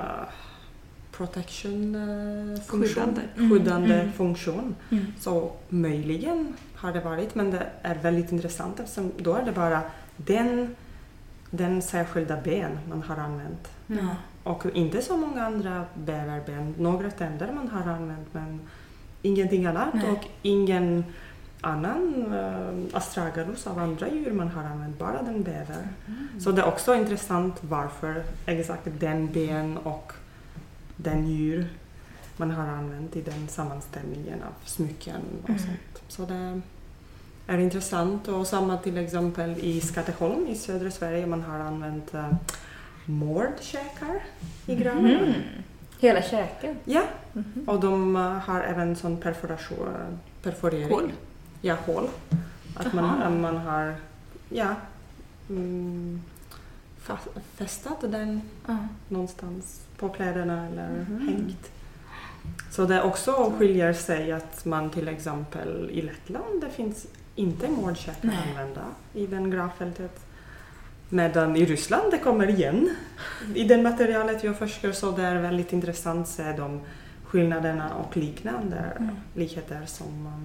protection 1.18 1.96
eh, 1.96 2.62
funktion, 2.62 2.88
Skyddande. 2.88 3.22
Mm, 3.38 3.50
skyddande 3.50 3.96
mm. 4.02 4.12
funktion. 4.14 4.76
Mm. 4.92 5.06
Så 5.20 5.52
möjligen 5.70 6.54
har 6.76 6.94
det 6.94 7.00
varit, 7.00 7.36
men 7.36 7.52
det 7.52 7.68
är 7.82 7.96
väldigt 7.96 8.32
intressant 8.32 8.80
eftersom 8.80 9.12
då 9.18 9.36
är 9.36 9.46
det 9.46 9.52
bara 9.52 9.82
den, 10.18 10.76
den 11.50 11.82
särskilda 11.82 12.42
ben 12.42 12.80
man 12.90 13.02
har 13.02 13.18
använt. 13.18 13.68
Mm. 13.90 14.08
Och 14.44 14.66
inte 14.74 15.02
så 15.02 15.18
många 15.18 15.46
andra 15.46 15.86
bäverben. 15.94 16.76
Några 16.78 17.12
tänder 17.12 17.52
man 17.54 17.68
har 17.68 17.92
använt 17.92 18.34
men 18.34 18.60
ingenting 19.22 19.66
annat. 19.66 19.94
Nej. 19.94 20.12
Och 20.12 20.26
ingen 20.42 21.04
annan 21.62 22.34
uh, 22.34 22.98
astragalus 22.98 23.68
av 23.68 23.80
andra 23.80 24.10
djur 24.10 24.32
man 24.32 24.48
har 24.48 24.64
använt, 24.64 25.00
bara 25.00 25.22
den 25.22 25.44
bäver. 25.44 25.88
Så 26.40 26.52
det 26.52 26.62
är 26.62 26.66
också 26.66 26.96
intressant 26.96 27.56
varför 27.62 28.24
exakt 28.46 28.88
den 29.00 29.32
ben 29.32 29.78
och 29.78 30.14
den 30.98 31.28
djur 31.28 31.68
man 32.38 32.52
har 32.52 32.68
använt 32.68 33.16
i 33.16 33.22
den 33.22 33.48
sammanställningen 33.48 34.44
av 34.44 34.54
smycken 34.68 35.22
och 35.44 35.50
Mm. 35.50 35.62
sånt. 35.62 36.04
Så 36.08 36.26
det 36.26 36.62
är 37.48 37.58
intressant. 37.58 38.28
Och 38.28 38.48
samma 38.48 38.78
till 38.78 38.98
exempel 38.98 39.58
i 39.60 39.82
Skatteholm 39.82 40.48
i 40.48 40.56
södra 40.56 40.92
Sverige, 40.92 41.26
man 41.28 41.42
har 41.42 41.60
använt 41.60 42.14
uh, 42.14 42.34
mårdkäkar 43.06 44.24
i 44.66 44.76
gravarna. 44.76 45.10
Mm. 45.20 45.34
Hela 46.00 46.22
käken? 46.22 46.76
Ja, 46.86 47.04
Mhm. 47.34 47.64
och 47.70 47.80
de 47.80 48.16
uh, 48.16 48.22
har 48.22 48.62
även 48.62 48.96
sån 48.96 49.18
perforation, 49.18 50.20
perforering. 50.44 50.90
Hål. 50.90 51.12
Ja, 51.62 51.76
hål. 51.86 52.08
Att 52.76 52.94
man, 52.94 53.06
Aha. 53.06 53.30
man 53.30 53.58
har 53.58 53.96
ja, 54.50 54.76
mm, 55.50 56.22
fästat 57.56 58.02
den 58.02 58.42
Ja. 58.68 58.78
någonstans 59.10 59.85
på 60.08 60.14
kläderna 60.16 60.68
eller 60.68 60.90
Mhm. 60.90 61.28
hängt. 61.28 61.72
Så 62.72 62.86
det 62.86 63.02
också 63.04 63.54
skiljer 63.58 63.94
sig 63.94 64.32
att 64.32 64.66
man 64.66 64.90
till 64.90 65.08
exempel 65.08 65.90
i 65.92 66.02
Lettland 66.02 66.62
det 66.62 66.70
finns 66.70 67.08
inte 67.36 67.68
mårdkäkar 67.70 68.28
Nej. 68.28 68.38
använda 68.50 68.82
i 69.14 69.28
den 69.28 69.50
gravfältet. 69.52 70.20
Medan 71.10 71.56
i 71.56 71.66
Ryssland 71.66 72.12
det 72.12 72.18
kommer 72.18 72.48
igen 72.50 72.90
i 73.56 73.64
det 73.64 73.78
materialet 73.82 74.44
jag 74.44 74.58
forskar 74.58 74.92
så 74.92 75.12
det 75.12 75.24
är 75.24 75.42
väldigt 75.42 75.74
intressant 75.74 76.22
att 76.28 76.34
se 76.34 76.52
de 76.58 76.82
skillnaderna 77.24 77.96
och 77.96 78.18
liknande 78.18 78.78
Mm. 79.00 79.16
likheter 79.36 79.82
som, 79.86 80.42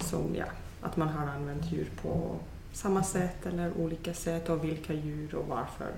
som 0.00 0.34
ja, 0.38 0.44
att 0.80 0.96
man 0.96 1.08
har 1.08 1.26
använt 1.26 1.72
djur 1.72 1.86
på 2.02 2.36
samma 2.72 3.02
sätt 3.02 3.46
eller 3.46 3.70
olika 3.78 4.14
sätt 4.14 4.50
och 4.50 4.64
vilka 4.64 4.92
djur 4.92 5.34
och 5.34 5.46
varför. 5.48 5.88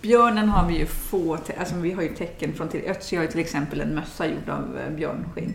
Björnen 0.00 0.48
har 0.48 0.68
vi 0.68 0.78
ju 0.78 0.86
få, 0.86 1.38
alltså 1.58 1.74
vi 1.74 1.92
har 1.92 2.02
ju 2.02 2.14
tecken 2.14 2.54
från 2.54 2.68
till 2.68 2.80
Ötzi 2.86 3.16
har 3.16 3.22
ju 3.22 3.30
till 3.30 3.40
exempel 3.40 3.80
en 3.80 3.94
mössa 3.94 4.26
gjord 4.26 4.48
av 4.48 4.78
eh, 4.78 4.90
björnskinn. 4.90 5.54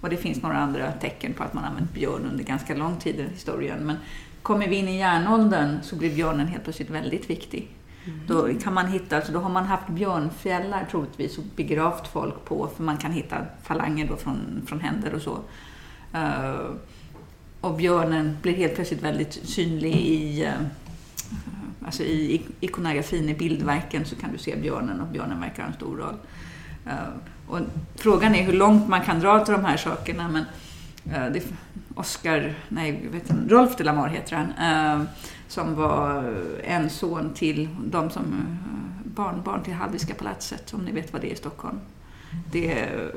Och 0.00 0.10
det 0.10 0.16
finns 0.16 0.42
några 0.42 0.58
andra 0.58 0.92
tecken 0.92 1.32
på 1.32 1.42
att 1.42 1.54
man 1.54 1.64
använt 1.64 1.92
björn 1.92 2.28
under 2.30 2.44
ganska 2.44 2.74
lång 2.74 2.96
tid 2.96 3.20
i 3.20 3.22
historien. 3.22 3.78
Men 3.86 3.96
kommer 4.42 4.68
vi 4.68 4.76
in 4.76 4.88
i 4.88 4.98
järnåldern 4.98 5.78
så 5.82 5.96
blir 5.96 6.14
björnen 6.14 6.46
helt 6.46 6.64
plötsligt 6.64 6.90
väldigt 6.90 7.30
viktig. 7.30 7.68
Då 8.26 8.48
kan 8.62 8.74
man 8.74 8.86
hitta, 8.86 9.16
alltså 9.16 9.32
då 9.32 9.38
har 9.38 9.50
man 9.50 9.64
haft 9.64 9.88
björnfjällar 9.88 10.86
troligtvis 10.90 11.38
och 11.38 11.44
begravt 11.56 12.08
folk 12.08 12.44
på, 12.44 12.68
för 12.76 12.82
man 12.82 12.96
kan 12.96 13.12
hitta 13.12 13.36
falanger 13.62 14.08
då 14.08 14.16
från, 14.16 14.62
från 14.66 14.80
händer 14.80 15.14
och 15.14 15.22
så. 15.22 15.38
Eh, 16.12 16.70
och 17.60 17.76
björnen 17.76 18.36
blir 18.42 18.52
helt 18.52 18.74
plötsligt 18.74 19.02
väldigt 19.02 19.32
synlig 19.32 19.96
i, 19.96 20.44
eh, 20.44 20.52
alltså 21.86 22.02
i 22.02 22.34
ik- 22.34 22.56
ikonografin, 22.60 23.28
i 23.28 23.34
bildverken 23.34 24.04
så 24.04 24.16
kan 24.16 24.32
du 24.32 24.38
se 24.38 24.56
björnen 24.56 25.00
och 25.00 25.06
björnen 25.06 25.40
verkar 25.40 25.62
ha 25.62 25.68
en 25.70 25.76
stor 25.76 25.96
roll. 25.96 26.14
Eh, 26.86 26.92
och 27.48 27.58
frågan 27.96 28.34
är 28.34 28.42
hur 28.44 28.52
långt 28.52 28.88
man 28.88 29.00
kan 29.00 29.20
dra 29.20 29.44
till 29.44 29.52
de 29.54 29.64
här 29.64 29.76
sakerna, 29.76 30.28
men 30.28 30.44
eh, 31.14 31.32
det, 31.32 31.42
Oscar, 31.94 32.54
nej, 32.68 33.08
vet 33.12 33.30
inte, 33.30 33.54
Rolf 33.54 33.76
de 33.76 33.84
la 33.84 33.92
Mar 33.92 34.08
heter 34.08 34.36
han, 34.36 34.52
eh, 34.52 35.06
som 35.48 35.74
var 35.74 36.34
en 36.64 36.90
son 36.90 37.30
till 37.34 37.68
de 37.84 38.10
som 38.10 38.24
barnbarn 39.04 39.62
till 39.62 39.74
Hallwylska 39.74 40.14
palatset, 40.14 40.74
om 40.74 40.80
ni 40.84 40.92
vet 40.92 41.12
vad 41.12 41.22
det 41.22 41.28
är 41.30 41.32
i 41.32 41.36
Stockholm. 41.36 41.78
Det 42.52 42.72
är, 42.72 43.10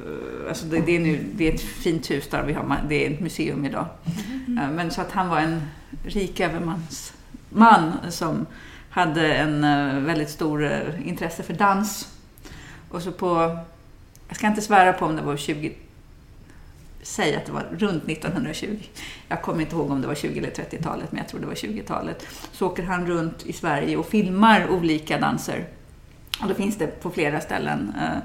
alltså 0.49 0.65
det, 0.65 0.80
det, 0.80 0.95
är 0.95 0.99
nu, 0.99 1.26
det 1.36 1.49
är 1.49 1.54
ett 1.54 1.62
fint 1.62 2.12
hus 2.12 2.28
där 2.30 2.43
vi 2.43 2.54
har, 2.54 2.78
det 2.89 3.06
är 3.08 3.12
ett 3.13 3.19
museum 3.19 3.65
idag. 3.65 3.86
Eh, 4.47 4.71
Men 4.71 4.91
så 4.91 5.02
att 5.02 5.12
han 5.12 5.30
var 5.30 5.39
en 5.39 5.62
rik 6.06 6.39
man 7.53 7.93
som 8.09 8.45
hade 8.89 9.33
en 9.33 9.63
eh, 9.63 9.99
väldigt 9.99 10.29
stor 10.29 10.63
eh, 10.63 11.07
intresse 11.07 11.43
för 11.43 11.53
dans. 11.53 12.07
Och 12.89 13.01
så 13.01 13.11
på, 13.11 13.57
jag 14.27 14.37
ska 14.37 14.47
inte 14.47 14.61
svära 14.61 14.93
på 14.93 15.05
om 15.05 15.15
det 15.15 15.21
var 15.21 15.37
20, 15.37 15.73
säg 17.01 17.35
att 17.35 17.45
det 17.45 17.51
var 17.51 17.65
runt 17.77 18.09
1920. 18.09 18.79
Jag 19.27 19.41
kommer 19.41 19.61
inte 19.61 19.75
ihåg 19.75 19.91
om 19.91 20.01
det 20.01 20.07
var 20.07 20.15
20 20.15 20.39
eller 20.39 20.49
30-talet, 20.49 21.11
men 21.11 21.17
jag 21.17 21.27
tror 21.27 21.39
det 21.39 21.45
var 21.45 21.53
20-talet. 21.53 22.27
Så 22.51 22.67
åker 22.67 22.83
han 22.83 23.07
runt 23.07 23.45
i 23.45 23.53
Sverige 23.53 23.97
och 23.97 24.05
filmar 24.05 24.69
olika 24.69 25.19
danser. 25.19 25.65
Och 26.41 26.47
då 26.47 26.53
finns 26.53 26.77
det 26.77 26.87
på 26.87 27.09
flera 27.09 27.41
ställen 27.41 27.93
eh, 28.01 28.17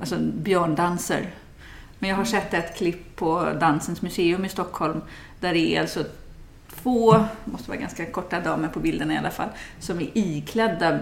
alltså 0.00 0.18
björndanser. 0.18 1.30
Men 1.98 2.10
jag 2.10 2.16
har 2.16 2.24
sett 2.24 2.54
ett 2.54 2.76
klipp 2.76 3.16
på 3.16 3.52
Dansens 3.60 4.02
museum 4.02 4.44
i 4.44 4.48
Stockholm 4.48 5.00
där 5.40 5.52
det 5.52 5.76
är 5.76 5.80
alltså 5.80 6.04
två, 6.84 7.24
måste 7.44 7.68
vara 7.70 7.80
ganska 7.80 8.06
korta 8.06 8.40
damer 8.40 8.68
på 8.68 8.80
bilderna 8.80 9.14
i 9.14 9.16
alla 9.18 9.30
fall, 9.30 9.48
som 9.80 10.00
är 10.00 10.06
iklädda, 10.14 10.98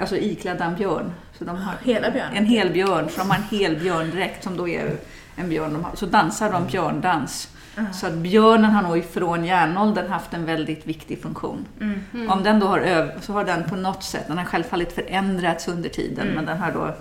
alltså 0.00 0.16
iklädda 0.16 0.64
en 0.64 0.74
björn. 0.74 1.12
Så 1.38 1.44
de 1.44 1.56
har 1.56 1.74
Hela 1.82 2.10
björnen? 2.10 2.36
En 2.36 2.46
hel 2.46 2.70
björn, 2.72 3.08
för 3.08 3.18
de 3.18 3.30
har 3.30 3.36
en 3.36 3.58
hel 3.58 3.76
björndräkt 3.76 4.44
som 4.44 4.56
då 4.56 4.68
är 4.68 4.96
en 5.36 5.48
björn. 5.48 5.72
De 5.72 5.84
har, 5.84 5.96
så 5.96 6.06
dansar 6.06 6.52
de 6.52 6.66
björndans. 6.66 7.48
Så 7.92 8.06
att 8.06 8.12
björnen 8.14 8.70
har 8.70 8.82
nog 8.82 8.98
ifrån 8.98 9.44
järnåldern 9.44 10.08
haft 10.10 10.34
en 10.34 10.44
väldigt 10.44 10.86
viktig 10.86 11.22
funktion. 11.22 11.66
Mm. 11.80 12.30
Om 12.30 12.42
den 12.42 12.60
då 12.60 12.66
har 12.66 12.78
öv- 12.80 13.20
så 13.20 13.32
har 13.32 13.44
den 13.44 13.64
på 13.64 13.76
något 13.76 14.02
sätt, 14.02 14.24
den 14.28 14.38
har 14.38 14.44
självfallet 14.44 14.92
förändrats 14.92 15.68
under 15.68 15.88
tiden, 15.88 16.22
Mm. 16.24 16.34
men 16.34 16.46
den 16.46 16.58
har 16.58 16.72
då 16.72 16.94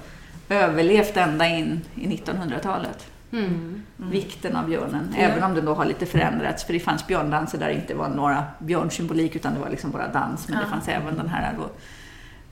överlevt 0.55 1.17
ända 1.17 1.47
in 1.47 1.81
i 1.95 2.07
1900-talet. 2.07 3.05
Mm. 3.33 3.81
Vikten 3.97 4.55
av 4.55 4.67
björnen, 4.67 5.15
Ja. 5.17 5.23
även 5.23 5.43
om 5.43 5.53
den 5.55 5.65
då 5.65 5.73
har 5.73 5.85
lite 5.85 6.05
förändrats. 6.05 6.63
För 6.63 6.73
det 6.73 6.79
fanns 6.79 7.07
björndanser 7.07 7.57
där 7.57 7.67
det 7.67 7.73
inte 7.73 7.93
var 7.95 8.09
några 8.09 8.43
björnsymbolik 8.59 9.35
utan 9.35 9.53
det 9.53 9.59
var 9.59 9.69
liksom 9.69 9.91
bara 9.91 10.07
dans. 10.07 10.47
Men 10.49 10.59
det 10.59 10.65
fanns 10.65 10.87
även 10.87 11.15
den 11.17 11.27
här 11.29 11.53
då, 11.57 11.69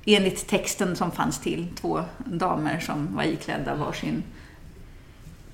enligt 0.06 0.48
texten 0.48 0.96
som 0.96 1.12
fanns 1.12 1.40
till, 1.40 1.68
två 1.82 2.02
damer 2.26 2.80
som 2.80 3.16
var 3.16 3.24
iklädda 3.24 3.76
varsin 3.76 4.24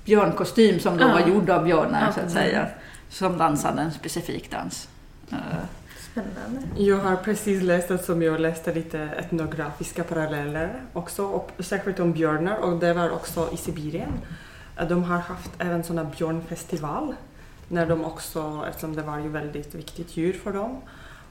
björnkostym 0.04 0.78
som 0.80 0.96
då 0.96 1.04
Ja. 1.04 1.12
var 1.12 1.20
gjord 1.28 1.50
av 1.50 1.64
björnar 1.64 2.06
Ja, 2.06 2.12
så 2.12 2.20
att 2.20 2.30
säga. 2.30 2.66
Som 3.08 3.38
dansade 3.38 3.82
en 3.82 3.92
specifik 3.92 4.50
dans. 4.50 4.88
Eh, 5.30 5.36
Spännande. 6.10 6.62
Jag 6.76 6.96
har 6.98 7.16
precis 7.16 7.62
läst 7.62 7.88
det 7.88 7.98
som 7.98 8.22
jag 8.22 8.40
läste 8.40 8.74
lite 8.74 8.98
etnografiska 9.00 10.04
paralleller 10.04 10.80
också, 10.92 11.24
och 11.24 11.50
särskilt 11.58 12.00
om 12.00 12.12
björnar 12.12 12.56
och 12.56 12.78
det 12.80 12.92
var 12.94 13.10
också 13.10 13.48
i 13.52 13.56
Sibirien. 13.56 14.12
De 14.88 15.04
har 15.04 15.18
haft 15.18 15.50
även 15.58 15.84
sådana 15.84 16.10
björnfestival 16.18 17.14
när 17.68 17.86
de 17.86 18.04
också, 18.04 18.64
eftersom 18.68 18.96
det 18.96 19.02
var 19.02 19.18
ju 19.18 19.28
väldigt 19.28 19.74
viktigt 19.74 20.16
djur 20.16 20.32
för 20.32 20.52
dem. 20.52 20.76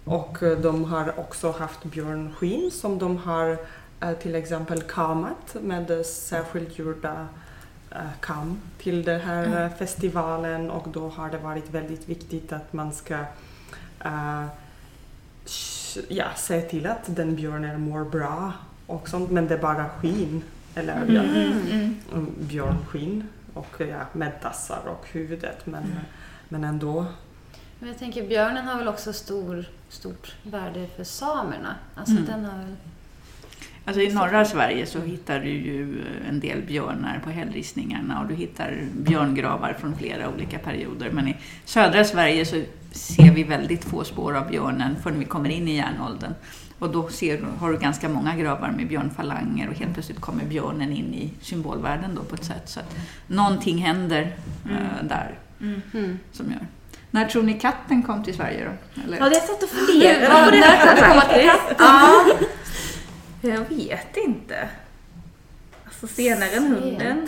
Och 0.06 0.44
eh, 0.44 0.58
de 0.60 0.84
har 0.86 1.20
också 1.20 1.52
haft 1.52 1.84
björnskinn 1.84 2.72
som 2.72 2.98
de 3.00 3.18
har 3.18 3.58
eh, 4.02 4.12
till 4.14 4.36
exempel 4.36 4.82
kamat 4.82 5.56
med 5.62 5.92
eh, 5.92 6.04
särskilt 6.04 6.80
gjorda 6.80 7.28
eh, 7.92 7.98
kam 8.20 8.58
till 8.78 9.04
den 9.04 9.22
här 9.22 9.46
Mm. 9.46 9.58
eh, 9.64 9.70
festivalen 9.78 10.72
och 10.72 10.88
då 10.90 11.10
har 11.10 11.30
det 11.30 11.38
varit 11.38 11.70
väldigt 11.70 12.10
viktigt 12.10 12.54
att 12.54 12.74
man 12.74 12.94
ska 12.94 13.14
eh, 14.06 14.44
sh- 15.46 16.06
ja, 16.08 16.26
se 16.36 16.62
till 16.62 16.88
att 16.88 17.04
den 17.16 17.36
björnen 17.36 17.82
mår 17.82 18.04
bra 18.04 18.52
och 18.88 19.10
sånt, 19.10 19.32
men 19.32 19.48
det 19.48 19.54
är 19.54 19.62
bara 19.62 19.86
skinn, 19.90 20.42
eller 20.76 20.94
ja, 20.96 21.22
Mm, 21.22 21.52
mm. 21.72 21.96
mm, 22.14 22.34
björnskinn 22.40 23.24
och 23.58 23.82
ja, 23.82 24.06
med 24.14 24.42
tassar 24.42 24.82
och 24.88 25.08
huvudet, 25.12 25.66
men, 25.66 25.84
men 26.50 26.64
ändå. 26.64 27.06
Men 27.80 27.90
jag 27.90 28.00
tänker 28.00 28.28
björnen 28.28 28.68
har 28.68 28.78
väl 28.78 28.88
också 28.88 29.14
stor, 29.14 29.66
stort 29.90 30.36
värde 30.44 30.88
för 30.96 31.04
samerna. 31.04 31.76
Alltså 31.96 32.14
Mm. 32.14 32.26
den 32.26 32.46
har 32.46 32.58
väl... 32.58 32.76
Alltså 33.86 34.02
i 34.02 34.14
norra 34.14 34.46
Sverige 34.46 34.86
så 34.86 35.02
hittar 35.02 35.40
du 35.40 35.50
ju 35.50 36.04
en 36.30 36.40
del 36.40 36.62
björnar 36.62 37.22
på 37.24 37.30
hällristningarna 37.30 38.22
och 38.22 38.28
du 38.28 38.36
hittar 38.36 38.80
björngravar 38.94 39.74
från 39.74 39.96
flera 39.98 40.30
olika 40.30 40.60
perioder. 40.60 41.10
Men 41.12 41.28
i 41.28 41.38
södra 41.66 42.04
Sverige 42.04 42.46
så 42.46 42.62
ser 42.92 43.32
vi 43.32 43.44
väldigt 43.44 43.84
få 43.86 44.04
spår 44.04 44.36
av 44.36 44.48
björnen 44.48 44.96
förrän 45.04 45.20
vi 45.20 45.26
kommer 45.26 45.50
in 45.50 45.68
i 45.68 45.76
järnåldern. 45.76 46.34
Och 46.80 46.90
då 46.90 47.10
ser, 47.10 47.42
har 47.60 47.72
du 47.72 47.78
ganska 47.78 48.10
många 48.10 48.36
gravar 48.36 48.72
med 48.72 48.88
björnfalanger 48.88 49.70
och 49.70 49.76
helt 49.76 49.94
plötsligt 49.94 50.22
kommer 50.22 50.46
björnen 50.46 50.92
in 50.92 51.14
i 51.14 51.34
symbolvärlden 51.42 52.16
då 52.16 52.24
på 52.24 52.36
ett 52.36 52.44
sätt. 52.46 52.70
Så 52.70 52.80
att 52.80 52.96
någonting 53.28 53.78
händer 53.78 54.36
eh, 54.66 55.06
där 55.08 55.40
Mm. 55.62 56.20
som 56.32 56.52
gör. 56.52 56.68
När 57.12 57.26
tror 57.26 57.44
ni 57.44 57.54
katten 57.54 58.04
kom 58.04 58.24
till 58.24 58.34
Sverige 58.36 58.66
då? 58.66 59.02
Eller? 59.04 59.18
Ja, 59.18 59.30
det 59.30 59.36
satt 59.36 59.64
och 59.64 59.70
funderade 59.70 60.46
på 60.46 60.52
det. 60.52 61.52
Ja. 61.78 62.26
Jag 63.42 63.70
vet 63.70 64.18
inte. 64.18 64.70
Så 66.00 66.08
senare 66.08 66.50
än 66.50 66.64
hunden. 66.68 67.28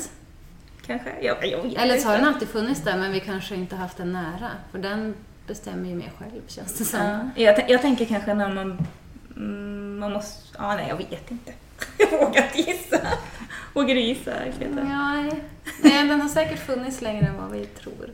Kanske? 0.85 1.09
Jag, 1.21 1.47
jag 1.47 1.63
vet 1.63 1.77
Eller 1.77 1.97
så 1.97 2.07
har 2.07 2.17
den 2.17 2.27
alltid 2.27 2.47
funnits 2.47 2.81
där 2.83 2.97
men 2.97 3.11
vi 3.11 3.19
kanske 3.19 3.55
inte 3.55 3.75
haft 3.75 3.97
den 3.97 4.13
nära. 4.13 4.49
För 4.71 4.79
den 4.79 5.15
bestämmer 5.47 5.89
ju 5.89 5.95
mer 5.95 6.11
själv 6.19 6.41
känns 6.47 6.73
det 6.77 6.85
som. 6.85 6.99
Ja, 6.99 7.29
jag, 7.43 7.69
jag 7.69 7.81
tänker 7.81 8.05
kanske 8.05 8.33
när 8.33 8.53
man... 8.53 8.77
Mm, 9.37 9.99
man 9.99 10.11
måste... 10.11 10.57
Ja, 10.57 10.75
nej, 10.75 10.85
jag 10.89 10.97
vet 10.97 11.31
inte. 11.31 11.53
Jag 11.97 12.11
vågar 12.11 12.43
inte 12.43 12.71
gissa. 12.71 12.99
Vågar 13.73 13.95
du 13.95 14.01
gissa, 14.01 14.31
Greta? 14.59 14.83
Nej. 14.83 15.43
Nej, 15.81 16.07
den 16.07 16.21
har 16.21 16.29
säkert 16.29 16.59
funnits 16.59 17.01
längre 17.01 17.25
än 17.25 17.37
vad 17.37 17.51
vi 17.51 17.65
tror. 17.65 18.09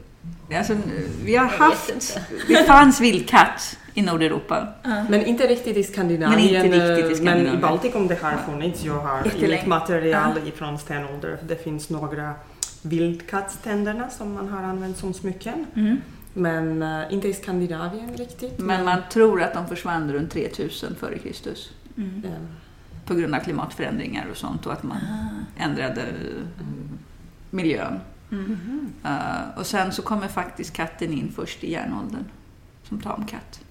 Alltså, 0.57 0.77
vi 1.23 1.35
har 1.35 1.45
haft, 1.45 2.17
det 2.47 2.63
fanns 2.63 3.01
vildkatt 3.01 3.77
i 3.93 4.01
Nordeuropa. 4.01 4.67
Men 4.83 5.25
inte 5.25 5.47
riktigt 5.47 5.77
i 5.77 5.83
Skandinavien. 5.83 6.61
Men 6.61 6.65
inte 6.65 6.79
riktigt 6.79 7.05
i 7.05 7.11
eh, 7.11 7.15
Skandinavien. 7.15 7.45
Men 7.45 7.59
i 7.59 7.61
Baltikum 7.61 8.07
det 8.07 8.21
har 8.21 8.37
funnits. 8.37 8.83
Jag 8.83 8.99
har 8.99 9.43
inget 9.43 9.67
material 9.67 10.31
ifrån 10.47 10.79
stenålder. 10.79 11.37
Det 11.47 11.63
finns 11.63 11.89
några 11.89 12.33
vildkattständerna 12.81 14.09
som 14.09 14.33
man 14.33 14.49
har 14.49 14.63
använt 14.63 14.97
som 14.97 15.13
smycken. 15.13 15.65
Mm. 15.75 16.01
Men 16.37 16.81
eh, 16.81 17.13
inte 17.13 17.27
i 17.27 17.33
Skandinavien 17.33 18.17
riktigt. 18.17 18.59
Men 18.59 18.85
man 18.85 19.01
tror 19.11 19.41
att 19.41 19.53
de 19.53 19.67
försvann 19.67 20.13
runt 20.13 20.31
3000 20.31 20.95
före 20.95 21.17
Kristus. 21.17 21.71
Mm. 21.97 22.23
eh, 22.25 22.31
På 23.05 23.15
grund 23.15 23.35
av 23.35 23.39
klimatförändringar 23.39 24.27
och 24.31 24.37
sånt 24.37 24.65
och 24.65 24.73
att 24.73 24.83
man 24.83 24.97
ändrade 25.57 26.01
eh, 26.01 26.65
miljön. 27.49 27.99
Mm. 28.31 28.93
Eh, 29.03 29.57
och 29.57 29.65
sen 29.65 29.91
så 29.91 30.01
kommer 30.01 30.27
faktiskt 30.27 30.73
katten 30.73 31.13
in 31.13 31.31
först 31.35 31.63
i 31.63 31.71
järnåldern. 31.71 32.25
Som 32.83 33.01
tamkatt. 33.01 33.61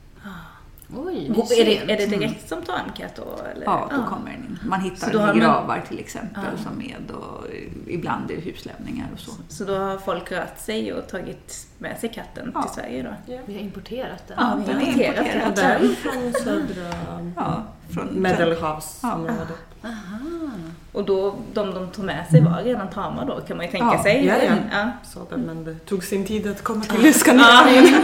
Oj, 0.97 1.29
Gå- 1.35 1.47
det 1.49 1.55
Är 1.61 1.65
det, 1.65 1.93
är 1.93 1.97
det 1.97 2.05
Mm. 2.05 2.19
direkt 2.21 2.49
som 2.49 2.63
tamkatt 2.63 3.17
då? 3.17 3.23
Eller? 3.55 3.65
Ja, 3.65 3.89
då 3.91 4.03
kommer 4.15 4.31
den 4.31 4.41
in. 4.45 4.59
Man 4.65 4.81
Så 4.81 4.85
hittar 4.89 5.13
då 5.13 5.19
har 5.19 5.27
den 5.27 5.37
i 5.37 5.41
man- 5.41 5.49
gravar 5.51 5.83
till 5.89 5.99
exempel 5.99 6.43
Ja. 6.57 6.63
som 6.65 6.79
med 6.79 7.11
och 7.11 7.45
ibland 7.87 8.31
i 8.31 8.41
huslämningar 8.41 9.07
och 9.15 9.21
så. 9.21 9.31
Så 9.49 9.65
då 9.65 9.77
har 9.79 9.99
folk 9.99 10.33
rört 10.33 10.59
sig 10.59 10.93
och 10.93 11.09
tagit 11.09 11.67
med 11.79 11.99
sig 11.99 12.09
katten 12.13 12.51
Ja. 12.55 12.63
till 12.63 12.71
Sverige 12.71 13.03
då? 13.03 13.37
Vi 13.47 13.55
har 13.55 13.61
importerat 13.61 14.29
den. 14.29 14.37
Ja, 14.41 14.55
vi 14.67 14.73
har 14.73 14.81
den 14.81 14.89
är 14.89 14.93
importerat 14.93 15.57
det 15.57 15.63
är 15.63 15.79
från 15.89 16.33
södra 16.45 16.95
Ja, 17.37 17.63
från 17.91 18.23
medelhavsområdet. 18.23 19.59
Aha. 19.85 20.51
Och 20.93 21.05
då, 21.05 21.35
de 21.55 21.75
de 21.75 21.91
tog 21.91 22.05
med 22.05 22.27
sig 22.31 22.41
var 22.41 22.63
redan 22.63 22.91
tama 22.91 23.25
då 23.25 23.41
kan 23.41 23.57
man 23.57 23.67
ju 23.67 23.73
tänka 23.73 23.87
Ja, 23.97 24.03
sig. 24.03 24.27
ja, 24.27 24.35
ja. 24.47 24.53
ja. 24.73 24.91
Så 25.05 25.27
det, 25.31 25.37
men 25.37 25.65
det 25.65 25.75
tog 25.75 26.05
sin 26.05 26.25
tid 26.27 26.47
att 26.47 26.63
komma 26.63 26.85
till 26.85 27.15
Skandinavien. 27.15 27.95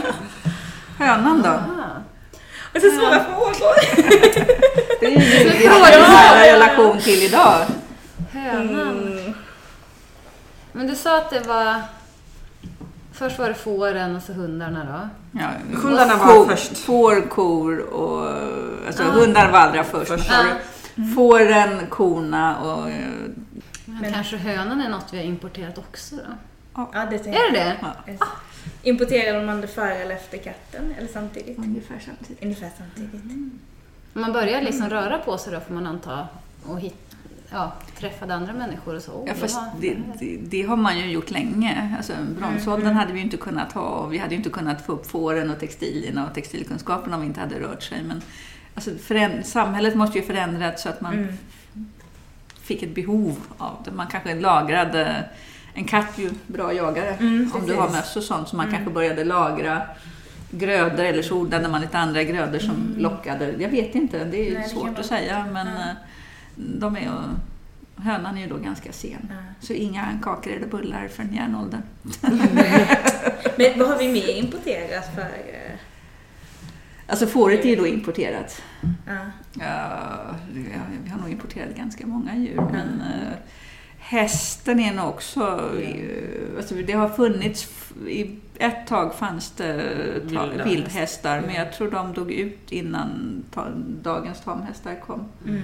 Hönan 0.98 1.42
då? 1.42 1.48
Aha. 1.48 1.86
Och 2.74 2.80
så 2.80 2.90
svåra 2.90 3.24
frågor! 3.24 3.74
Det 5.00 5.06
är 5.06 5.10
ju 5.10 5.58
vi 5.58 5.66
har 5.66 5.92
en 5.92 6.00
nära 6.12 6.52
relation 6.54 6.98
till 6.98 7.22
idag. 7.22 7.64
Hönan. 8.32 8.88
Mm. 9.18 9.34
Men 10.72 10.86
du 10.86 10.94
sa 10.96 11.16
att 11.18 11.30
det 11.30 11.40
var... 11.40 11.82
Först 13.12 13.38
var 13.38 13.48
det 13.48 13.54
fåren 13.54 14.16
och 14.16 14.22
så 14.22 14.32
hundarna 14.32 14.84
då? 14.84 15.08
Ja, 15.40 15.46
Hundarna 15.82 16.16
var 16.16 16.26
ko- 16.34 16.46
först. 16.50 16.78
Får, 16.78 17.28
kor 17.28 17.78
och... 17.80 18.28
Alltså 18.86 19.02
Ah. 19.02 19.06
hundar 19.06 19.50
var 19.50 19.58
allra 19.58 19.84
först. 19.84 20.08
Först. 20.08 20.30
Var 20.30 20.44
det 20.44 21.14
Fåren, 21.14 21.86
korna 21.88 22.56
och... 22.58 22.82
Men, 22.84 23.98
Men- 24.00 24.12
kanske 24.12 24.36
hönan 24.36 24.80
är 24.80 24.88
något 24.88 25.06
vi 25.12 25.16
har 25.18 25.24
importerat 25.24 25.78
också 25.78 26.16
då? 26.16 26.22
Ja, 26.74 27.06
det 27.10 27.18
tänker 27.18 27.38
Är 27.40 27.52
det 27.52 27.58
det? 27.58 27.76
Ja, 27.82 28.26
Importerade 28.82 29.46
man 29.46 29.60
det 29.60 29.66
före 29.66 29.94
eller 29.94 30.14
efter 30.14 30.38
katten? 30.38 30.94
Eller 30.98 31.08
samtidigt? 31.08 31.58
ungefär 31.58 31.98
samtidigt. 32.06 32.42
Ungefär 32.44 32.70
samtidigt. 32.78 33.24
Om 34.14 34.20
man 34.20 34.32
börjar 34.32 34.62
liksom 34.62 34.88
röra 34.90 35.18
på 35.18 35.38
sig 35.38 35.52
då 35.52 35.60
får 35.60 35.74
man 35.74 35.86
anta 35.86 36.28
och 36.66 36.80
hit, 36.80 37.16
ja, 37.50 37.72
träffade 37.98 38.34
andra 38.34 38.52
människor 38.52 38.96
och 38.96 39.02
så. 39.02 39.12
Oh, 39.12 39.24
Ja, 39.28 39.32
det 39.34 39.40
fast 39.40 39.60
det, 39.80 39.96
det, 40.18 40.36
det 40.36 40.62
har 40.62 40.76
man 40.76 40.98
ju 40.98 41.10
gjort 41.10 41.30
länge. 41.30 41.94
Alltså, 41.96 42.12
bronsåldern 42.38 42.86
Mm. 42.86 42.96
hade 42.96 43.12
vi 43.12 43.18
ju 43.18 43.24
inte 43.24 43.36
kunnat 43.36 43.72
ha 43.72 43.80
och 43.82 44.12
vi 44.12 44.18
hade 44.18 44.30
ju 44.30 44.36
inte 44.36 44.50
kunnat 44.50 44.86
få 44.86 44.92
upp 44.92 45.06
fåren 45.10 45.50
och 45.50 45.60
textilierna 45.60 46.26
och 46.26 46.34
textilkunskapen 46.34 47.14
om 47.14 47.20
vi 47.20 47.26
inte 47.26 47.40
hade 47.40 47.58
rört 47.60 47.82
sig. 47.82 48.02
Men 48.02 48.22
alltså, 48.74 48.90
föränd- 48.90 49.42
samhället 49.42 49.94
måste 49.94 50.18
ju 50.18 50.24
förändras 50.24 50.82
så 50.82 50.88
att 50.88 51.00
man 51.00 51.12
Mm. 51.14 51.34
fick 52.62 52.82
ett 52.82 52.94
behov 52.94 53.36
av 53.58 53.76
det. 53.84 53.90
Man 53.90 54.06
kanske 54.06 54.34
lagrade 54.40 55.24
En 55.74 55.84
katt 55.84 56.18
är 56.18 56.22
ju 56.22 56.30
bra 56.46 56.72
jagare 56.72 57.08
Mm, 57.10 57.50
om 57.54 57.66
du 57.66 57.74
har 57.74 57.88
möss 57.90 58.16
och 58.16 58.22
sånt. 58.22 58.48
Så 58.48 58.56
man 58.56 58.66
Mm. 58.66 58.76
kanske 58.76 58.94
började 58.94 59.24
lagra 59.24 59.82
grödor 60.50 61.04
eller 61.04 61.22
så 61.22 61.36
odlade 61.36 61.68
man 61.68 61.80
lite 61.80 61.98
andra 61.98 62.22
grödor 62.24 62.58
som 62.58 62.94
lockade. 62.98 63.54
Jag 63.58 63.68
vet 63.68 63.94
inte, 63.94 64.24
det 64.24 64.36
är 64.46 64.50
Mm. 64.50 64.60
Nej, 64.60 64.68
svårt 64.70 64.98
att 64.98 65.06
säga. 65.06 65.46
Men 65.52 65.66
Ja. 65.66 65.72
eh, 65.72 65.94
de 66.56 66.96
är 66.96 67.00
ju, 67.00 67.08
hönan 67.96 68.36
är 68.36 68.40
ju 68.40 68.46
då 68.48 68.56
ganska 68.56 68.92
sen. 68.92 69.28
Ja. 69.30 69.36
Så 69.60 69.72
inga 69.72 70.08
kakor 70.22 70.52
eller 70.52 70.66
bullar 70.66 71.08
förrän 71.08 71.34
järnåldern. 71.34 71.82
Men 73.56 73.78
vad 73.78 73.88
har 73.88 73.98
vi 73.98 74.12
mer 74.12 74.28
importerat 74.36 75.14
för... 75.14 75.20
eh, 75.22 75.70
Alltså 77.06 77.26
fåret 77.26 77.64
är 77.64 77.68
ju 77.68 77.76
då 77.76 77.86
importerat. 77.86 78.62
Ja. 79.06 79.12
Ja, 79.52 80.00
vi 80.52 80.62
har- 80.62 81.04
vi 81.04 81.10
har 81.10 81.18
nog 81.20 81.30
importerat 81.30 81.76
ganska 81.76 82.06
många 82.06 82.36
djur. 82.36 82.56
Men 82.72 83.00
eh, 83.00 83.32
hästen 84.10 84.80
är 84.80 84.94
nog 84.94 85.08
också... 85.08 85.70
Alltså 86.56 86.74
det 86.74 86.92
har 86.92 87.08
funnits... 87.08 87.68
I 88.08 88.36
ett 88.58 88.86
tag 88.86 89.14
fanns 89.14 89.50
det 89.50 90.20
ta, 90.34 90.46
vildhästar, 90.64 91.40
men 91.40 91.54
Ja. 91.54 91.58
jag 91.58 91.72
tror 91.72 91.90
de 91.90 92.12
dog 92.12 92.32
ut 92.32 92.72
innan 92.72 93.42
ta, 93.50 93.66
dagens 94.02 94.40
tamhästar 94.40 94.94
kom. 95.06 95.24
Mm. 95.46 95.62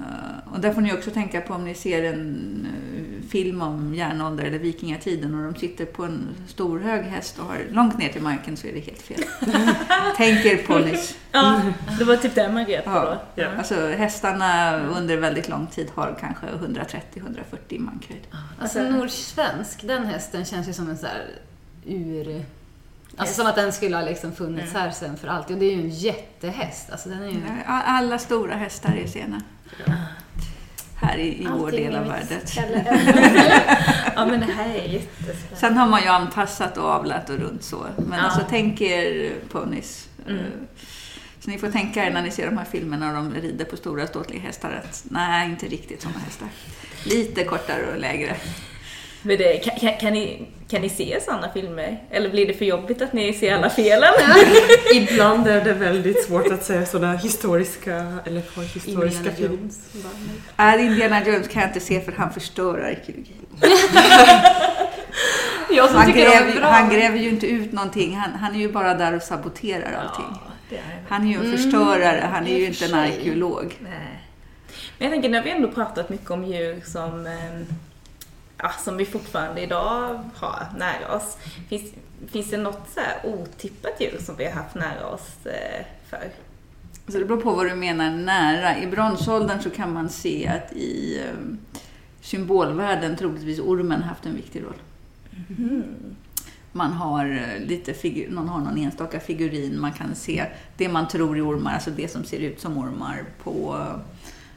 Eh, 0.00 0.52
och 0.52 0.60
där 0.60 0.72
får 0.72 0.80
ni 0.80 0.92
också 0.92 1.10
tänka 1.10 1.40
på 1.40 1.54
om 1.54 1.64
ni 1.64 1.74
ser 1.74 2.04
en 2.04 2.66
eh, 2.66 3.28
film 3.28 3.62
om 3.62 3.94
järnålder 3.94 4.44
eller 4.44 4.58
vikingatiden 4.58 5.34
och 5.34 5.52
de 5.52 5.58
sitter 5.60 5.84
på 5.84 6.04
en 6.04 6.28
stor 6.48 6.78
hög 6.80 7.04
häst 7.04 7.38
och 7.38 7.44
har 7.44 7.56
långt 7.70 7.98
ner 7.98 8.08
till 8.08 8.22
marken 8.22 8.56
så 8.56 8.66
är 8.66 8.72
det 8.72 8.80
helt 8.80 9.02
fel. 9.02 9.20
Tänk 10.16 10.44
er 10.44 10.56
ponnys. 10.56 11.16
ja, 11.32 11.60
det 11.98 12.04
var 12.04 12.16
typ 12.16 12.34
det 12.34 12.52
man 12.52 12.64
grep 12.64 12.84
på 12.84 12.90
Ja. 12.90 13.18
då. 13.34 13.42
Ja. 13.42 13.48
Alltså 13.58 13.86
hästarna 13.86 14.80
under 14.80 15.16
väldigt 15.16 15.48
lång 15.48 15.66
tid 15.66 15.90
har 15.94 16.16
kanske 16.20 16.46
130-140 16.46 17.78
mankhöjd. 17.78 18.20
Alltså 18.60 18.82
nordsvensk, 18.82 19.82
den 19.86 20.06
hästen 20.06 20.44
känns 20.44 20.68
ju 20.68 20.72
som 20.72 20.88
en 20.88 20.98
så 20.98 21.06
här 21.06 21.26
ur... 21.86 22.44
Alltså 23.16 23.34
som 23.34 23.46
att 23.46 23.54
den 23.56 23.72
skulle 23.72 23.96
ha 23.96 24.02
liksom 24.04 24.32
funnits 24.32 24.72
här 24.72 24.90
sen 24.90 25.16
för 25.16 25.28
alltid. 25.28 25.56
Och 25.56 25.60
det 25.60 25.66
är 25.66 25.74
ju 25.76 25.80
en 25.82 25.90
jättehäst. 25.90 26.90
Alltså 26.90 27.08
den 27.08 27.22
är 27.22 27.28
ju... 27.28 27.40
Alla 27.66 28.18
stora 28.18 28.54
hästar 28.54 28.96
är 29.04 29.06
sena. 29.06 29.42
Här 30.94 31.18
i, 31.18 31.42
i 31.42 31.46
vår 31.58 31.70
del 31.70 31.96
av 31.96 32.06
världen. 32.06 32.40
Ja 34.14 34.26
men 34.26 34.40
det 34.40 34.52
här 34.52 34.68
är 34.74 34.88
jättespännande. 34.88 35.56
Sen 35.56 35.76
har 35.76 35.88
man 35.88 36.02
ju 36.02 36.08
anpassat 36.08 36.76
och 36.76 36.84
avlat 36.84 37.30
och 37.30 37.38
runt 37.38 37.62
så. 37.64 37.86
Men 37.96 38.18
Ja. 38.18 38.24
alltså 38.24 38.40
tänk 38.50 38.80
er 38.80 39.32
ponnys. 39.52 40.08
Mm. 40.26 40.38
Eh, 40.38 40.44
Så 41.40 41.50
ni 41.50 41.58
får 41.58 41.70
tänka 41.70 42.04
er 42.06 42.10
när 42.10 42.22
ni 42.22 42.30
ser 42.30 42.46
de 42.46 42.58
här 42.58 42.64
filmerna 42.64 43.08
och 43.08 43.14
de 43.14 43.34
rider 43.34 43.64
på 43.64 43.76
stora 43.76 44.06
ståtliga 44.06 44.40
hästar 44.40 44.82
att 44.84 45.04
nej, 45.08 45.48
inte 45.50 45.66
riktigt 45.66 46.02
sådana 46.02 46.18
hästar. 46.18 46.48
Lite 47.04 47.44
kortare 47.44 47.92
och 47.92 47.98
lägre. 48.00 48.36
Men 49.22 49.38
det, 49.38 49.58
kan, 49.58 49.76
kan, 49.80 49.92
kan, 50.00 50.12
ni, 50.12 50.46
kan 50.68 50.82
ni 50.82 50.88
se 50.88 51.20
sådana 51.20 51.52
filmer? 51.52 52.02
Eller 52.10 52.30
blir 52.30 52.46
det 52.46 52.54
för 52.54 52.64
jobbigt 52.64 53.02
att 53.02 53.12
ni 53.12 53.32
ser 53.32 53.54
alla 53.54 53.70
felen? 53.70 54.12
Ibland 54.94 55.46
är 55.46 55.64
det 55.64 55.72
väldigt 55.72 56.24
svårt 56.24 56.52
att 56.52 56.64
säga 56.64 56.86
sådana 56.86 57.16
historiska 57.16 58.18
eller 58.26 58.42
historiska 58.74 59.30
filmer. 59.30 59.58
Är 60.56 60.78
Indiana 60.78 61.24
Jones 61.26 61.48
kan 61.48 61.62
jag 61.62 61.68
inte 61.70 61.80
se 61.80 62.00
för 62.00 62.12
han 62.12 62.32
förstör 62.32 62.78
arkeologi. 62.78 63.34
Jag 65.70 65.88
som 65.88 65.98
Han 65.98 66.12
gräver, 66.12 66.60
han 66.60 66.88
gräver 66.90 67.18
ju 67.18 67.28
inte 67.28 67.46
ut 67.46 67.72
någonting. 67.72 68.16
Han, 68.16 68.30
han 68.34 68.54
är 68.54 68.58
ju 68.58 68.72
bara 68.72 68.94
där 68.94 69.16
och 69.16 69.22
saboterar 69.22 69.92
allting. 69.92 70.34
det 70.70 70.76
är. 70.76 71.02
Han 71.08 71.22
är 71.22 71.28
ju 71.28 71.34
en 71.34 71.40
Mm, 71.40 71.56
förstörare, 71.56 72.28
han 72.32 72.46
är 72.46 72.58
ju 72.58 72.66
inte 72.66 72.84
en 72.84 72.94
arkeolog. 72.94 73.76
Nej. 73.80 74.20
Men 74.98 75.06
jag 75.06 75.12
tänker, 75.12 75.28
nu 75.28 75.36
har 75.36 75.44
vi 75.44 75.50
ändå 75.50 75.68
pratat 75.68 76.08
mycket 76.10 76.30
om 76.30 76.44
djur 76.44 76.80
som, 76.84 77.26
eh, 77.26 77.32
ja, 78.62 78.70
som 78.84 78.96
vi 78.96 79.04
fortfarande 79.04 79.60
idag 79.60 80.20
har 80.34 80.66
nära 80.78 81.16
oss. 81.16 81.36
Finns, 81.68 81.92
finns 82.26 82.50
det 82.50 82.56
något 82.56 82.88
så 82.94 83.00
här 83.00 83.34
otippat 83.34 84.00
djur 84.00 84.18
som 84.20 84.36
vi 84.36 84.44
har 84.44 84.52
haft 84.52 84.74
nära 84.74 85.06
oss 85.06 85.46
eh, 85.46 85.84
för? 86.08 86.30
Så 87.08 87.18
det 87.18 87.24
beror 87.24 87.40
på 87.40 87.50
vad 87.50 87.66
du 87.66 87.74
menar 87.74 88.10
nära. 88.10 88.78
I 88.78 88.86
bronsåldern 88.86 89.60
så 89.60 89.70
kan 89.70 89.92
man 89.92 90.08
se 90.08 90.48
att 90.48 90.72
i 90.72 91.18
eh, 91.18 91.56
symbolvärlden 92.20 93.16
troligtvis 93.16 93.60
ormen 93.60 94.02
haft 94.02 94.26
en 94.26 94.36
viktig 94.36 94.62
roll. 94.62 94.74
Man 96.72 96.92
har 96.92 97.26
eh, 97.26 97.66
lite 97.66 97.94
figur, 97.94 98.30
någon 98.30 98.48
har 98.48 98.60
någon 98.60 98.78
enstaka 98.78 99.20
figurin, 99.20 99.80
man 99.80 99.92
kan 99.92 100.14
se 100.14 100.46
det 100.76 100.88
man 100.88 101.08
tror 101.08 101.36
är 101.36 101.48
ormar, 101.48 101.74
alltså 101.74 101.90
det 101.90 102.08
som 102.08 102.24
ser 102.24 102.38
ut 102.38 102.60
som 102.60 102.78
ormar 102.78 103.24
på 103.42 103.84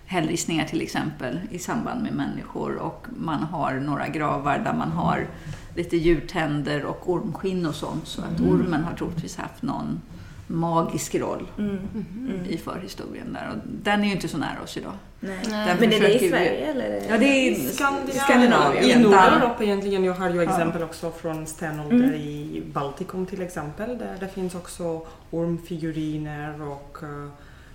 hällristningar 0.06 0.66
till 0.66 0.82
exempel 0.82 1.39
i 1.51 1.60
samband 1.60 2.04
med 2.04 2.14
människor 2.14 2.76
och 2.76 3.08
man 3.18 3.43
har 3.43 3.74
några 3.74 4.08
gravar 4.08 4.58
där 4.60 4.74
man 4.74 4.91
har 4.91 5.28
lite 5.76 5.97
djurtänder 5.97 6.84
och 6.86 7.10
ormskinn 7.10 7.66
och 7.66 7.76
sånt 7.76 8.08
så 8.08 8.22
att 8.22 8.39
ormen 8.39 8.84
har 8.84 8.93
troligtvis 8.97 9.38
haft 9.38 9.62
någon 9.62 10.01
magisk 10.47 11.16
roll 11.16 11.47
Mm. 11.58 11.76
Mhm. 11.93 12.45
i 12.49 12.58
förhistorien 12.58 13.34
där 13.34 13.49
och 13.51 13.58
den 13.84 14.01
är 14.01 14.06
ju 14.06 14.12
inte 14.12 14.28
så 14.28 14.38
nära 14.38 14.62
oss 14.64 14.78
idag. 14.78 14.91
Nej. 15.20 15.39
Men 15.49 15.70
är 15.70 15.76
det 15.80 15.86
i 15.86 15.89
försöker 15.99 16.20
vi- 16.20 16.30
Sverige 16.30 16.72
eller? 16.72 17.01
Ja, 17.10 17.18
det 17.18 17.26
är 17.26 17.51
I 17.51 17.51
i 17.51 17.56
Skandinavien. 17.56 18.20
Skandinavien. 18.24 18.84
I 18.84 18.91
Ja. 18.91 18.99
Nordeuropa 18.99 19.64
egentligen. 19.64 20.04
Jag 20.04 20.14
har 20.14 20.30
ju 20.30 20.41
exempel 20.43 20.84
också 20.84 21.12
från 21.12 21.45
stenålder 21.47 22.14
i 22.14 22.64
Baltikum 22.74 23.26
till 23.26 23.41
exempel. 23.41 23.97
Där 23.97 24.18
det 24.20 24.28
finns 24.28 24.56
också 24.56 25.01
ormfiguriner 25.32 26.62
och 26.62 26.97
eh, 27.04 27.30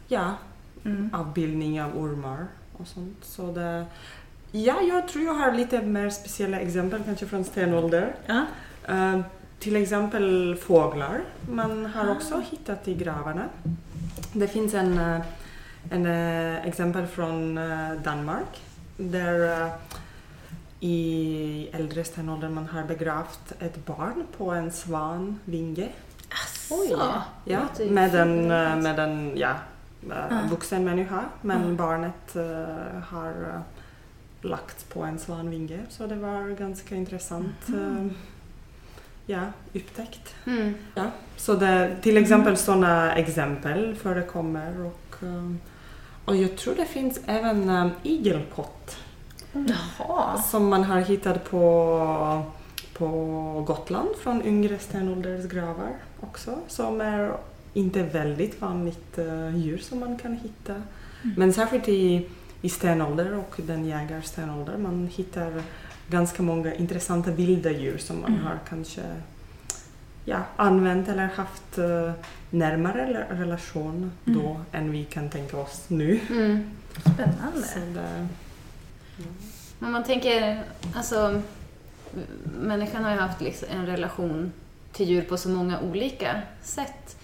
ja, 0.08 0.34
Mm. 0.88 1.10
avbildning 1.12 1.82
av 1.82 1.98
ormar 1.98 2.46
och 2.76 2.86
sånt. 2.86 3.24
Så 3.24 3.52
det, 3.52 3.86
ja, 4.52 4.80
jag 4.80 5.08
tror 5.08 5.24
jag 5.24 5.34
har 5.34 5.52
lite 5.52 5.82
mer 5.82 6.10
speciella 6.10 6.60
exempel 6.60 7.02
kanske 7.04 7.26
från 7.26 7.44
stenålder. 7.44 8.14
Ja. 8.26 8.44
Eh, 8.88 9.20
till 9.58 9.76
exempel 9.76 10.56
fåglar 10.56 11.20
man 11.50 11.86
har 11.86 12.10
också 12.12 12.42
hittat 12.50 12.88
i 12.88 12.94
gravarna. 12.94 13.44
Det 14.32 14.48
finns 14.48 14.74
en, 14.74 14.98
eh, 14.98 15.20
en 15.90 16.06
eh, 16.06 16.66
exempel 16.66 17.06
från 17.06 17.54
Danmark 18.04 18.62
där 18.96 19.70
i 20.80 21.68
äldre 21.72 22.04
stenålder 22.04 22.48
man 22.48 22.66
har 22.66 22.84
begravt 22.84 23.52
ett 23.58 23.86
barn 23.86 24.26
på 24.36 24.50
en 24.50 24.72
svanvinge. 24.72 25.88
Oj. 26.70 26.96
Ja, 27.44 27.62
med 27.90 28.14
en, 28.14 28.48
med 28.82 28.98
en 28.98 29.32
ja, 29.36 29.54
eh, 30.10 30.50
vuxen 30.50 30.84
människa 30.84 31.24
men 31.42 31.76
barnet 31.76 32.36
eh, 32.36 33.00
har 33.08 33.30
uh, 33.30 33.60
lagts 34.40 34.84
på 34.84 35.02
en 35.02 35.18
svanvinge 35.18 35.80
så 35.88 36.06
det 36.06 36.14
var 36.16 36.50
ganska 36.58 36.94
intressant 36.94 37.68
eh, 37.68 38.06
ja, 39.26 39.40
upptäckt. 39.74 40.34
Mm. 40.46 40.74
Ja. 40.94 41.04
Så 41.36 41.54
det, 41.54 41.96
till 42.02 42.16
exempel 42.16 42.56
sådana 42.56 43.16
exempel 43.16 43.94
förekommer 43.94 44.80
och, 44.80 45.22
eh, 45.22 45.52
och 46.24 46.36
jag 46.36 46.56
tror 46.56 46.74
det 46.74 46.86
finns 46.86 47.20
även 47.26 47.70
um, 47.70 47.90
igelkott 48.02 48.96
Jaha. 49.52 50.42
som 50.42 50.68
man 50.68 50.84
har 50.84 51.00
hittat 51.00 51.50
på, 51.50 52.42
på 52.92 53.08
Gotland 53.66 54.08
från 54.22 54.42
yngre 54.42 54.78
stenåldersgravar 54.78 55.92
också. 56.20 56.58
Som 56.68 57.00
är 57.00 57.32
inte 57.78 58.02
väldigt 58.02 58.60
vanligt 58.60 59.18
uh, 59.18 59.56
djur 59.56 59.78
som 59.78 60.00
man 60.00 60.18
kan 60.18 60.36
hitta. 60.36 60.74
Men 61.36 61.52
särskilt 61.52 61.88
i, 61.88 62.26
i 62.62 62.68
stenålder 62.68 63.34
och 63.34 63.54
den 63.56 63.84
jägarstenålder 63.84 64.78
man 64.78 65.06
hittar 65.06 65.62
ganska 66.10 66.42
många 66.42 66.74
intressanta 66.74 67.30
vilda 67.30 67.70
djur 67.70 67.98
som 67.98 68.20
man 68.20 68.38
har 68.38 68.58
kanske 68.68 69.02
ja, 70.24 70.42
använt 70.56 71.08
eller 71.08 71.26
haft 71.26 71.78
uh, 71.78 72.12
närmare 72.50 73.06
rela- 73.06 73.40
relation 73.40 74.12
då 74.24 74.60
än 74.72 74.90
vi 74.92 75.04
kan 75.04 75.30
tänka 75.30 75.56
oss 75.56 75.84
nu. 75.88 76.20
Mm. 76.30 76.70
Spännande. 77.00 77.62
Så 77.62 77.78
det, 77.78 78.28
Men 79.78 79.92
man 79.92 80.04
tänker, 80.04 80.62
alltså 80.94 81.42
människan 82.60 83.04
har 83.04 83.10
ju 83.10 83.18
haft 83.18 83.40
liksom 83.40 83.68
en 83.70 83.86
relation 83.86 84.52
till 84.92 85.08
djur 85.08 85.22
på 85.22 85.36
så 85.36 85.48
många 85.48 85.80
olika 85.80 86.42
sätt. 86.62 87.17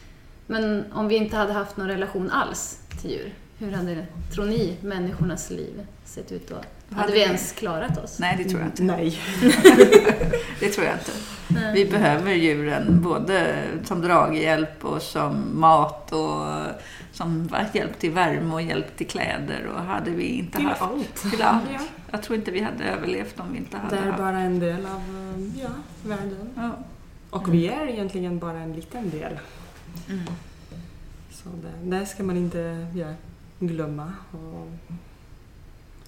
Men 0.46 0.84
om 0.92 1.08
vi 1.08 1.16
inte 1.16 1.36
hade 1.36 1.52
haft 1.52 1.76
någon 1.76 1.88
relation 1.88 2.30
alls 2.30 2.78
till 3.00 3.10
djur, 3.10 3.34
hur 3.58 3.72
hade, 3.72 4.06
tror 4.34 4.44
ni, 4.44 4.76
människornas 4.80 5.50
liv 5.50 5.86
sett 6.04 6.32
ut 6.32 6.48
då? 6.48 6.54
Hade 6.54 7.00
Hade 7.00 7.12
vi 7.12 7.20
ens 7.20 7.52
klarat 7.52 8.04
oss? 8.04 8.18
Nej, 8.18 8.34
det 8.38 8.44
tror 8.44 8.60
jag 8.60 8.68
inte. 8.68 8.82
Nej. 8.82 9.18
Det 10.60 10.68
tror 10.70 10.86
jag 10.86 10.94
inte. 10.94 11.12
Nej. 11.48 11.74
Vi 11.74 11.90
behöver 11.90 12.32
djuren 12.32 13.00
både 13.02 13.54
som 13.84 14.00
draghjälp 14.00 14.84
och 14.84 15.02
som 15.02 15.60
mat 15.60 16.12
och 16.12 16.46
som 17.12 17.48
hjälp 17.72 17.98
till 17.98 18.10
värme 18.10 18.54
och 18.54 18.62
hjälp 18.62 18.96
till 18.96 19.06
kläder. 19.06 19.66
Och 19.74 19.80
hade 19.82 20.10
vi 20.10 20.24
inte 20.24 20.56
Till 20.58 20.66
haft... 20.66 20.82
allt. 20.82 21.14
Till 21.30 21.42
allt. 21.42 21.62
Ja. 21.72 21.80
Jag 22.10 22.22
tror 22.22 22.36
inte 22.38 22.50
vi 22.50 22.60
hade 22.60 22.84
överlevt 22.84 23.40
om 23.40 23.52
vi 23.52 23.58
inte 23.58 23.76
Det 23.76 23.82
hade 23.82 23.96
är 23.96 24.10
haft... 24.10 24.18
bara 24.18 24.38
en 24.38 24.58
del 24.58 24.86
av 24.86 25.02
eh, 25.36 25.62
ja, 25.62 25.68
världen. 26.04 26.50
Ja. 26.56 26.70
Och 27.30 27.54
vi 27.54 27.68
är 27.68 27.86
egentligen 27.88 28.38
bara 28.38 28.58
en 28.58 28.72
liten 28.72 29.10
del. 29.10 29.38
Mm. 30.08 30.24
Så 31.30 31.48
det, 31.48 31.96
det 31.96 32.06
ska 32.06 32.22
man 32.22 32.36
inte 32.36 32.86
ja, 32.94 33.14
glömma. 33.60 34.12
Och, 34.32 34.68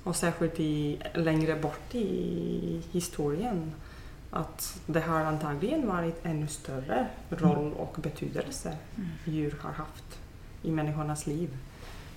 och 0.02 0.16
särskilt 0.16 0.60
i, 0.60 0.98
längre 1.14 1.56
bort 1.56 1.94
i 1.94 2.82
historien. 2.92 3.72
Att 4.30 4.80
det 4.86 5.00
har 5.00 5.20
antagligen 5.20 5.86
varit 5.86 6.26
ännu 6.26 6.46
större 6.46 7.06
roll 7.30 7.72
och 7.72 7.96
betydelse 8.02 8.76
djur 9.24 9.54
har 9.60 9.72
haft 9.72 10.18
i 10.62 10.70
människornas 10.70 11.26
liv. 11.26 11.48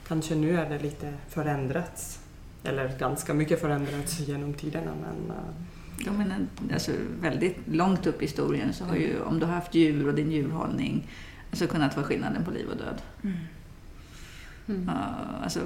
Kanske 0.07 0.36
nu 0.36 0.57
är 0.59 0.70
det 0.70 0.80
lite 0.80 1.13
förändrats. 1.28 2.20
Eller 2.63 2.97
ganska 2.99 3.34
mycket 3.34 3.61
förändrats 3.61 4.20
genom 4.20 4.53
tiderna 4.53 4.91
men 5.01 5.38
eh, 5.38 5.43
Ja, 6.05 6.11
men 6.11 6.32
en- 6.32 6.49
alltså, 6.74 6.91
väldigt 7.22 7.57
långt 7.67 8.07
upp 8.07 8.22
i 8.22 8.26
historien 8.26 8.74
så 8.74 8.86
har 8.86 8.95
ju, 8.95 9.22
om 9.22 9.39
du 9.39 9.45
har 9.45 9.53
haft 9.53 9.76
djur 9.76 10.07
och 10.07 10.13
din 10.13 10.32
djurhållning, 10.32 11.07
alltså 11.51 11.67
kunnat 11.67 11.95
vara 11.95 12.05
skillnaden 12.05 12.45
på 12.45 12.51
liv 12.51 12.67
och 12.69 12.77
död. 12.77 13.01
Mm. 13.23 13.37
Ja, 14.87 15.15
alltså, 15.43 15.59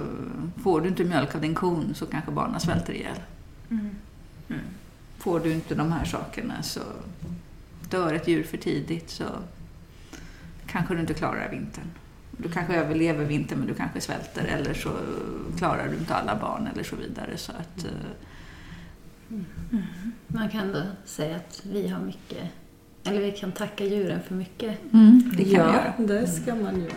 får 0.63 0.81
du 0.81 0.87
inte 0.87 1.03
mjölk 1.03 1.35
av 1.35 1.41
din 1.41 1.55
kon 1.55 1.93
så 1.95 2.05
kanske 2.05 2.31
barnen 2.31 2.59
svälter 2.59 2.93
ihjäl. 2.93 3.17
Mm. 3.69 3.89
Får 5.17 5.39
du 5.39 5.53
inte 5.53 5.75
de 5.75 5.91
här 5.91 6.05
sakerna 6.05 6.63
så 6.63 6.81
dör 7.89 8.13
ett 8.13 8.27
djur 8.27 8.43
för 8.43 8.57
tidigt 8.57 9.09
så 9.09 9.25
kanske 10.65 10.93
du 10.93 10.99
inte 10.99 11.13
klarar 11.13 11.49
vintern. 11.51 11.85
Du 12.37 12.49
kanske 12.49 12.75
överlever 12.75 13.25
vintern 13.25 13.59
men 13.59 13.67
du 13.67 13.73
kanske 13.73 14.01
svälter 14.01 14.45
eller 14.45 14.73
så 14.73 14.91
klarar 15.57 15.87
du 15.87 15.97
inte 15.97 16.15
alla 16.15 16.39
barn 16.39 16.67
eller 16.73 16.83
så 16.83 16.95
vidare. 16.95 17.37
Så 17.37 17.51
att, 17.51 17.85
eh, 17.85 17.91
Man 20.27 20.49
kan 20.49 20.71
då 20.71 20.81
säga 21.05 21.35
att 21.35 21.61
vi 21.71 21.87
har 21.87 21.99
mycket, 22.01 22.51
eller 23.05 23.21
vi 23.21 23.31
kan 23.31 23.51
tacka 23.51 23.85
djuren 23.85 24.23
för 24.23 24.35
mycket. 24.35 24.77
det 25.37 25.43
kan 25.43 25.45
vi 25.45 25.51
göra. 25.53 25.93
det 25.97 26.27
ska 26.27 26.55
man 26.55 26.81
göra. 26.81 26.93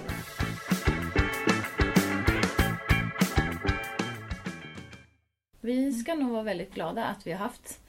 Vi 5.60 5.92
ska 5.92 6.14
nog 6.14 6.30
vara 6.30 6.42
väldigt 6.42 6.74
glada 6.74 7.04
att 7.04 7.26
vi 7.26 7.32
har 7.32 7.38
haft 7.38 7.80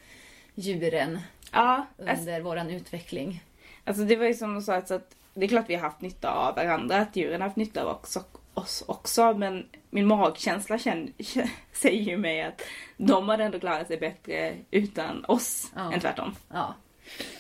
djuren 0.55 1.19
Ja, 1.51 1.85
alltså, 1.99 2.15
under 2.21 2.41
våran 2.41 2.69
utveckling. 2.69 3.43
alltså 3.85 4.03
det 4.03 4.15
var 4.15 4.25
ju 4.25 4.33
som 4.33 4.55
du 4.55 4.61
sa, 4.61 4.73
alltså 4.75 4.93
att 4.95 5.15
det 5.33 5.45
är 5.45 5.47
klart 5.49 5.65
vi 5.69 5.75
har 5.75 5.81
haft 5.81 6.01
nytta 6.01 6.31
av 6.31 6.55
varandra, 6.55 6.97
att 6.97 7.15
djuren 7.15 7.41
har 7.41 7.47
haft 7.47 7.57
nytta 7.57 7.83
av 7.83 7.87
också, 7.89 8.23
oss 8.53 8.83
också, 8.87 9.33
men 9.33 9.65
min 9.89 10.05
magkänsla 10.07 10.77
känner, 10.79 11.11
säger 11.73 12.01
ju 12.03 12.17
mig 12.17 12.41
att 12.43 12.61
de 12.97 13.29
hade 13.29 13.43
ändå 13.43 13.59
klarat 13.59 13.87
sig 13.87 13.97
bättre 13.97 14.55
utan 14.71 15.25
oss 15.25 15.71
Ja. 15.75 15.93
än 15.93 15.99
tvärtom. 15.99 16.35
Ja, 16.53 16.75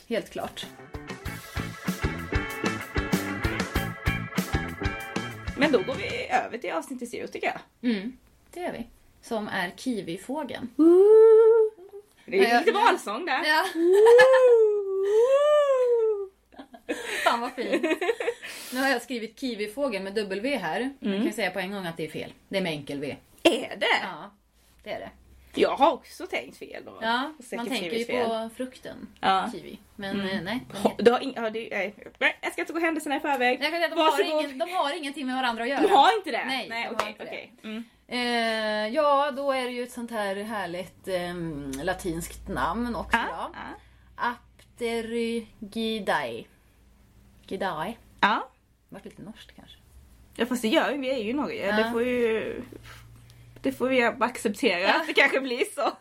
helt 0.07 0.29
klart. 0.29 0.65
Men 5.57 5.71
då 5.71 5.81
går 5.81 5.95
vi 5.95 6.27
över 6.29 6.57
till 6.57 6.71
avsnitt 6.71 7.09
zero 7.09 7.27
tycker 7.27 7.47
jag. 7.47 7.91
Mm, 7.91 8.17
det 8.53 8.59
gör 8.59 8.71
vi. 8.71 8.87
Som 9.21 9.47
är 9.47 9.71
kiwifågeln. 9.75 10.69
Det 12.25 12.45
är 12.45 12.59
lite 12.59 12.71
valsång 12.71 13.25
där. 13.25 13.43
Ja, 13.45 13.65
fan 17.23 17.39
vad 17.41 17.53
fint. 17.53 17.83
Nu 18.73 18.79
har 18.79 18.89
jag 18.89 19.01
skrivit 19.01 19.39
kiwifågel 19.39 20.03
med 20.03 20.13
W 20.15 20.57
här. 20.57 20.93
Jag 20.99 21.23
kan 21.23 21.33
säga 21.33 21.51
på 21.51 21.59
en 21.59 21.71
gång 21.71 21.85
att 21.85 21.97
det 21.97 22.05
är 22.05 22.09
fel. 22.09 22.33
Det 22.49 22.57
är 22.57 22.61
med 22.61 22.71
enkel 22.71 22.99
V. 22.99 23.15
Är 23.43 23.75
det? 23.79 23.99
Ja, 24.03 24.31
det 24.83 24.91
är 24.91 24.99
det. 24.99 25.09
Jag 25.57 25.75
har 25.77 25.93
också 25.93 26.27
tänkt 26.27 26.57
fel 26.57 26.83
då. 26.85 26.97
Ja, 27.01 27.33
man 27.55 27.67
tänker 27.67 27.91
ju 27.97 28.05
fel. 28.05 28.25
på 28.29 28.49
frukten 28.55 29.07
Ja. 29.19 29.49
kiwi. 29.51 29.77
Men 29.95 30.21
eh, 30.29 30.41
nej. 30.41 30.65
Du 30.97 31.11
har 31.11 31.19
ing- 31.19 31.33
ja, 31.35 31.49
det, 31.49 31.69
nej, 31.71 31.95
nej, 32.19 32.37
jag 32.41 32.51
ska 32.53 32.61
inte 32.61 32.73
gå 32.73 32.79
händelserna 32.79 33.15
i 33.15 33.19
förväg. 33.19 33.63
Att 33.65 33.91
de 33.91 33.97
har, 33.99 34.23
ingen, 34.23 34.57
de 34.57 34.71
har 34.71 34.97
ingenting 34.97 35.25
med 35.25 35.35
varandra 35.35 35.63
att 35.63 35.69
göra. 35.69 35.81
Du 35.81 35.87
har 35.87 36.17
inte 36.17 36.31
det? 36.31 36.45
Nej, 36.45 36.69
nej 36.69 36.87
de 36.89 36.95
okej. 36.95 37.15
det. 37.17 37.23
okej. 37.25 37.53
Mm. 37.63 37.83
Eh, 38.07 38.87
ja, 38.95 39.31
då 39.31 39.51
är 39.51 39.63
det 39.65 39.71
ju 39.71 39.83
ett 39.83 39.91
sånt 39.91 40.11
här 40.11 40.35
härligt 40.35 41.07
ehm, 41.07 41.71
latinskt 41.83 42.47
namn 42.47 42.95
också. 42.95 43.17
Ja, 43.17 43.23
då. 43.29 43.55
ja. 44.15 44.33
Apterygidae. 44.77 46.43
Gidae. 47.47 47.93
ja. 48.21 48.49
Vart 48.89 49.05
lite 49.05 49.21
norskt 49.21 49.55
kanske. 49.55 49.77
Ja 50.35 50.45
fast 50.45 50.61
det 50.61 50.67
gör 50.67 50.91
vi, 50.91 50.97
vi 50.97 51.09
är 51.11 51.17
ju 51.17 51.29
i 51.29 51.33
Norge. 51.33 51.71
Det 51.71 51.91
får 51.91 52.03
ju... 52.03 52.61
Det 53.61 53.71
får 53.71 53.87
vi 53.89 54.01
acceptera 54.03 54.79
Ja. 54.79 54.95
att 55.01 55.07
det 55.07 55.13
kanske 55.13 55.39
blir 55.39 55.63
så. 55.75 55.91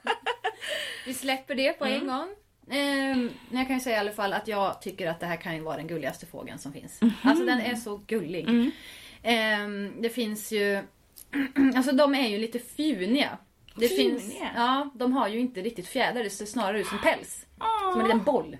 Vi 1.07 1.15
släpper 1.15 1.55
det 1.55 1.73
på 1.73 1.85
en 1.85 2.07
gång. 2.07 2.29
Ehm, 2.71 3.31
men 3.49 3.59
jag 3.59 3.67
kan 3.67 3.77
ju 3.77 3.81
säga 3.81 3.97
i 3.97 4.01
alla 4.01 4.13
fall 4.13 4.33
att 4.33 4.49
jag 4.49 4.83
tycker 4.83 5.07
att 5.07 5.21
det 5.21 5.27
här 5.27 5.37
kan 5.37 5.55
ju 5.55 5.61
vara 5.63 5.77
den 5.77 5.87
gulligaste 5.87 6.27
fågeln 6.27 6.59
som 6.59 6.73
finns. 6.73 7.01
Alltså 7.23 7.45
den 7.45 7.61
är 7.61 7.75
så 7.75 8.01
gullig. 8.07 8.49
Mm. 8.49 8.71
Ehm, 9.23 9.93
det 10.03 10.09
finns 10.11 10.53
ju... 10.53 10.83
Alltså 11.77 11.93
de 11.93 12.15
är 12.15 12.29
ju 12.29 12.39
lite 12.39 12.59
fjuniga. 12.59 13.39
Det 13.75 13.89
Fjuniga? 13.89 14.19
finns, 14.21 14.35
ja, 14.57 14.91
de 14.95 15.13
har 15.13 15.29
ju 15.29 15.39
inte 15.39 15.63
riktigt 15.63 15.89
fjädrar, 15.89 16.23
det 16.25 16.31
ser 16.31 16.47
snarare 16.47 16.81
ut 16.81 16.87
som 16.87 16.99
päls. 16.99 17.47
Som 17.93 18.01
en 18.01 18.07
liten 18.07 18.25
boll. 18.25 18.57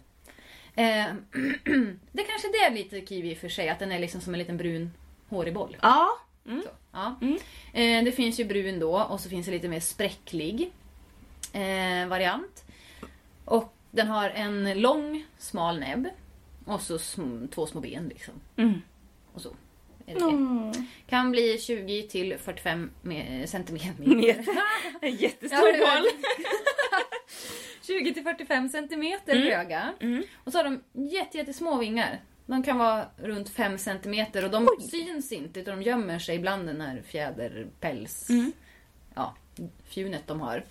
Ehm, 0.75 1.17
det 2.13 2.23
kanske 2.23 2.49
det 2.49 2.59
är 2.59 2.71
lite 2.71 3.01
kiwi 3.07 3.31
i 3.31 3.35
och 3.35 3.39
för 3.39 3.49
sig, 3.49 3.69
att 3.69 3.79
den 3.79 3.93
är 3.93 3.99
liksom 3.99 4.21
som 4.21 4.35
en 4.35 4.39
liten 4.39 4.57
brun 4.57 4.91
hårig 5.29 5.55
boll. 5.55 5.77
Ja, 5.83 6.09
Så, 6.47 6.69
ja. 6.93 7.15
Mm. 7.23 7.35
Eh, 7.73 8.05
det 8.05 8.13
finns 8.13 8.41
ju 8.41 8.45
brun 8.45 8.79
då 8.81 9.01
och 9.03 9.21
så 9.21 9.29
finns 9.29 9.47
det 9.47 9.53
lite 9.53 9.69
mer 9.69 9.81
spräcklig 9.81 10.73
eh, 11.53 12.07
variant. 12.09 12.65
Och 13.45 13.75
den 13.91 14.07
har 14.09 14.31
en 14.31 14.81
lång 14.81 15.25
smal 15.39 15.81
näbb 15.81 16.09
och 16.65 16.81
så 16.81 16.97
sm- 16.97 17.49
två 17.49 17.67
små 17.67 17.81
ben 17.81 18.09
liksom. 18.09 18.35
Mm. 18.57 18.83
Och 19.33 19.41
så. 19.41 19.57
Mm. 20.07 20.73
Kan 21.09 21.31
bli 21.31 21.59
20 21.59 22.03
till 22.03 22.39
45 22.39 22.91
me- 23.03 23.47
centimeter. 23.47 24.05
En 25.01 25.17
jättestor 25.17 25.69
Ja, 25.69 25.99
boll. 26.01 26.09
20 27.83 28.15
till 28.15 28.23
45 28.23 28.69
centimeter 28.69 29.37
höga. 29.37 29.93
Mm. 30.01 30.23
Och 30.45 30.53
så 30.53 30.59
har 30.59 30.65
de 30.65 30.83
jätte, 31.11 31.39
jättesmå 31.39 31.77
vingar. 31.79 32.21
De 32.47 32.63
kan 32.63 32.79
vara 32.79 33.07
runt 33.17 33.49
5 33.49 33.79
centimeter 33.79 34.45
och 34.45 34.51
de 34.51 34.69
syns 34.91 35.33
inte 35.33 35.61
utan 35.61 35.79
de 35.79 35.83
gömmer 35.85 36.19
sig 36.19 36.39
bland 36.39 36.67
den 36.67 36.81
här 36.81 37.03
fjäderpäls... 37.07 38.31
Mm. 38.31 38.53
Ja, 39.15 39.35
fjunet 39.85 40.27
de 40.27 40.41
har. 40.41 40.65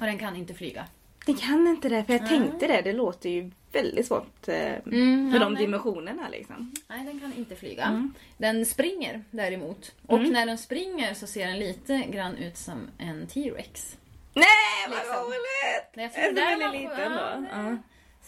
Och 0.00 0.06
den 0.06 0.18
kan 0.18 0.36
inte 0.36 0.54
flyga. 0.54 0.86
Det 1.26 1.34
kan 1.40 1.66
inte 1.66 1.88
det, 1.88 2.04
för 2.04 2.12
jag 2.12 2.22
Nej. 2.22 2.30
tänkte 2.30 2.66
det. 2.66 2.80
Det 2.82 2.92
låter 2.92 3.30
ju 3.30 3.50
väldigt 3.72 4.06
svårt 4.06 4.48
eh, 4.48 4.74
Mm, 4.86 5.30
ja, 5.34 5.38
de 5.38 5.52
nej. 5.52 5.62
dimensionerna 5.62 6.28
liksom. 6.28 6.72
Nej, 6.88 7.04
den 7.04 7.20
kan 7.20 7.32
inte 7.34 7.56
flyga. 7.56 7.84
Mm. 7.84 8.14
Den 8.38 8.66
springer 8.66 9.24
däremot. 9.30 9.92
Och 10.06 10.18
Mm. 10.18 10.32
när 10.32 10.46
den 10.46 10.58
springer 10.58 11.14
så 11.14 11.26
ser 11.26 11.46
den 11.46 11.58
lite 11.58 11.96
grann 11.98 12.36
ut 12.36 12.56
som 12.56 12.88
en 12.98 13.26
T-rex. 13.26 13.96
Nej 14.34 14.44
vad 14.88 14.98
Liksom. 14.98 15.16
roligt! 15.16 16.14
Är 16.14 16.28
så 16.28 16.34
där 16.34 16.72
liten 16.72 17.12
då? 17.12 17.46
Ja. 17.52 17.76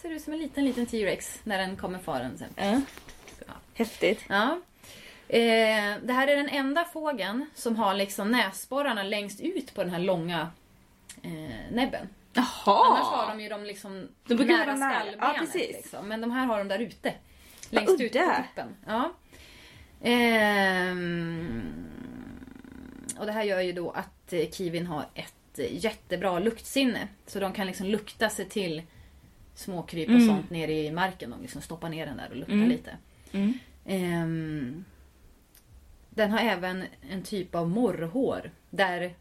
Ser 0.03 0.09
ut 0.09 0.21
som 0.21 0.33
en 0.33 0.39
liten, 0.39 0.65
liten 0.65 0.85
T-rex 0.85 1.39
när 1.43 1.57
den 1.57 1.75
kommer 1.75 1.99
faren 1.99 2.37
sen. 2.37 2.49
Ja. 2.55 2.81
Häftigt. 3.73 4.25
Ja. 4.29 4.59
Eh, 5.27 5.93
det 6.03 6.13
här 6.13 6.27
är 6.27 6.35
den 6.35 6.49
enda 6.49 6.85
fågeln 6.85 7.45
som 7.55 7.75
har 7.75 7.93
liksom 7.93 8.31
näsborrarna 8.31 9.03
längst 9.03 9.41
ut 9.41 9.73
på 9.73 9.83
den 9.83 9.93
här 9.93 9.99
långa 9.99 10.51
eh, 11.21 11.71
näbben. 11.71 12.09
Jaha! 12.33 12.45
Annars 12.65 13.07
har 13.07 13.27
de 13.27 13.43
ju 13.43 13.49
dem 13.49 13.63
liksom 13.63 14.07
De 14.27 14.35
nära 14.35 14.77
skallbenet. 14.77 15.17
Ja, 15.21 15.35
precis. 15.39 15.75
Liksom. 15.75 16.07
Men 16.07 16.21
de 16.21 16.31
här 16.31 16.45
har 16.45 16.57
de 16.57 16.67
där 16.67 16.79
ute. 16.79 17.13
Längst 17.69 18.01
ut 18.01 18.13
på 18.13 18.19
udda. 18.19 18.35
toppen. 18.35 18.75
Ja. 18.87 19.13
Ehm, 20.01 21.63
och 23.19 23.25
det 23.25 23.31
här 23.31 23.43
gör 23.43 23.61
ju 23.61 23.71
då 23.71 23.91
att 23.91 24.33
eh, 24.33 24.49
kiwin 24.51 24.87
har 24.87 25.05
ett 25.13 25.59
eh, 25.59 25.83
jättebra 25.83 26.39
luktsinne. 26.39 27.07
Så 27.27 27.39
de 27.39 27.53
kan 27.53 27.67
liksom 27.67 27.85
lukta 27.87 28.29
sig 28.29 28.49
till 28.49 28.81
småkryp 29.55 30.07
och 30.09 30.15
Mm. 30.15 30.27
sånt 30.27 30.49
nere 30.49 30.71
i 30.73 30.91
marken. 30.91 31.29
De 31.29 31.41
liksom 31.41 31.61
stoppar 31.61 31.89
ner 31.89 32.05
den 32.05 32.17
där 32.17 32.29
och 32.29 32.35
luktar 32.35 32.53
Mm. 32.53 32.69
lite. 32.69 32.97
Mm. 33.31 33.53
Ehm, 33.85 34.85
den 36.09 36.31
har 36.31 36.39
även 36.39 36.83
en 37.11 37.23
typ 37.23 37.55
av 37.55 37.69
morrhår. 37.69 38.51
Där 38.69 39.13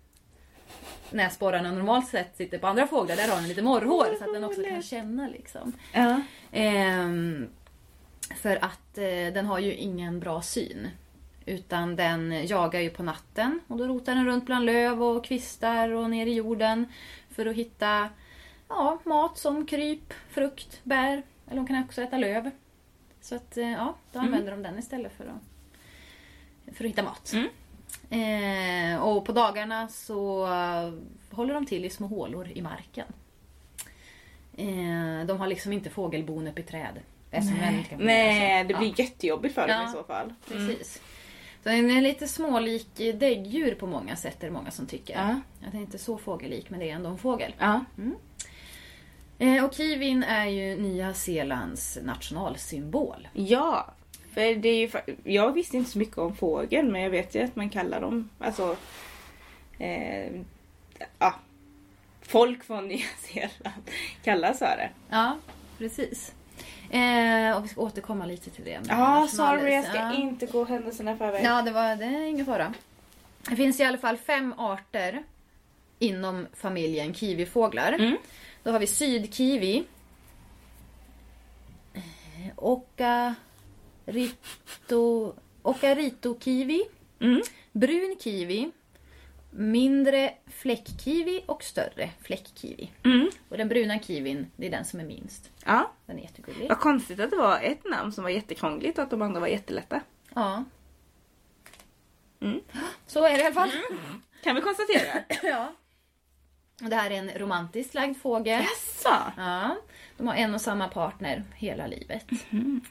näsborrarna 1.10 1.72
normalt 1.72 2.08
sett 2.08 2.36
sitter 2.36 2.58
på 2.58 2.66
andra 2.66 2.86
fåglar. 2.86 3.16
Där 3.16 3.28
har 3.28 3.36
den 3.36 3.48
lite 3.48 3.62
morrhår 3.62 4.06
så 4.18 4.24
att 4.24 4.32
den 4.34 4.44
också 4.44 4.62
kan 4.62 4.82
känna 4.82 5.28
liksom. 5.28 5.72
Ja. 5.92 6.22
Ehm, 6.52 7.48
för 8.36 8.64
att 8.64 8.98
eh, 8.98 9.32
den 9.34 9.46
har 9.46 9.58
ju 9.58 9.74
ingen 9.74 10.20
bra 10.20 10.42
syn. 10.42 10.88
Utan 11.46 11.96
den 11.96 12.46
jagar 12.46 12.80
ju 12.80 12.90
på 12.90 13.02
natten 13.02 13.60
och 13.68 13.78
då 13.78 13.86
rotar 13.86 14.14
den 14.14 14.26
runt 14.26 14.46
bland 14.46 14.64
löv 14.66 15.02
och 15.02 15.24
kvistar 15.24 15.88
och 15.90 16.10
ner 16.10 16.26
i 16.26 16.32
jorden 16.34 16.86
för 17.30 17.46
att 17.46 17.56
hitta 17.56 18.08
ja, 18.76 18.98
mat 19.04 19.38
som 19.38 19.66
kryp, 19.66 20.12
frukt, 20.30 20.80
bär. 20.84 21.22
Eller 21.46 21.56
de 21.56 21.66
kan 21.66 21.82
också 21.84 22.02
äta 22.02 22.18
löv. 22.18 22.50
Så 23.20 23.34
att 23.34 23.56
eh, 23.56 23.72
ja, 23.72 23.94
då 24.12 24.18
Mm. 24.18 24.32
använder 24.32 24.52
de 24.52 24.62
den 24.62 24.78
istället 24.78 25.12
för 25.16 25.24
att, 25.24 26.76
för 26.76 26.84
att 26.84 26.90
hitta 26.90 27.02
mat. 27.02 27.32
Mm. 27.32 27.48
Eh, 28.94 29.02
och 29.02 29.24
på 29.24 29.32
dagarna 29.32 29.88
så 29.88 30.46
håller 31.30 31.54
de 31.54 31.66
till 31.66 31.84
i 31.84 31.90
små 31.90 32.06
hålor 32.06 32.48
i 32.54 32.62
marken. 32.62 33.06
Eh, 34.56 35.26
de 35.26 35.38
har 35.40 35.46
liksom 35.46 35.72
inte 35.72 35.90
fågelbon 35.90 36.48
upp 36.48 36.58
i 36.58 36.62
träd. 36.62 37.00
Det 37.30 37.36
Nej, 37.98 38.64
det 38.64 38.74
blir 38.74 39.00
jättejobbigt 39.00 39.54
för 39.54 39.68
dem 39.68 39.76
Ja. 39.82 39.88
i 39.88 39.92
så 39.92 40.02
fall. 40.04 40.34
Ja, 40.48 40.54
precis. 40.54 41.02
Så 41.62 41.68
den 41.68 41.90
är 41.90 42.00
lite 42.02 42.28
smålik 42.28 42.88
däggdjur 42.96 43.74
på 43.74 43.86
många 43.86 44.16
sätt 44.16 44.42
är 44.42 44.46
det 44.46 44.52
många 44.52 44.70
som 44.70 44.86
tycker. 44.86 45.14
Ja. 45.14 45.28
Ja, 45.60 45.66
den 45.70 45.76
är 45.76 45.82
inte 45.84 45.98
så 45.98 46.18
fågellik 46.18 46.70
men 46.70 46.80
det 46.80 46.90
är 46.90 46.94
ändå 46.94 47.10
en 47.10 47.18
fågel. 47.18 47.54
Ja. 47.58 47.84
Eh, 49.42 49.64
och 49.64 49.74
kiwin 49.74 50.22
är 50.22 50.46
ju 50.46 50.76
Nya 50.76 51.14
Zeelands 51.14 51.98
nationalsymbol. 52.02 53.28
Ja, 53.32 53.86
för 54.34 54.54
det 54.54 54.68
är 54.68 54.76
ju, 54.76 54.90
jag 55.24 55.52
visste 55.52 55.76
inte 55.76 55.90
så 55.90 55.98
mycket 55.98 56.18
om 56.18 56.36
fågeln 56.36 56.92
men 56.92 57.00
jag 57.02 57.10
vet 57.10 57.34
ju 57.34 57.42
att 57.42 57.56
man 57.56 57.70
kallar 57.70 58.00
dem, 58.00 58.28
alltså, 58.38 58.76
eh, 59.78 60.32
ja, 61.18 61.34
folk 62.22 62.64
från 62.64 62.88
Nya 62.88 63.04
Zeeland 63.18 63.82
kallas 64.24 64.58
för 64.58 64.76
det. 64.76 64.90
Ja, 65.10 65.36
precis. 65.78 66.32
Eh, 66.90 67.56
och 67.56 67.64
vi 67.64 67.68
ska 67.68 67.80
återkomma 67.80 68.26
lite 68.26 68.50
till 68.50 68.64
det. 68.64 68.70
Ja, 68.70 68.78
nationalis. 68.80 69.36
sorry 69.36 69.74
jag 69.74 69.84
ska 69.84 69.96
Ja. 69.96 70.14
inte 70.14 70.46
gå 70.46 70.64
händelserna 70.64 71.12
i 71.12 71.16
förväg. 71.16 71.44
Ja, 71.44 71.62
det, 71.62 71.70
var, 71.70 71.96
det 71.96 72.04
är 72.04 72.24
ingen 72.26 72.46
fara. 72.46 72.74
Det 73.48 73.56
finns 73.56 73.80
i 73.80 73.84
alla 73.84 73.98
fall 73.98 74.16
fem 74.16 74.54
arter 74.58 75.22
inom 75.98 76.46
familjen 76.54 77.14
kiwifåglar. 77.14 77.92
Mm. 77.92 78.16
Då 78.62 78.70
har 78.70 78.78
vi 78.78 78.86
sydkiwi. 78.86 79.84
eh, 81.94 82.02
Ocarito, 84.06 85.34
Ocarito-kiwi. 85.62 86.82
Mm. 87.20 87.42
Brun 87.72 88.16
kiwi. 88.20 88.70
Mindre 89.50 90.34
fläckkiwi 90.46 91.42
och 91.46 91.62
större 91.62 92.10
fläckkiwi. 92.22 92.90
Mm. 93.04 93.30
Och 93.48 93.56
den 93.58 93.68
bruna 93.68 93.98
kiwin, 93.98 94.50
det 94.56 94.66
är 94.66 94.70
den 94.70 94.84
som 94.84 95.00
är 95.00 95.04
minst. 95.04 95.50
Ja, 95.66 95.92
Den 96.06 96.18
är 96.18 96.22
jättegullig. 96.22 96.68
vad 96.68 96.78
konstigt 96.78 97.20
att 97.20 97.30
det 97.30 97.36
var 97.36 97.60
ett 97.60 97.84
namn 97.84 98.12
som 98.12 98.24
var 98.24 98.30
jättekrångligt 98.30 98.98
och 98.98 99.04
att 99.04 99.10
de 99.10 99.22
andra 99.22 99.40
var 99.40 99.46
jättelätta. 99.48 100.00
Ja. 100.34 100.64
Mm. 102.40 102.60
Så 103.06 103.24
är 103.26 103.32
det 103.32 103.38
i 103.42 103.44
alla 103.46 103.54
fall. 103.54 103.70
Kan 104.42 104.54
vi 104.54 104.60
konstatera? 104.60 105.24
Ja. 105.42 105.72
Det 106.88 106.96
här 106.96 107.10
är 107.10 107.14
en 107.14 107.30
romantiskt 107.36 107.94
lagd 107.94 108.16
fågel. 108.16 108.60
Jaså? 108.62 109.32
Ja. 109.36 109.76
De 110.16 110.26
har 110.28 110.34
en 110.34 110.54
och 110.54 110.60
samma 110.60 110.88
partner 110.88 111.42
hela 111.54 111.86
livet. 111.86 112.26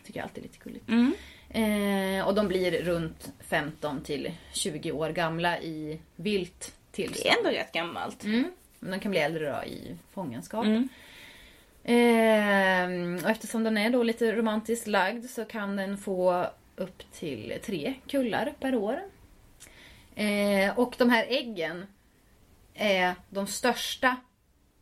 Tycker 0.05 0.19
jag 0.19 0.23
alltid 0.23 0.43
är 0.43 0.47
lite 0.47 0.57
gulligt. 0.63 0.89
Mm. 0.89 1.13
Eh, 2.19 2.27
och 2.27 2.35
de 2.35 2.47
blir 2.47 2.71
runt 2.71 3.31
15 3.39 4.03
till 4.03 4.31
20 4.53 4.91
år 4.91 5.09
gamla 5.09 5.59
i 5.59 5.99
vilt 6.15 6.73
Det 6.91 7.03
är 7.03 7.07
tillstånd. 7.07 7.35
ändå 7.37 7.49
rätt 7.49 7.71
gammalt. 7.71 8.23
Mm. 8.23 8.51
Men 8.79 8.91
de 8.91 8.99
kan 8.99 9.11
bli 9.11 9.19
äldre 9.19 9.51
då 9.57 9.63
i 9.65 9.95
fångenskap. 10.13 10.65
Mm. 10.65 10.89
Eh, 11.83 13.23
och 13.23 13.29
eftersom 13.29 13.63
den 13.63 13.77
är 13.77 13.89
då 13.89 14.03
lite 14.03 14.31
romantiskt 14.35 14.87
lagd 14.87 15.25
så 15.29 15.45
kan 15.45 15.75
den 15.75 15.97
få 15.97 16.47
upp 16.75 17.11
till 17.11 17.57
tre 17.65 17.93
kullar 18.07 18.53
per 18.59 18.75
år. 18.75 18.99
Eh, 20.15 20.79
och 20.79 20.95
de 20.97 21.09
här 21.09 21.25
äggen 21.29 21.85
är 22.75 23.15
de 23.29 23.47
största 23.47 24.15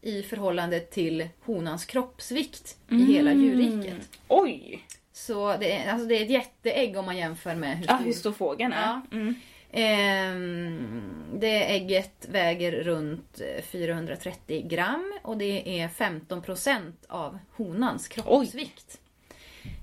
i 0.02 0.24
förhållande 0.24 0.80
till 0.80 1.30
honans 1.46 1.86
kroppsvikt 1.86 2.78
i 2.90 2.96
hela 2.96 3.34
djurriket. 3.34 4.10
Oj! 4.28 4.86
Så 5.14 5.58
det 5.58 5.72
är, 5.72 5.92
alltså 5.92 6.08
det 6.08 6.16
är 6.16 6.24
ett 6.24 6.30
jätteägg 6.30 6.98
om 6.98 7.06
man 7.06 7.18
jämför 7.18 7.56
med 7.56 7.78
hur 7.78 7.84
stor 7.86 7.98
hur 7.98 8.14
stor 8.14 8.32
fågeln 8.32 8.74
är. 8.74 8.82
Ja. 8.82 9.02
Mm. 9.12 9.36
Ehm, 9.72 11.24
det 11.34 11.76
ägget 11.76 12.26
väger 12.30 12.72
runt 12.72 13.42
eh, 13.42 13.64
430 13.64 14.68
gram 14.68 15.14
och 15.22 15.38
det 15.38 15.82
är 15.82 15.88
15% 15.88 16.92
av 17.08 17.40
honans 17.52 18.08
kroppsvikt. 18.08 19.02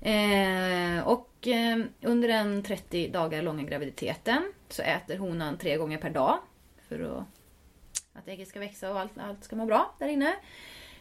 Ehm, 0.01 1.03
och 1.03 1.33
ehm, 1.47 1.87
under 2.01 2.27
den 2.27 2.63
30 2.63 3.07
dagar 3.07 3.41
långa 3.41 3.63
graviditeten 3.63 4.53
så 4.69 4.81
äter 4.81 5.17
honan 5.17 5.57
tre 5.57 5.77
gånger 5.77 5.97
per 5.97 6.09
dag 6.09 6.39
för 6.89 6.99
att, 6.99 7.23
att 8.17 8.27
ägget 8.27 8.47
ska 8.47 8.59
växa 8.59 8.91
och 8.91 8.99
allt, 8.99 9.11
allt 9.17 9.43
ska 9.43 9.55
må 9.55 9.65
bra 9.65 9.95
där 9.99 10.07
inne. 10.07 10.35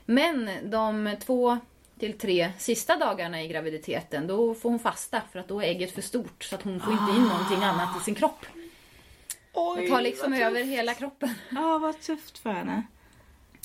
Men 0.04 0.50
de 0.70 1.16
två 1.24 1.58
till 1.98 2.18
tre 2.18 2.52
sista 2.58 2.96
dagarna 2.96 3.42
i 3.42 3.48
graviditeten 3.48 4.26
då 4.26 4.54
får 4.54 4.70
hon 4.70 4.78
fasta 4.78 5.22
för 5.32 5.38
att 5.38 5.48
då 5.48 5.60
är 5.60 5.66
ägget 5.66 5.92
för 5.92 6.02
stort 6.02 6.44
så 6.44 6.54
att 6.54 6.62
hon 6.62 6.80
får 6.80 6.92
inte 6.92 7.12
in 7.16 7.22
någonting 7.22 7.62
annat 7.62 8.00
i 8.00 8.04
sin 8.04 8.14
kropp. 8.14 8.46
Oj, 9.52 9.82
Det 9.82 9.88
tar 9.88 10.02
liksom 10.02 10.32
över 10.32 10.64
hela 10.64 10.94
kroppen. 10.94 11.34
Ja, 11.50 11.78
vad 11.78 12.00
tufft 12.00 12.38
för 12.38 12.50
henne. 12.50 12.82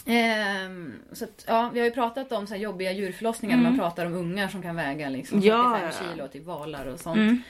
Ehm, 0.06 0.93
så 1.12 1.24
att, 1.26 1.45
ja, 1.47 1.70
vi 1.74 1.80
har 1.80 1.86
ju 1.86 1.91
pratat 1.91 2.32
om 2.32 2.47
så 2.47 2.56
jobbiga 2.56 2.91
djurförlossningar 2.91 3.58
när 3.58 3.64
man 3.64 3.78
pratar 3.80 4.06
om 4.06 4.14
ungar 4.14 4.47
som 4.47 4.62
kan 4.62 4.76
väga 4.76 5.10
liksom 5.10 5.38
Mm. 5.38 5.49
Ja, 5.49 5.78
45 5.80 6.08
ja. 6.08 6.14
kilo 6.14 6.28
till 6.28 6.41
valar 6.41 6.86
och 6.86 6.99
sånt. 6.99 7.18
Mm. 7.18 7.43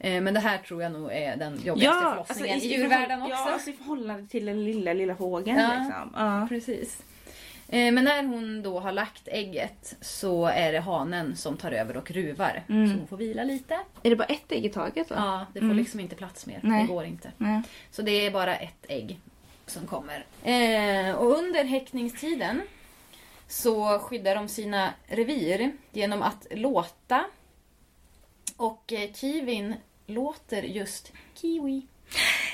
Ehm, 0.00 0.24
men 0.24 0.34
det 0.34 0.40
här 0.40 0.58
tror 0.58 0.82
jag 0.82 0.92
nog 0.92 1.12
är 1.12 1.36
den 1.36 1.60
jobbigaste 1.64 2.04
Ja, 2.04 2.10
förlossningen 2.24 2.54
alltså, 2.54 2.68
i 2.68 2.72
djurvärlden 2.76 3.22
också. 3.22 3.34
Ja, 3.34 3.52
alltså 3.52 3.70
i 3.70 3.72
förhållande 3.72 4.28
till 4.28 4.46
den 4.46 4.64
lilla, 4.64 4.92
lilla 4.92 5.16
fågeln 5.16 5.58
Ja. 5.58 5.68
liksom. 5.78 6.12
Ja. 6.16 6.46
Precis. 6.48 7.02
Eh, 7.68 7.92
Men 7.92 8.04
när 8.04 8.22
hon 8.22 8.62
då 8.62 8.80
har 8.80 8.92
lagt 8.92 9.28
ägget 9.28 9.96
så 10.00 10.46
är 10.46 10.72
det 10.72 10.80
hanen 10.80 11.36
som 11.36 11.56
tar 11.56 11.72
över 11.72 11.96
och 11.96 12.10
ruvar. 12.10 12.62
Mm. 12.68 12.88
Så 12.88 12.98
hon 12.98 13.06
får 13.06 13.16
vila 13.16 13.44
lite. 13.44 13.74
Är 14.02 14.10
det 14.10 14.16
bara 14.16 14.24
ett 14.24 14.52
ägg 14.52 14.64
i 14.64 14.68
taget 14.68 15.08
då? 15.08 15.14
Ja, 15.14 15.46
det 15.52 15.60
får 15.60 15.64
Mm. 15.64 15.76
liksom 15.76 16.00
inte 16.00 16.16
plats 16.16 16.46
mer. 16.46 16.60
Nej. 16.62 16.82
Det 16.82 16.92
går 16.92 17.04
inte. 17.04 17.32
Nej. 17.36 17.62
Så 17.90 18.02
det 18.02 18.26
är 18.26 18.30
bara 18.30 18.56
ett 18.56 18.84
ägg 18.88 19.18
som 19.66 19.86
kommer. 19.86 20.24
Eh, 20.42 21.14
och 21.14 21.38
under 21.38 21.64
häckningstiden 21.64 22.62
så 23.48 23.98
skyddar 23.98 24.34
de 24.34 24.48
sina 24.48 24.90
revir 25.06 25.72
genom 25.92 26.22
att 26.22 26.46
låta. 26.50 27.24
Och 28.56 28.92
eh, 28.92 29.12
kiwin 29.12 29.74
låter 30.18 30.62
just 30.62 31.12
kiwi. 31.34 31.86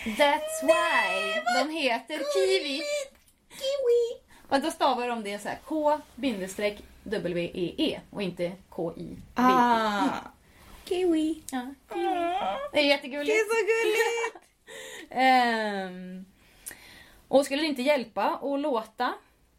That's 0.05 0.63
why 0.63 1.43
de 1.65 1.71
heter 1.71 2.19
kiwi. 2.35 2.81
Kiwi! 3.51 4.21
Och 4.49 4.61
då 4.61 4.71
stavar 4.71 5.09
de 5.09 5.23
det 5.23 5.39
så 5.43 5.49
här 5.49 5.59
K 5.65 6.01
bindestreck 6.15 6.83
W-E-E 7.03 8.01
och 8.11 8.23
inte 8.23 8.53
K-I-V. 8.69 9.17
Ah. 9.35 10.09
Kiwi. 10.85 11.43
Ja. 11.51 11.67
Det 12.73 12.79
är 12.81 12.85
jättegulligt. 12.85 13.27
Det 13.29 13.33
är 13.41 13.45
så 13.49 13.67
gulligt! 13.67 14.45
Ehm, 15.11 16.25
och 17.29 17.45
skulle 17.45 17.63
det 17.63 17.69
inte 17.69 17.83
hjälpa 17.83 18.25
att 18.25 18.61
låta 18.61 19.13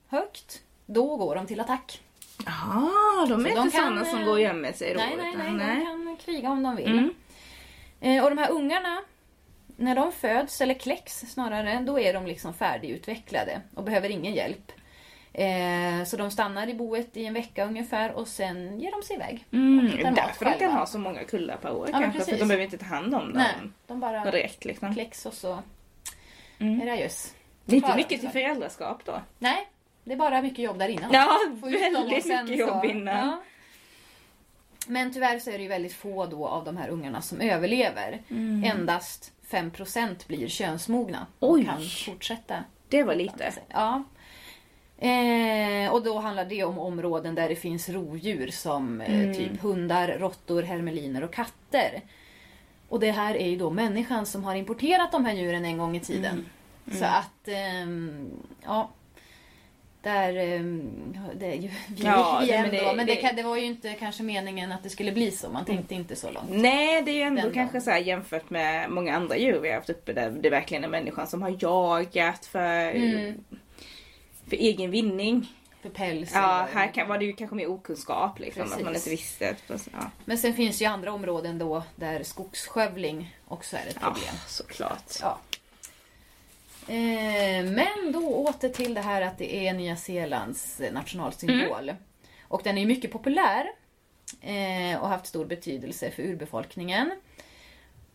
högt, 0.07 0.61
då 0.85 1.15
går 1.17 1.35
de 1.35 1.47
till 1.47 1.59
attack. 1.59 2.01
Ja, 2.45 3.25
de 3.29 3.45
är 3.45 3.55
Så 3.55 3.61
inte 3.61 3.77
sådana 3.77 4.05
som 4.05 4.19
eh, 4.19 4.25
går 4.25 4.31
och 4.33 4.41
gömmer 4.41 4.71
sig 4.73 4.93
då? 4.93 4.99
nej, 4.99 5.15
nej, 5.17 5.29
utan- 5.33 5.57
nej, 5.57 5.75
de 5.85 6.05
kan 6.05 6.17
kriga 6.17 6.49
om 6.49 6.63
de 6.63 6.75
vill. 6.75 6.91
Mm. 6.91 7.13
Eh, 8.05 8.23
och 8.23 8.29
de 8.29 8.37
här 8.37 8.51
ungarna, 8.51 9.01
när 9.77 9.95
de 9.95 10.11
föds, 10.11 10.61
eller 10.61 10.73
kläcks 10.73 11.19
snarare, 11.19 11.79
då 11.79 11.99
är 11.99 12.13
de 12.13 12.25
liksom 12.25 12.53
färdigutvecklade 12.53 13.61
och 13.75 13.83
behöver 13.83 14.09
ingen 14.09 14.33
hjälp. 14.33 14.71
Eh, 15.33 16.03
så 16.05 16.17
de 16.17 16.31
stannar 16.31 16.67
i 16.69 16.73
boet 16.73 17.17
i 17.17 17.25
en 17.25 17.33
vecka 17.33 17.65
ungefär 17.65 18.11
och 18.11 18.27
sen 18.27 18.79
ger 18.79 18.91
de 18.91 19.01
sig 19.03 19.15
iväg. 19.15 19.45
Mm, 19.51 20.15
därför 20.15 20.45
de 20.45 20.53
kan 20.53 20.71
ha 20.71 20.85
så 20.85 20.99
många 20.99 21.23
kullar 21.23 21.57
per 21.57 21.71
år 21.71 21.89
Ja, 21.91 21.99
kanske. 21.99 22.19
För 22.21 22.31
de 22.37 22.47
behöver 22.47 22.63
inte 22.63 22.77
ta 22.77 22.85
hand 22.85 23.15
om 23.15 23.21
dem 23.21 23.31
Nej, 23.33 23.53
de 23.87 23.99
bara 23.99 24.25
direkt 24.25 24.65
liksom. 24.65 24.93
kläcks 24.93 25.25
och 25.25 25.33
så 25.33 25.59
Mm. 26.59 26.81
är 26.81 26.85
det 26.85 26.91
adjöss. 26.91 27.33
Det 27.65 27.75
är 27.75 27.77
inte 27.77 27.95
mycket 27.95 28.19
till 28.19 28.29
föräldraskap 28.29 29.05
då. 29.05 29.21
Nej, 29.39 29.67
det 30.03 30.13
är 30.13 30.17
bara 30.17 30.41
mycket 30.41 30.59
jobb 30.59 30.79
där 30.79 30.87
innan. 30.89 31.09
Ja, 31.13 31.37
väldigt 31.61 32.25
mycket 32.25 32.57
jobb 32.57 32.85
innan. 32.85 33.27
Ja. 33.27 33.41
Men 34.87 35.13
tyvärr 35.13 35.39
så 35.39 35.49
är 35.49 35.57
det 35.57 35.63
ju 35.63 35.69
väldigt 35.69 35.93
få 35.93 36.25
då 36.25 36.47
av 36.47 36.63
de 36.65 36.77
här 36.77 36.89
ungarna 36.89 37.21
som 37.21 37.41
överlever. 37.41 38.21
Mm. 38.29 38.63
Endast 38.63 39.31
5% 39.49 40.27
blir 40.27 40.47
könsmogna 40.47 41.27
och 41.39 41.51
Oj. 41.51 41.65
kan 41.65 41.81
fortsätta. 42.05 42.63
Det 42.89 43.03
var 43.03 43.15
lite. 43.15 43.53
Ja. 43.69 44.03
Eh, 44.97 45.91
och 45.93 46.03
då 46.03 46.19
handlar 46.19 46.45
det 46.45 46.63
om 46.63 46.79
områden 46.79 47.35
där 47.35 47.49
det 47.49 47.55
finns 47.55 47.89
rovdjur 47.89 48.47
som 48.51 49.01
eh, 49.01 49.19
Mm. 49.19 49.33
typ 49.35 49.61
hundar, 49.61 50.07
råttor, 50.19 50.63
hermeliner 50.63 51.23
och 51.23 51.33
katter. 51.33 52.01
Och 52.89 52.99
det 52.99 53.11
här 53.11 53.35
är 53.35 53.49
ju 53.49 53.57
då 53.57 53.69
människan 53.69 54.25
som 54.25 54.43
har 54.43 54.55
importerat 54.55 55.11
de 55.11 55.25
här 55.25 55.33
djuren 55.33 55.65
en 55.65 55.77
gång 55.77 55.95
i 55.95 55.99
tiden. 55.99 56.45
Mm. 56.87 56.99
Så 56.99 57.05
att, 57.05 57.47
ehm, 57.47 58.29
ja. 58.65 58.89
Där, 60.05 60.35
ehm, 60.37 61.17
det 61.35 61.45
är 61.45 61.53
ju 61.55 61.69
vi 61.87 62.03
Ja, 62.03 62.43
igen 62.43 62.61
men 62.61 62.71
det-. 62.71 62.93
Men 62.95 63.05
det, 63.05 63.15
det- 63.15 63.31
det 63.35 63.43
var 63.43 63.55
ju 63.57 63.65
inte 63.65 63.93
kanske 63.93 64.23
meningen 64.23 64.71
att 64.71 64.83
det 64.83 64.89
skulle 64.89 65.11
bli 65.11 65.31
så. 65.31 65.49
Man 65.49 65.65
tänkte 65.65 65.95
inte 65.95 66.15
så 66.15 66.31
långt. 66.31 66.49
Nej, 66.49 67.01
det 67.01 67.11
är 67.11 67.15
ju 67.15 67.21
ändå 67.21 67.41
Den 67.41 67.53
kanske 67.53 67.81
så 67.81 67.89
här 67.91 67.99
jämfört 67.99 68.49
med 68.49 68.89
många 68.91 69.15
andra 69.15 69.37
djur 69.37 69.59
vi 69.59 69.69
har 69.69 69.75
haft 69.75 69.89
uppe 69.89 70.13
där 70.13 70.29
det 70.31 70.49
verkligen 70.49 70.83
är 70.83 70.87
människan 70.87 71.27
som 71.27 71.41
har 71.41 71.57
jagat 71.59 72.45
för, 72.45 72.91
Mm. 72.95 73.43
för 74.49 74.55
egen 74.55 74.91
vinning. 74.91 75.51
För 75.81 75.89
päls. 75.89 76.31
Ja, 76.33 76.67
här 76.73 76.87
kan, 76.93 77.07
var 77.07 77.17
det 77.17 77.25
ju 77.25 77.33
kanske 77.33 77.55
mer 77.55 77.69
okunskap 77.69 78.39
liksom. 78.39 78.63
Att 78.63 78.83
man 78.83 78.95
inte 78.95 79.09
visste. 79.09 79.55
Ja, 79.67 79.75
Men 80.25 80.37
sen 80.37 80.53
finns 80.53 80.81
ju 80.81 80.85
andra 80.85 81.13
områden 81.13 81.57
då 81.59 81.83
där 81.95 82.23
skogsskövling 82.23 83.35
också 83.47 83.75
är 83.77 83.87
ett 83.89 83.97
ja 84.01 84.07
problem. 84.07 84.35
såklart. 84.47 85.11
Ja. 85.21 85.39
Eh, 86.87 87.65
men 87.65 88.11
då 88.11 88.27
åter 88.27 88.69
till 88.69 88.93
det 88.93 89.01
här 89.01 89.21
att 89.21 89.37
det 89.37 89.67
är 89.67 89.73
Nya 89.73 89.95
Zeelands 89.95 90.81
nationalsymbol. 90.91 91.93
Och 92.47 92.61
den 92.63 92.77
är 92.77 92.85
mycket 92.85 93.11
populär 93.11 93.65
eh, 94.41 95.01
och 95.01 95.09
haft 95.09 95.25
stor 95.25 95.45
betydelse 95.45 96.11
för 96.11 96.23
urbefolkningen. 96.23 97.11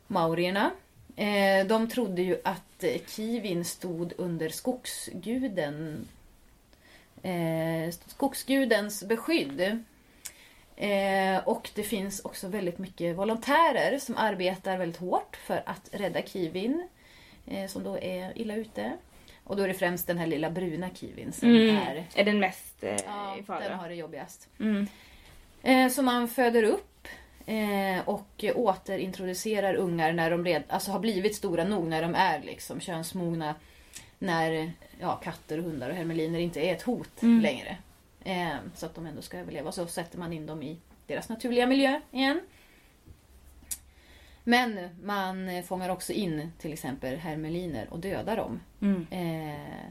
Maurierna. 0.06 0.70
Eh, 1.16 1.66
de 1.66 1.88
trodde 1.88 2.22
ju 2.22 2.40
att 2.44 2.84
eh, 2.84 3.00
kiwin 3.06 3.64
stod 3.64 4.12
under 4.16 4.48
skogsguden 4.48 6.08
eh, 7.22 7.94
skogsgudens 8.06 9.04
beskydd. 9.04 9.84
Eh, 10.76 11.38
och 11.44 11.70
det 11.74 11.82
finns 11.82 12.20
också 12.20 12.48
väldigt 12.48 12.78
mycket 12.78 13.16
volontärer 13.16 13.98
som 13.98 14.16
arbetar 14.16 14.78
väldigt 14.78 15.00
hårt 15.00 15.36
för 15.36 15.62
att 15.66 15.88
rädda 15.92 16.22
kiwin 16.22 16.88
som 17.68 17.82
då 17.84 17.98
är 17.98 18.38
illa 18.38 18.54
ute. 18.56 18.92
Och 19.44 19.56
då 19.56 19.62
är 19.62 19.68
det 19.68 19.74
främst 19.74 20.06
den 20.06 20.18
här 20.18 20.26
lilla 20.26 20.50
bruna 20.50 20.90
kiwin 20.94 21.32
som 21.32 21.48
Mm. 21.48 21.76
är 21.76 22.04
Är 22.14 22.24
den 22.24 22.40
mest 22.40 22.84
eh, 22.84 22.96
ja, 23.06 23.36
i 23.38 23.42
fara? 23.42 23.60
den 23.68 23.78
har 23.78 23.88
det 23.88 23.94
jobbigast. 23.94 24.48
Mm. 24.60 24.86
Eh, 25.62 25.88
som 25.88 26.04
man 26.04 26.28
föder 26.28 26.62
upp 26.62 27.08
eh, 27.46 28.08
och 28.08 28.44
återintroducerar 28.54 29.74
ungar 29.74 30.12
när 30.12 30.30
de 30.30 30.44
red, 30.44 30.62
alltså 30.68 30.90
har 30.90 30.98
blivit 30.98 31.36
stora 31.36 31.64
nog, 31.64 31.86
när 31.86 32.02
de 32.02 32.14
är 32.14 32.40
liksom 32.40 32.80
könsmogna. 32.80 33.54
När 34.18 34.72
ja, 35.00 35.16
katter, 35.16 35.58
och 35.58 35.64
hundar 35.64 35.90
och 35.90 35.96
hermeliner 35.96 36.38
inte 36.38 36.60
är 36.60 36.72
ett 36.74 36.82
hot 36.82 37.22
Mm. 37.22 37.40
längre. 37.40 37.76
Eh, 38.24 38.48
så 38.74 38.86
att 38.86 38.94
de 38.94 39.06
ändå 39.06 39.22
ska 39.22 39.38
överleva. 39.38 39.72
Så 39.72 39.86
sätter 39.86 40.18
man 40.18 40.32
in 40.32 40.46
dem 40.46 40.62
i 40.62 40.78
deras 41.06 41.28
naturliga 41.28 41.66
miljö 41.66 42.00
igen. 42.10 42.40
Men 44.44 44.88
man 45.02 45.62
fångar 45.62 45.88
också 45.88 46.12
in 46.12 46.52
till 46.58 46.72
exempel 46.72 47.16
hermeliner 47.16 47.86
och 47.90 47.98
dödar 47.98 48.36
dem. 48.36 48.60
Mm. 48.82 49.06
Eh, 49.10 49.84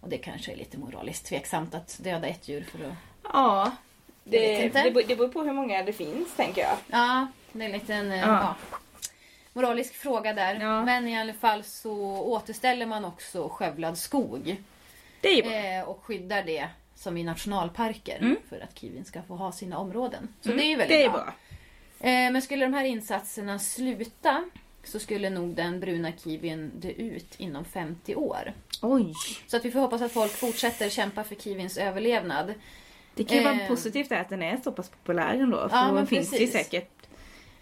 och 0.00 0.08
det 0.08 0.18
kanske 0.18 0.52
är 0.52 0.56
lite 0.56 0.78
moraliskt 0.78 1.26
tveksamt 1.26 1.74
att 1.74 1.98
döda 2.02 2.26
ett 2.26 2.48
djur 2.48 2.62
för 2.72 2.84
att 2.86 2.92
Ja. 3.32 3.70
Det, 4.24 4.62
det, 4.68 4.72
beror- 4.92 5.02
det 5.08 5.16
beror 5.16 5.28
på 5.28 5.42
hur 5.42 5.52
många 5.52 5.82
det 5.82 5.92
finns 5.92 6.36
tänker 6.36 6.60
jag. 6.62 6.76
Ja, 6.90 7.26
det 7.52 7.60
är 7.62 7.66
en 7.66 7.72
liten 7.72 8.10
eh, 8.12 8.18
Ja. 8.18 8.26
ja. 8.26 8.54
moralisk 9.52 9.94
fråga 9.94 10.32
där. 10.34 10.54
Ja. 10.60 10.84
Men 10.84 11.08
i 11.08 11.18
alla 11.20 11.32
fall 11.32 11.64
så 11.64 11.92
återställer 12.22 12.86
man 12.86 13.04
också 13.04 13.48
skövlad 13.48 13.98
skog. 13.98 14.56
Det 15.20 15.28
är 15.28 15.42
bra. 15.42 15.52
Eh, 15.52 15.82
och 15.88 16.04
skyddar 16.04 16.42
det 16.42 16.68
som 16.94 17.16
i 17.16 17.24
nationalparker. 17.24 18.18
Mm. 18.20 18.36
För 18.48 18.60
att 18.60 18.78
kiwin 18.78 19.04
ska 19.04 19.22
få 19.22 19.34
ha 19.36 19.52
sina 19.52 19.78
områden. 19.78 20.28
Så 20.40 20.48
Mm, 20.48 20.58
det 20.58 20.64
är 20.66 20.68
ju 20.68 20.76
väldigt 20.76 20.98
det 20.98 21.04
är 21.04 21.10
bra. 21.10 21.22
bra. 21.24 21.32
Eh, 22.00 22.30
men 22.32 22.42
skulle 22.42 22.64
de 22.66 22.74
här 22.74 22.84
insatserna 22.84 23.58
sluta 23.58 24.44
så 24.84 24.98
skulle 24.98 25.30
nog 25.30 25.54
den 25.54 25.80
bruna 25.80 26.12
kiwin 26.12 26.70
dö 26.74 26.88
ut 26.88 27.34
inom 27.38 27.64
50 27.64 28.14
år. 28.14 28.52
Oj. 28.82 29.12
Så 29.46 29.56
att 29.56 29.64
vi 29.64 29.70
får 29.70 29.80
hoppas 29.80 30.02
att 30.02 30.12
folk 30.12 30.32
fortsätter 30.32 30.88
kämpa 30.88 31.24
för 31.24 31.34
kiwins 31.34 31.76
överlevnad. 31.78 32.54
Det 33.14 33.24
kan 33.24 33.38
ju 33.38 33.44
vara 33.44 33.60
Eh. 33.60 33.68
positivt 33.68 34.12
att 34.12 34.28
den 34.28 34.42
är 34.42 34.56
så 34.56 34.72
pass 34.72 34.88
populär 34.88 35.34
ändå. 35.34 35.68
För 35.68 35.76
Ja, 35.76 35.90
då 36.00 36.06
finns 36.06 36.30
det 36.30 36.36
ju 36.36 36.46
precis. 36.46 36.64
säkert 36.64 36.90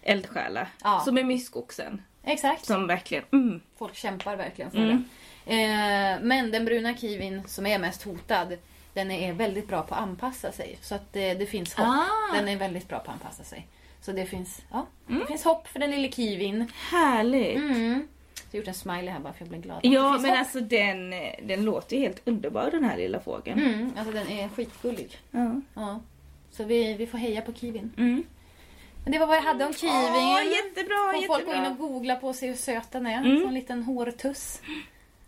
eldsjälar. 0.01 0.67
Ja. 0.83 1.01
Som 1.05 1.17
är 1.17 1.23
myskoxen. 1.23 2.01
Exakt. 2.23 2.65
Som 2.65 2.87
verkligen, 2.87 3.23
mm. 3.31 3.61
Folk 3.77 3.95
kämpar 3.95 4.35
verkligen 4.35 4.71
för 4.71 4.77
Mm. 4.77 5.03
det. 5.45 5.53
Eh, 5.53 6.19
men 6.21 6.51
den 6.51 6.65
bruna 6.65 6.97
kiwin 6.97 7.41
som 7.47 7.65
är 7.65 7.79
mest 7.79 8.03
hotad, 8.03 8.57
den 8.93 9.11
är 9.11 9.33
väldigt 9.33 9.67
bra 9.67 9.81
på 9.81 9.95
att 9.95 10.01
anpassa 10.01 10.51
sig. 10.51 10.77
Så 10.81 10.95
att 10.95 11.13
det, 11.13 11.33
det 11.33 11.45
finns 11.45 11.73
hopp. 11.73 11.87
Ah. 11.87 12.35
Den 12.35 12.47
är 12.47 12.55
väldigt 12.57 12.87
bra 12.87 12.99
på 12.99 13.11
att 13.11 13.13
anpassa 13.13 13.43
sig. 13.43 13.67
Så 14.01 14.11
det 14.11 14.25
finns, 14.25 14.61
ja, 14.71 14.85
Mm. 15.09 15.19
det 15.21 15.27
finns 15.27 15.43
hopp 15.43 15.67
för 15.67 15.79
den 15.79 15.91
lilla 15.91 16.11
kiwin. 16.11 16.71
Härligt. 16.91 17.57
Mm. 17.57 18.07
Jag 18.51 18.51
har 18.51 18.57
gjort 18.57 18.67
en 18.67 18.73
smiley 18.73 19.09
här 19.09 19.19
bara 19.19 19.33
för 19.33 19.41
jag 19.41 19.49
blev 19.49 19.61
glad. 19.61 19.79
Ja 19.83 20.11
men 20.21 20.29
hopp. 20.29 20.39
alltså 20.39 20.59
den, 20.59 21.09
den 21.43 21.65
låter 21.65 21.95
ju 21.95 22.01
helt 22.01 22.21
underbar 22.27 22.71
den 22.71 22.83
här 22.83 22.97
lilla 22.97 23.19
fågeln. 23.19 23.59
Mm, 23.59 23.91
alltså 23.97 24.13
den 24.13 24.27
är 24.27 24.49
skitgullig. 24.49 25.17
Ja. 25.31 25.61
Ja. 25.73 25.99
Så 26.51 26.63
vi, 26.63 26.93
vi 26.93 27.07
får 27.07 27.17
heja 27.17 27.41
på 27.41 27.53
kiwin. 27.53 27.91
Mm. 27.97 28.23
Men 29.03 29.11
det 29.11 29.19
var 29.19 29.27
vad 29.27 29.37
jag 29.37 29.41
hade 29.41 29.65
om 29.65 29.73
kiwin. 29.73 29.93
Åh, 29.95 30.41
jättebra, 30.45 31.13
Får 31.13 31.27
folk 31.27 31.45
gå 31.45 31.53
in 31.53 31.65
och 31.65 31.77
googla 31.77 32.15
på 32.15 32.27
och 32.27 32.35
se 32.35 32.47
hur 32.47 32.55
söt 32.55 32.91
den 32.91 33.05
är. 33.07 33.17
Mm. 33.25 33.39
Som 33.39 33.47
en 33.47 33.53
liten 33.53 33.83
hårtuss. 33.83 34.61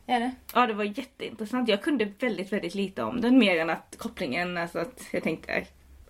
Är 0.05 0.19
det? 0.19 0.31
Ja 0.53 0.67
det 0.67 0.73
var 0.73 0.83
jätteintressant. 0.83 1.69
Jag 1.69 1.81
kunde 1.81 2.05
väldigt 2.19 2.53
väldigt 2.53 2.75
lite 2.75 3.03
om 3.03 3.21
den 3.21 3.37
mer 3.39 3.59
än 3.59 3.69
att 3.69 3.95
kopplingen, 3.97 4.57
alltså 4.57 4.79
att 4.79 5.03
jag 5.11 5.23
tänkte 5.23 5.51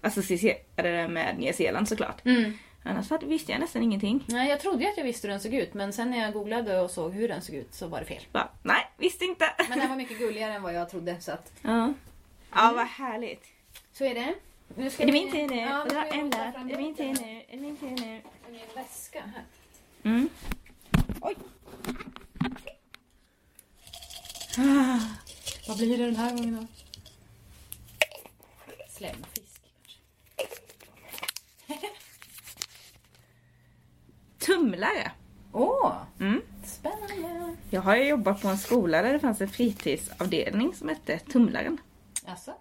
associera 0.02 0.58
det 0.76 1.08
med 1.08 1.40
Nya 1.40 1.54
Zeeland 1.54 1.88
såklart. 1.90 2.26
Mm. 2.26 2.54
Annars 2.84 3.10
hade, 3.10 3.26
visste 3.26 3.52
jag 3.52 3.62
nästan 3.62 3.84
ingenting. 3.84 4.24
Nej, 4.28 4.50
jag 4.50 4.60
trodde 4.60 4.84
ju 4.84 4.90
att 4.90 4.98
jag 4.98 5.04
visste 5.04 5.28
hur 5.28 5.32
den 5.32 5.40
såg 5.40 5.54
ut 5.54 5.74
men 5.74 5.94
sen 5.94 6.12
när 6.12 6.18
jag 6.18 6.34
googlade 6.34 6.80
och 6.80 6.92
såg 6.92 7.14
hur 7.14 7.28
den 7.28 7.42
såg 7.42 7.56
ut 7.56 7.74
så 7.74 7.88
var 7.88 8.00
det 8.00 8.06
fel. 8.06 8.24
Bara, 8.32 8.50
nej, 8.64 8.88
visste 8.98 9.26
inte. 9.26 9.46
Men 9.70 9.80
den 9.80 9.90
var 9.90 9.96
mycket 9.96 10.20
gulligare 10.20 10.54
än 10.54 10.62
vad 10.62 10.74
jag 10.74 10.90
trodde 10.90 11.22
så 11.22 11.32
att 11.32 11.52
Ja. 11.62 11.94
Ja 12.54 12.72
vad 12.76 12.88
härligt. 12.88 13.44
så 13.94 14.06
är 14.06 14.14
det. 14.14 14.34
Nu 14.76 14.90
ska 14.90 15.04
Är 15.04 15.08
det 15.08 15.14
min 15.14 15.32
tur 15.32 15.48
nu? 15.48 15.56
Ja, 15.56 15.84
nu 15.84 15.90
ta 16.30 16.52
fram 16.52 16.68
är 16.70 16.76
det 16.76 16.78
min 16.78 16.96
tur 16.96 17.04
nu? 17.06 17.44
Är 17.48 17.52
det 17.52 17.58
min 17.58 17.78
tur 17.78 17.90
nu? 17.90 18.22
Min 18.52 18.62
väska 18.76 19.22
här. 19.22 19.44
Mm. 20.04 20.30
Oj. 21.22 21.36
Ah. 24.58 25.00
Vad 25.68 25.78
blir 25.78 25.98
det 25.98 26.06
den 26.06 26.16
här 26.16 26.36
gången 26.36 26.56
då? 26.56 26.68
Slemfisk 28.90 29.62
kanske. 29.76 30.00
Tumlare. 34.54 35.12
Åh, 35.52 35.94
Mm. 36.20 36.42
spännande. 36.66 37.56
Jag 37.70 37.82
har 37.82 37.96
ju 37.96 38.04
jobbat 38.04 38.42
på 38.42 38.48
en 38.48 38.58
skola 38.58 39.02
där 39.02 39.14
det 39.14 39.20
fanns 39.20 39.42
en 39.42 39.50
fritidsavdelning 39.50 40.74
som 40.76 40.90
hette 40.90 41.20
Tumlaren. 41.20 41.78
Alltså? 42.28 42.52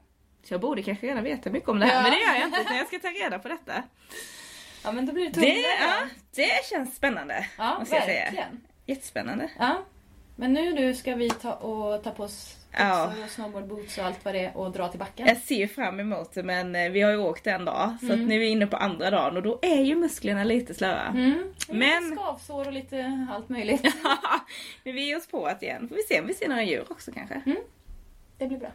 Så 0.44 0.54
jag 0.54 0.60
borde 0.60 0.82
kanske 0.82 1.06
redan 1.06 1.24
veta 1.24 1.50
mycket 1.50 1.68
om 1.68 1.78
det 1.78 1.86
här, 1.86 1.94
Ja. 1.94 2.02
men 2.02 2.10
det 2.12 2.18
gör 2.18 2.34
jag 2.34 2.44
inte 2.48 2.60
utan 2.60 2.76
jag 2.76 2.86
ska 2.86 2.98
ta 2.98 3.08
reda 3.08 3.38
på 3.38 3.48
detta. 3.48 3.82
Ja 4.84 4.92
men 4.92 5.06
då 5.06 5.12
blir 5.12 5.24
det 5.24 5.30
Det, 5.30 5.34
tumlare. 5.40 5.76
ja, 5.80 6.06
det 6.34 6.66
känns 6.70 6.96
spännande. 6.96 7.46
ja 7.58 7.76
jag 7.78 7.88
säga. 7.88 8.00
verkligen. 8.24 8.60
Jättespännande. 8.86 9.50
Ja. 9.58 9.82
Men 10.40 10.52
nu 10.52 10.72
nu 10.74 10.94
ska 10.94 11.14
vi 11.14 11.30
ta 11.30 11.52
och 11.52 12.02
ta 12.02 12.10
på 12.10 12.22
oss 12.22 12.54
Ja. 12.78 13.12
och 13.24 13.30
snowboardboots 13.30 13.98
och 13.98 14.04
allt 14.04 14.24
vad 14.24 14.34
det 14.34 14.40
är 14.44 14.56
och 14.56 14.72
dra 14.72 14.88
till 14.88 14.98
backen. 14.98 15.26
Jag 15.26 15.36
ser 15.36 15.66
fram 15.66 16.00
emot 16.00 16.32
det 16.34 16.42
men 16.42 16.76
eh, 16.76 16.90
vi 16.90 17.00
har 17.00 17.10
ju 17.10 17.18
åkt 17.18 17.46
en 17.46 17.64
dag 17.64 17.96
så 18.00 18.06
Mm. 18.06 18.20
att 18.22 18.28
nu 18.28 18.34
är 18.34 18.38
vi 18.38 18.46
inne 18.48 18.66
på 18.66 18.76
andra 18.76 19.10
dagen 19.10 19.36
och 19.36 19.42
då 19.42 19.58
är 19.62 19.80
ju 19.82 19.94
musklerna 19.96 20.44
lite 20.44 20.74
slöa. 20.74 21.06
Mm. 21.06 21.52
Men... 21.68 21.78
Men- 21.78 22.02
Lite 22.10 22.16
skavsår 22.16 22.66
och 22.66 22.72
lite 22.72 23.26
allt 23.32 23.48
möjligt. 23.48 23.82
men 24.84 24.94
vi 24.94 25.06
ger 25.06 25.16
oss 25.16 25.26
på 25.26 25.46
att 25.46 25.62
igen. 25.62 25.88
Får 25.88 25.96
vi 25.96 26.02
se 26.02 26.20
om 26.20 26.26
vi 26.26 26.34
ser 26.34 26.48
några 26.48 26.62
djur 26.64 26.84
också 26.90 27.12
kanske. 27.12 27.42
Det 28.38 28.46
blir 28.46 28.58
bra. 28.58 28.70